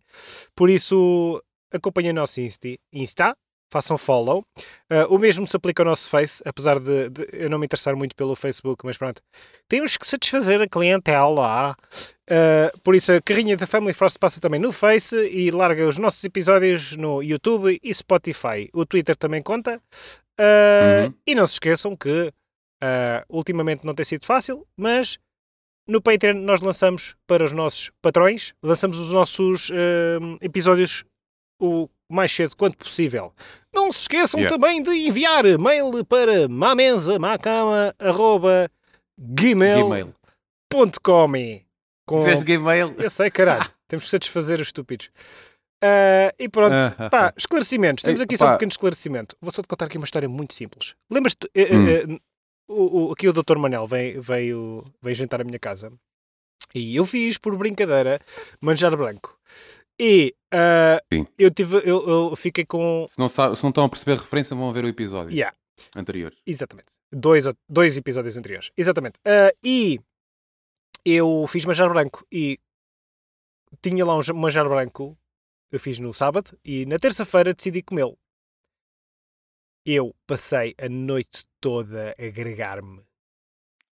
Por 0.56 0.70
isso, 0.70 1.42
acompanhem 1.74 2.12
o 2.12 2.14
nosso 2.14 2.40
Insta, 2.94 3.36
façam 3.72 3.98
follow. 3.98 4.46
Eh, 4.90 5.06
o 5.10 5.18
mesmo 5.18 5.46
se 5.46 5.56
aplica 5.58 5.82
ao 5.82 5.88
nosso 5.88 6.10
Face, 6.10 6.42
apesar 6.46 6.80
de, 6.80 7.10
de 7.10 7.28
eu 7.34 7.50
não 7.50 7.58
me 7.60 7.66
interessar 7.66 7.96
muito 7.96 8.16
pelo 8.16 8.36
Facebook, 8.36 8.86
mas 8.86 8.98
pronto. 8.98 9.22
Temos 9.68 9.98
que 9.98 10.08
satisfazer 10.08 10.62
a 10.62 10.68
clientela 10.68 11.28
lá. 11.28 11.76
Eh, 12.30 12.72
por 12.84 12.96
isso, 12.96 13.12
a 13.12 13.22
carrinha 13.22 13.58
da 13.58 13.68
Family 13.68 13.94
Frost 13.94 14.18
passa 14.20 14.40
também 14.40 14.60
no 14.60 14.72
Face 14.72 15.16
e 15.16 15.52
larga 15.52 15.88
os 15.88 15.98
nossos 15.98 16.24
episódios 16.24 16.96
no 16.96 17.22
YouTube 17.22 17.80
e 17.84 17.94
Spotify. 17.94 18.70
O 18.74 18.86
Twitter 18.86 19.16
também 19.16 19.42
conta. 19.42 19.82
Eh, 20.40 21.06
Uhum. 21.08 21.14
E 21.26 21.36
não 21.36 21.48
se 21.48 21.54
esqueçam 21.54 21.96
que 21.96 22.32
ah, 22.82 23.24
ultimamente 23.30 23.86
não 23.86 23.94
tem 23.96 24.06
sido 24.06 24.26
fácil, 24.26 24.66
mas 24.76 25.18
no 25.88 26.02
Patreon 26.02 26.40
nós 26.42 26.62
lançamos 26.62 27.16
para 27.26 27.44
os 27.44 27.52
nossos 27.52 27.92
patrões, 28.02 28.54
lançamos 28.62 29.00
os 29.00 29.12
nossos 29.14 29.72
ah, 29.72 30.38
episódios 30.42 31.04
o 31.60 31.90
mais 32.10 32.32
cedo 32.32 32.56
quanto 32.56 32.78
possível. 32.78 33.34
Não 33.74 33.92
se 33.92 34.02
esqueçam 34.02 34.40
Yeah. 34.40 34.56
também 34.58 34.82
de 34.82 34.92
enviar 35.08 35.44
mail 35.60 36.06
para 36.06 36.48
mamenzamacama.gmail.com 36.48 38.68
Gmail. 39.20 40.14
com... 42.06 42.18
Dizeste 42.18 42.46
Gmail? 42.46 42.96
Eu 42.98 43.10
sei, 43.10 43.32
caralho. 43.32 43.70
Temos 43.88 44.06
que 44.06 44.12
satisfazer 44.12 44.60
os 44.60 44.68
estúpidos. 44.68 45.10
Ah, 45.82 46.32
e 46.40 46.50
pronto, 46.50 46.74
Ah, 46.98 47.10
pá, 47.10 47.34
esclarecimentos. 47.38 48.04
Temos 48.04 48.20
Ei, 48.20 48.26
aqui 48.26 48.38
só 48.38 48.50
um 48.50 48.54
pequeno 48.54 48.72
esclarecimento. 48.72 49.36
Vou 49.42 49.52
só 49.52 49.62
te 49.62 49.68
contar 49.68 49.86
aqui 49.86 49.98
uma 49.98 50.06
história 50.06 50.28
muito 50.28 50.54
simples. 50.54 50.96
Lembras-te, 51.10 51.48
Hum. 51.56 51.88
eh, 51.88 52.20
o, 52.68 53.08
o- 53.08 53.12
aqui 53.12 53.28
o 53.28 53.34
Dr. 53.34 53.58
Manel 53.58 53.88
veio, 53.88 54.22
veio, 54.22 54.84
veio 55.02 55.16
jantar 55.16 55.42
à 55.42 55.44
minha 55.44 55.60
casa 55.60 55.92
e 56.76 56.96
eu 56.96 57.06
fiz 57.06 57.38
por 57.38 57.56
brincadeira 57.58 58.20
manjar 58.62 58.96
branco. 58.96 59.40
E 60.00 60.36
Sim. 61.12 61.26
eu, 61.40 61.50
tive, 61.50 61.78
eu, 61.78 62.08
eu 62.08 62.36
fiquei 62.36 62.66
com. 62.66 63.08
Se 63.12 63.18
não, 63.18 63.28
sabe- 63.30 63.56
se 63.56 63.64
não 63.64 63.70
estão 63.70 63.86
a 63.86 63.90
perceber 63.90 64.14
a 64.14 64.22
referência, 64.22 64.56
vão 64.56 64.72
ver 64.72 64.84
o 64.84 64.88
episódio 64.88 65.36
Yeah, 65.36 65.56
anterior. 65.96 66.36
exatamente. 66.46 66.88
Dois, 67.12 67.46
dois 67.70 67.98
episódios 67.98 68.36
anteriores. 68.38 68.70
Exatamente. 68.78 69.18
Ah, 69.26 69.52
e 69.64 70.00
eu 71.06 71.46
fiz 71.48 71.64
manjar 71.66 71.90
branco 71.90 72.26
e 72.32 72.60
tinha 73.82 74.06
lá 74.06 74.16
um 74.18 74.22
ja- 74.22 74.34
manjar 74.34 74.68
branco. 74.68 75.18
Eu 75.72 75.80
fiz 75.80 76.00
no 76.00 76.14
sábado 76.14 76.58
e 76.64 76.86
na 76.86 77.00
terça-feira 77.00 77.54
decidi 77.54 77.82
comê-lo. 77.82 78.18
Eu 79.86 80.14
passei 80.28 80.76
a 80.78 80.88
noite 80.90 81.46
toda 81.62 82.16
a 82.18 82.30
gregar-me. 82.30 83.02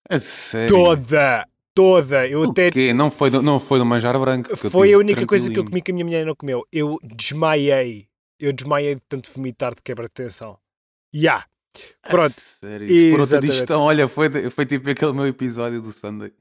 A 0.10 0.20
sério? 0.20 0.76
Toda! 0.76 1.48
Toda! 1.74 2.28
Eu 2.28 2.42
O 2.42 2.52
até. 2.52 2.72
quê? 2.72 2.94
Não 2.94 3.12
foi, 3.12 3.30
do, 3.30 3.42
não 3.42 3.60
foi 3.60 3.80
do 3.80 3.86
manjar 3.86 4.18
branco. 4.20 4.56
Foi 4.56 4.94
a 4.94 4.98
única 4.98 5.26
coisa 5.26 5.52
que 5.52 5.60
eu 5.60 5.66
comi 5.66 5.82
que 5.82 5.92
a 5.92 5.94
minha 5.94 6.06
mulher 6.06 6.26
não 6.26 6.36
comeu. 6.36 6.66
Eu 6.72 6.98
desmaiei. 7.04 8.08
Eu 8.40 8.54
desmaiei 8.54 8.96
de 8.96 9.02
tanto 9.10 9.30
vomitar 9.32 9.74
de 9.76 9.82
quebra 9.82 10.06
de 10.08 10.14
tensão. 10.14 10.58
Ya! 11.14 11.46
A 12.04 12.10
Pronto. 12.10 12.36
sério? 12.40 12.88
Isso 12.88 13.12
por 13.12 13.20
outra 13.22 13.42
digestão, 13.42 13.82
olha, 13.82 14.08
foi, 14.08 14.50
foi 14.50 14.66
tipo 14.66 14.90
aquele 14.90 15.12
meu 15.12 15.28
episódio 15.28 15.82
do 15.82 15.92
Sunday. 15.92 16.32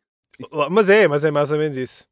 Mas 0.70 0.88
é, 0.88 1.08
mas 1.08 1.24
é 1.24 1.30
mais 1.30 1.50
ou 1.50 1.58
menos 1.58 1.76
isso. 1.76 2.06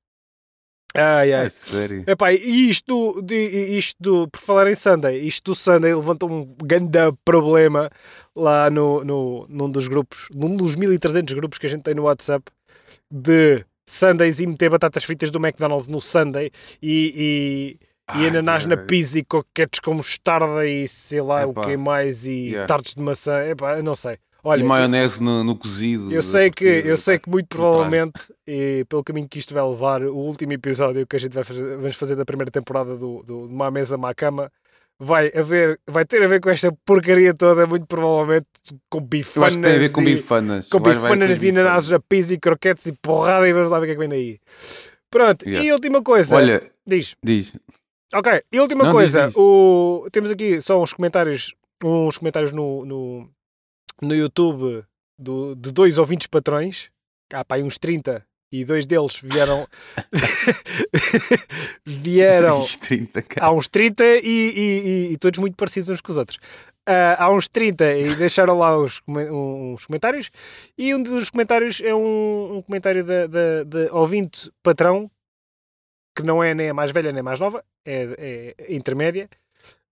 Ai, 0.95 1.33
ai. 1.33 1.47
A 1.47 1.51
sério? 1.51 2.05
Epá, 2.07 2.33
e 2.33 2.69
isto, 2.69 3.25
isto 3.31 4.29
por 4.29 4.41
falar 4.41 4.71
em 4.71 4.75
Sunday, 4.75 5.27
isto 5.27 5.53
do 5.53 5.55
Sunday 5.55 5.95
levanta 5.95 6.27
um 6.27 6.45
grande 6.63 6.99
problema 7.25 7.91
lá 8.37 8.69
no, 8.69 9.03
no, 9.05 9.47
num 9.49 9.71
dos 9.71 9.89
grupos, 9.89 10.29
num 10.35 10.55
dos 10.57 10.75
1300 10.75 11.33
grupos 11.35 11.59
que 11.59 11.67
a 11.67 11.69
gente 11.69 11.83
tem 11.83 11.95
no 11.95 12.03
WhatsApp 12.03 12.45
de 13.11 13.65
Sundays 13.87 14.41
e 14.41 14.47
meter 14.47 14.71
batatas 14.71 15.05
fritas 15.05 15.31
do 15.31 15.39
McDonald's 15.39 15.89
no 15.89 16.01
Sunday 16.01 16.51
e, 16.83 17.79
e, 18.15 18.21
e 18.21 18.27
ananás 18.27 18.67
na 18.67 18.77
pizza 18.77 19.19
e 19.19 19.25
coquetes 19.25 19.81
com 19.81 19.95
mostarda 19.95 20.67
e 20.67 20.87
sei 20.87 21.21
lá 21.23 21.43
Epá. 21.43 21.63
o 21.63 21.67
que 21.67 21.77
mais 21.77 22.27
e 22.27 22.43
Yeah. 22.53 22.67
tartes 22.67 22.95
de 22.95 23.03
maçã, 23.03 23.45
epá, 23.47 23.81
não 23.83 23.95
sei. 23.95 24.19
Olha, 24.45 24.61
e 24.61 24.65
maionese 24.65 25.23
no, 25.23 25.45
no 25.45 25.57
cozido. 25.57 26.13
eu 26.13 26.23
sei 26.23 26.51
que, 26.51 26.65
eu 26.65 26.97
sei 26.97 27.19
que 27.19 27.31
muito 27.31 27.47
provavelmente, 27.49 28.33
e 28.47 28.85
pelo 28.89 29.05
caminho 29.05 29.29
que 29.29 29.39
isto 29.39 29.55
vai 29.55 29.63
levar, 29.63 30.03
o 30.03 30.17
último 30.17 30.53
episódio 30.53 31.07
que 31.07 31.15
a 31.15 31.19
gente 31.19 31.33
vai 31.35 31.45
fazer, 31.45 31.77
vamos 31.77 31.95
fazer 31.95 32.17
da 32.17 32.25
primeira 32.25 32.51
temporada 32.51 32.97
do, 32.97 33.23
do 33.23 33.47
de 33.47 33.55
Má 33.55 33.71
Mesa 33.71 33.97
Má 33.97 34.13
Cama 34.15 34.51
vai, 34.99 35.33
haver, 35.35 35.81
vai 35.87 36.05
ter 36.05 36.23
a 36.23 36.29
ver 36.29 36.41
com 36.41 36.49
esta 36.51 36.73
porcaria 36.85 37.35
toda, 37.35 37.67
muito 37.67 37.87
provavelmente 37.87 38.47
com 38.89 38.99
Eu 38.99 39.05
bifanas 39.05 39.49
acho 39.49 39.57
que 39.59 39.63
tem 39.63 39.75
a 39.75 39.79
ver 39.79 39.93
com 39.93 40.03
e, 40.03 40.05
bifanas. 40.05 40.69
com 40.69 40.79
vai 40.81 40.95
bifanas 40.95 41.31
as 41.31 41.43
e 41.43 41.49
ananases 41.51 41.91
na 41.91 42.01
pizza 42.01 42.35
e 42.35 42.39
croquetes 42.39 42.87
e 42.87 42.93
porrada 42.93 43.49
e 43.49 43.53
vamos 43.53 43.71
lá 43.71 43.81
ver 43.81 43.85
o 43.85 43.89
que 43.89 43.93
é 43.93 43.95
que 43.95 44.01
vem 44.01 44.09
daí. 44.09 44.41
Pronto, 45.11 45.45
Yeah. 45.47 45.67
e 45.67 45.71
a 45.71 45.75
última 45.75 46.03
coisa, 46.03 46.37
Olha, 46.37 46.71
diz, 46.87 47.15
diz. 47.23 47.53
ok, 48.15 48.43
e 48.51 48.59
a 48.59 48.63
última 48.63 48.85
Não, 48.85 48.91
diz, 48.91 48.95
coisa, 48.95 49.27
diz. 49.27 49.37
O, 49.37 50.07
temos 50.11 50.31
aqui 50.31 50.61
só 50.61 50.81
uns 50.83 50.93
comentários, 50.93 51.55
uns 51.85 52.17
comentários 52.17 52.51
no, 52.53 52.85
no, 52.87 53.29
no 54.03 54.15
YouTube 54.15 54.85
do, 55.19 55.55
de 55.55 55.71
dois 55.73 55.97
ouvintes 55.99 56.27
patrões, 56.27 56.91
há 57.33 57.45
pá, 57.45 57.59
uns 57.59 57.79
30 57.79 58.25
e 58.53 58.65
dois 58.65 58.85
deles 58.85 59.19
vieram. 59.23 59.67
vieram 61.87 62.61
Os 62.63 62.77
30, 62.77 63.23
cara. 63.23 63.47
há 63.47 63.51
uns 63.53 63.69
30 63.69 64.05
e, 64.05 64.19
e- 64.23 64.81
e- 65.09 65.13
e 65.13 65.17
todos 65.19 65.39
muito 65.39 65.57
parecidos 65.57 65.89
uns 65.89 66.01
com 66.01 66.13
os 66.13 66.19
outros. 66.19 66.39
Ah, 66.87 67.25
há 67.27 67.31
uns 67.33 67.49
30 67.49 67.93
e 67.97 68.15
deixaram 68.17 68.59
lá 68.59 68.77
os, 68.77 68.99
come- 69.01 69.31
uns 69.31 69.87
comentários. 69.87 70.31
E 70.77 70.95
um 70.95 71.03
dos 71.03 71.31
comentários 71.31 71.81
é 71.81 71.95
um, 71.95 72.57
um 72.57 72.63
comentário 72.63 73.05
da 73.05 73.95
ouvinte 73.95 74.51
patrão, 74.63 75.11
que 76.17 76.23
não 76.23 76.43
é 76.43 76.55
nem 76.55 76.71
a 76.71 76.75
mais 76.75 76.91
velha 76.91 77.13
nem 77.13 77.21
a 77.21 77.23
mais 77.23 77.39
nova, 77.39 77.65
é, 77.87 78.55
é 78.69 78.75
intermédia, 78.75 79.29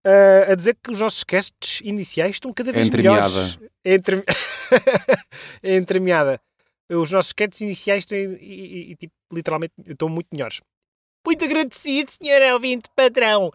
ah, 0.05 0.53
a 0.53 0.55
dizer 0.55 0.77
que 0.83 0.91
os 0.91 1.01
nossos 1.01 1.25
casts 1.25 1.81
iniciais 1.83 2.37
estão 2.37 2.53
cada 2.53 2.73
vez 2.73 2.89
entremeada. 2.89 3.29
melhores. 3.29 3.59
É 3.85 3.95
entre... 3.95 4.25
é 5.63 5.77
entremeada. 5.77 6.41
Os 6.91 7.11
nossos 7.13 7.33
casts 7.33 7.61
iniciais 7.61 8.05
estão, 8.05 8.19
e, 8.19 8.93
e- 8.93 8.97
tipo, 8.97 9.15
literalmente 9.33 9.75
estão 9.87 10.09
muito 10.09 10.29
melhores. 10.33 10.61
Muito 11.25 11.45
agradecido, 11.45 12.11
senhor 12.11 12.41
ouvinte 12.55 12.89
patrão. 12.97 13.53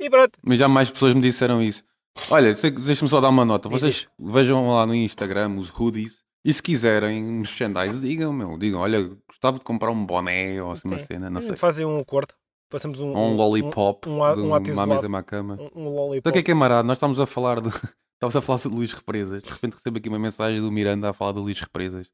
E 0.00 0.08
pronto. 0.08 0.38
Mas 0.42 0.58
já 0.58 0.68
mais 0.68 0.90
pessoas 0.90 1.14
me 1.14 1.20
disseram 1.20 1.62
isso. 1.62 1.82
Olha, 2.30 2.54
deixa-me 2.54 3.08
só 3.08 3.20
dar 3.20 3.28
uma 3.28 3.44
nota. 3.44 3.68
Vocês 3.68 4.06
vejam 4.18 4.68
lá 4.68 4.86
no 4.86 4.94
Instagram 4.94 5.56
os 5.56 5.68
hoodies 5.68 6.18
e 6.44 6.52
se 6.52 6.62
quiserem 6.62 7.22
merchandise, 7.22 8.00
digam, 8.00 8.32
meu. 8.32 8.56
Digam, 8.56 8.80
olha, 8.80 9.10
gostava 9.28 9.58
de 9.58 9.64
comprar 9.64 9.90
um 9.90 10.06
boné 10.06 10.62
ou 10.62 10.72
assim 10.72 10.86
uma 10.86 10.98
cena, 10.98 11.28
não 11.28 11.40
sei. 11.40 11.56
Fazem 11.56 11.84
um 11.84 11.98
acordo. 11.98 12.34
Passamos 12.70 13.00
um, 13.00 13.12
um 13.12 13.36
lollipop 13.36 14.08
um, 14.08 14.22
um, 14.22 14.34
de 14.34 14.40
um 14.40 15.16
à 15.16 15.22
cama. 15.22 15.58
um, 15.74 15.82
um 15.82 15.88
lollipop. 15.88 16.18
Então 16.18 16.30
o 16.30 16.32
que 16.32 16.38
é 16.38 16.42
que 16.42 16.50
é 16.50 16.54
marado? 16.54 16.86
Nós 16.86 16.96
estamos 16.96 17.20
a 17.20 17.26
falar 17.26 17.60
de. 17.60 17.70
Estamos 18.14 18.36
a 18.36 18.40
falar 18.40 18.58
de 18.58 18.68
Luís 18.68 18.92
Represas. 18.92 19.42
De 19.42 19.50
repente 19.50 19.74
recebo 19.74 19.98
aqui 19.98 20.08
uma 20.08 20.18
mensagem 20.18 20.58
do 20.58 20.72
Miranda 20.72 21.10
a 21.10 21.12
falar 21.12 21.32
do 21.32 21.40
Luís 21.42 21.60
Represas. 21.60 22.06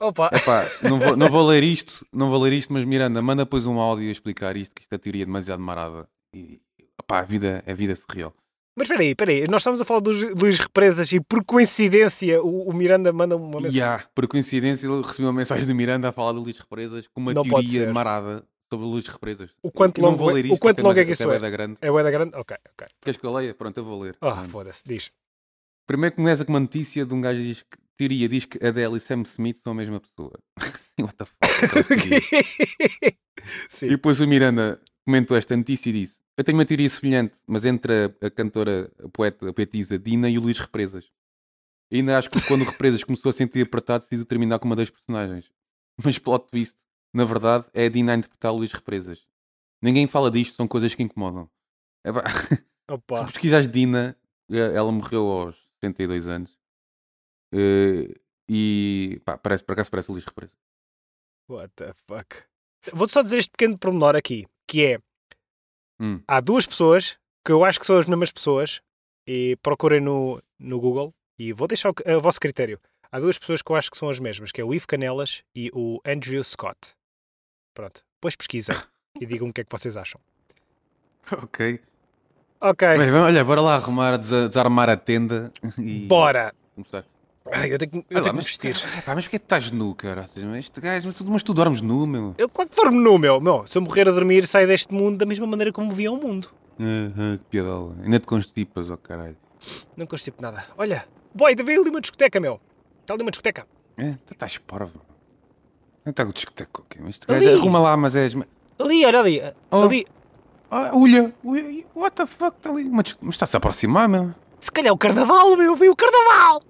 Opa, 0.00 0.30
Epá, 0.32 0.64
não 0.82 1.00
vou, 1.00 1.16
não 1.16 1.28
vou 1.28 1.44
ler 1.48 1.64
isto, 1.64 2.06
não 2.12 2.30
vou 2.30 2.40
ler 2.40 2.52
isto, 2.52 2.72
mas 2.72 2.84
Miranda, 2.84 3.20
manda 3.20 3.44
depois 3.44 3.66
um 3.66 3.80
áudio 3.80 4.08
a 4.08 4.12
explicar 4.12 4.56
isto, 4.56 4.72
que 4.72 4.82
isto 4.82 4.92
é 4.92 4.98
teoria 4.98 5.26
demasiado 5.26 5.60
marada. 5.60 6.08
E, 6.32 6.60
epá, 7.00 7.20
a 7.20 7.22
vida, 7.22 7.64
a 7.66 7.74
vida 7.74 7.94
é 7.94 7.96
surreal. 7.96 8.32
mas 8.76 8.84
espera 8.84 9.02
aí, 9.02 9.08
espera 9.08 9.32
aí. 9.32 9.48
Nós 9.48 9.62
estamos 9.62 9.80
a 9.80 9.84
falar 9.84 10.00
dos 10.00 10.22
Luís 10.40 10.60
Represas 10.60 11.10
e 11.10 11.18
por 11.18 11.44
coincidência 11.44 12.40
o, 12.40 12.68
o 12.68 12.72
Miranda 12.72 13.12
manda 13.12 13.36
uma 13.36 13.56
mensagem. 13.56 13.80
Ya, 13.80 14.04
por 14.14 14.28
coincidência, 14.28 14.86
ele 14.86 15.02
recebeu 15.02 15.26
uma 15.26 15.36
mensagem 15.36 15.66
do 15.66 15.74
Miranda 15.74 16.10
a 16.10 16.12
falar 16.12 16.32
do 16.32 16.40
Luís 16.40 16.58
Represas 16.58 17.08
com 17.08 17.20
uma 17.20 17.34
Não 17.34 17.42
teoria 17.42 17.92
marada 17.92 18.44
sobre 18.70 18.86
o 18.86 18.88
Luís 18.90 19.06
Represas. 19.06 19.50
O 19.62 19.70
quanto 19.70 20.00
longo 20.00 20.16
vou 20.18 20.30
é- 20.30 20.34
ler 20.34 20.44
o 20.44 20.52
isto, 20.52 20.60
quanto 20.60 20.78
isto 20.78 20.86
longo 20.86 20.98
é 20.98 21.04
que 21.04 21.12
isso 21.12 21.22
é? 21.24 21.26
bué 21.26 21.38
da 21.38 21.50
grande. 21.50 21.78
É 21.80 21.90
o 21.90 22.02
da 22.02 22.10
grande? 22.10 22.36
Ok, 22.36 22.56
ok. 22.72 22.86
Queres 23.00 23.20
que 23.20 23.26
eu 23.26 23.32
leia? 23.34 23.54
Pronto, 23.54 23.76
eu 23.78 23.84
vou 23.84 24.00
ler. 24.00 24.16
Ah, 24.20 24.32
Pronto. 24.34 24.50
foda-se. 24.50 24.82
Diz. 24.86 25.10
Primeiro 25.86 26.14
começa 26.16 26.44
com 26.44 26.52
uma 26.52 26.60
notícia 26.60 27.04
de 27.06 27.14
um 27.14 27.20
gajo 27.20 27.40
que 27.40 27.46
diz 27.46 27.62
que 27.62 27.78
teoria 27.96 28.28
diz 28.28 28.44
que 28.44 28.64
Adele 28.64 28.96
e 28.96 29.00
Sam 29.00 29.22
Smith 29.22 29.58
são 29.58 29.72
a 29.72 29.74
mesma 29.74 30.00
pessoa. 30.00 30.38
What 31.00 31.16
the 31.16 31.24
fuck? 31.24 33.18
E 33.82 33.88
depois 33.88 34.20
o 34.20 34.26
Miranda 34.26 34.80
comentou 35.06 35.36
esta 35.36 35.56
notícia 35.56 35.88
e 35.88 35.92
disse: 35.92 36.18
Eu 36.36 36.44
tenho 36.44 36.58
uma 36.58 36.64
teoria 36.66 36.88
semelhante, 36.88 37.38
mas 37.46 37.64
entre 37.64 37.92
a, 38.20 38.26
a 38.26 38.30
cantora, 38.30 38.90
a 39.02 39.08
poeta, 39.08 39.48
a 39.48 39.52
poetisa 39.52 39.98
Dina 39.98 40.28
e 40.28 40.36
o 40.36 40.40
Luís 40.42 40.58
Represas. 40.58 41.06
E 41.90 41.96
ainda 41.96 42.18
acho 42.18 42.28
que 42.28 42.40
quando 42.46 42.62
o 42.62 42.64
Represas 42.64 43.02
começou 43.04 43.30
a 43.30 43.32
sentir 43.32 43.62
apertado, 43.64 44.02
decidiu 44.04 44.26
terminar 44.26 44.58
com 44.58 44.66
uma 44.66 44.76
das 44.76 44.90
personagens. 44.90 45.50
Mas 46.04 46.18
plot 46.18 46.46
twist, 46.50 46.76
na 47.12 47.24
verdade, 47.24 47.66
é 47.72 47.86
a 47.86 47.88
Dina 47.88 48.12
a 48.12 48.16
interpretar 48.16 48.52
Luís 48.52 48.72
Represas. 48.72 49.26
Ninguém 49.82 50.06
fala 50.06 50.30
disto, 50.30 50.56
são 50.56 50.66
coisas 50.68 50.94
que 50.94 51.02
incomodam. 51.02 51.48
Se 52.88 52.94
Opa. 52.94 53.24
pesquisares 53.26 53.68
Dina, 53.68 54.16
eh, 54.50 54.74
ela 54.74 54.90
morreu 54.90 55.26
aos 55.28 55.56
72 55.82 56.26
anos. 56.26 56.58
Eh, 57.52 58.14
e 58.48 59.20
pá, 59.24 59.36
parece, 59.36 59.62
por 59.64 59.72
acaso 59.72 59.90
parece 59.90 60.10
Luís 60.10 60.24
Represas. 60.24 60.56
What 61.50 61.72
the 61.76 61.92
fuck? 62.06 62.36
Vou-te 62.92 63.12
só 63.12 63.22
dizer 63.22 63.38
este 63.38 63.50
pequeno 63.50 63.78
pormenor 63.78 64.16
aqui, 64.16 64.46
que 64.66 64.84
é, 64.84 64.98
Hum. 66.00 66.22
há 66.28 66.40
duas 66.40 66.64
pessoas 66.66 67.18
que 67.44 67.50
eu 67.52 67.64
acho 67.64 67.78
que 67.80 67.86
são 67.86 67.98
as 67.98 68.06
mesmas 68.06 68.30
pessoas 68.30 68.80
e 69.26 69.56
procurem 69.62 70.00
no, 70.00 70.40
no 70.58 70.80
Google 70.80 71.12
e 71.38 71.52
vou 71.52 71.66
deixar 71.66 71.90
o, 71.90 71.94
a 72.06 72.18
vosso 72.18 72.38
critério. 72.40 72.80
Há 73.10 73.18
duas 73.18 73.38
pessoas 73.38 73.62
que 73.62 73.72
eu 73.72 73.76
acho 73.76 73.90
que 73.90 73.96
são 73.98 74.08
as 74.08 74.20
mesmas, 74.20 74.52
que 74.52 74.60
é 74.60 74.64
o 74.64 74.72
Ivo 74.72 74.86
Canelas 74.86 75.42
e 75.54 75.70
o 75.74 75.98
Andrew 76.06 76.42
Scott. 76.44 76.94
Pronto. 77.78 78.02
Depois 78.16 78.34
pesquisem 78.34 78.74
e 79.20 79.24
digam 79.24 79.48
o 79.48 79.52
que 79.52 79.60
é 79.60 79.64
que 79.64 79.70
vocês 79.70 79.96
acham. 79.96 80.20
Ok. 81.30 81.80
Ok, 82.60 82.88
Bem, 82.98 83.12
olha, 83.12 83.44
bora 83.44 83.60
lá 83.60 83.76
arrumar, 83.76 84.16
desa- 84.18 84.48
desarmar 84.48 84.88
a 84.90 84.96
tenda 84.96 85.52
e 85.78 86.06
bora! 86.08 86.52
começar. 86.74 87.04
Ai, 87.52 87.72
eu 87.72 87.78
tenho, 87.78 87.90
que- 87.92 87.98
eu 88.10 88.16
lá, 88.16 88.22
tenho 88.22 88.34
mas, 88.34 88.46
vestir. 88.46 88.74
Epá, 88.98 89.14
mas 89.14 89.24
porquê 89.26 89.38
que 89.38 89.44
estás 89.44 89.70
nu, 89.70 89.94
cara? 89.94 90.26
Este 90.58 90.80
gajo, 90.80 91.06
mas 91.06 91.14
tu, 91.14 91.24
mas 91.30 91.42
tu 91.44 91.54
dormes 91.54 91.80
nu, 91.80 92.04
meu. 92.04 92.34
Eu 92.36 92.48
claro 92.48 92.68
que 92.68 92.74
dormo 92.74 92.98
nu, 93.00 93.16
meu. 93.16 93.40
meu. 93.40 93.64
Se 93.64 93.78
eu 93.78 93.82
morrer 93.82 94.08
a 94.08 94.12
dormir, 94.12 94.44
saio 94.48 94.66
deste 94.66 94.92
mundo 94.92 95.18
da 95.18 95.24
mesma 95.26 95.46
maneira 95.46 95.70
como 95.70 95.92
vi 95.92 96.06
ao 96.06 96.16
mundo. 96.16 96.48
Aham, 96.80 97.36
que 97.38 97.44
piadola. 97.44 97.94
Ainda 98.02 98.18
te 98.18 98.26
constipas, 98.26 98.90
ó 98.90 98.96
caralho. 98.96 99.36
Não 99.96 100.04
constipo 100.06 100.42
nada. 100.42 100.64
Olha, 100.76 101.06
boy, 101.32 101.54
deve 101.54 101.76
ali 101.76 101.90
uma 101.90 102.00
discoteca, 102.00 102.40
meu. 102.40 102.60
Está 103.02 103.14
ali 103.14 103.22
uma 103.22 103.30
discoteca. 103.30 103.68
É, 103.96 104.14
tu 104.26 104.32
estás 104.32 104.58
parvo. 104.58 105.00
Discoteca, 106.32 106.80
ok? 106.80 107.00
Mas 107.00 107.10
este 107.14 107.32
Ali. 107.32 107.44
gajo 107.46 107.58
arruma 107.58 107.78
lá, 107.80 107.96
mas 107.96 108.14
és. 108.14 108.34
Ali, 108.78 109.04
olha 109.06 109.20
ali. 109.20 109.42
Oh. 109.70 109.82
Ali. 109.82 110.06
Ah, 110.70 110.90
olha, 110.92 111.32
what 111.94 112.14
the 112.16 112.26
fuck, 112.26 112.56
está 112.56 112.70
ali. 112.70 112.84
Uma 112.88 113.02
dis- 113.02 113.16
Mas 113.20 113.34
está-se 113.36 113.56
a 113.56 113.58
aproximar, 113.58 114.08
meu. 114.08 114.34
Se 114.60 114.70
calhar 114.70 114.92
o 114.92 114.98
carnaval, 114.98 115.56
meu. 115.56 115.74
Veio 115.76 115.92
o 115.92 115.96
carnaval. 115.96 116.62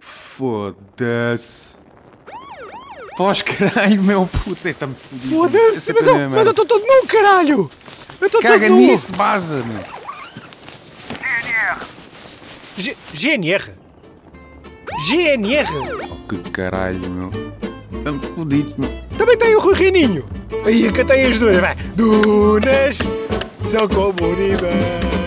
Foda-se. 0.00 1.76
Pós 3.16 3.42
caralho, 3.42 4.02
meu 4.02 4.26
puta, 4.26 4.70
está-me 4.70 4.94
fodido. 4.94 5.34
Foda-se, 5.36 5.92
mas 5.92 6.06
eu 6.06 6.16
é 6.16 6.28
mas 6.28 6.46
eu 6.46 6.50
estou 6.50 6.64
todo 6.64 6.84
nu, 6.86 7.06
caralho. 7.08 7.70
Eu 8.20 8.26
estou 8.26 8.40
todo 8.40 8.50
Caga 8.52 8.68
nu. 8.68 8.76
nisso, 8.76 9.12
vaza, 9.12 9.62
meu. 9.64 9.98
G- 12.76 12.96
GNR. 13.12 13.72
GNR. 15.08 15.66
Oh, 16.10 16.28
que 16.28 16.50
caralho, 16.50 17.10
meu. 17.10 17.30
Estamos 17.98 18.26
fodidos, 18.36 18.74
meu. 18.76 18.90
Também 19.16 19.36
tem 19.36 19.56
o 19.56 19.60
Rui 19.60 19.74
Reininho. 19.74 20.24
Aí 20.64 20.90
cantei 20.92 21.26
as 21.26 21.38
duas, 21.38 21.56
vai. 21.56 21.76
Dunas 21.96 22.98
são 23.70 23.88
como 23.88 24.32
unidas. 24.32 25.17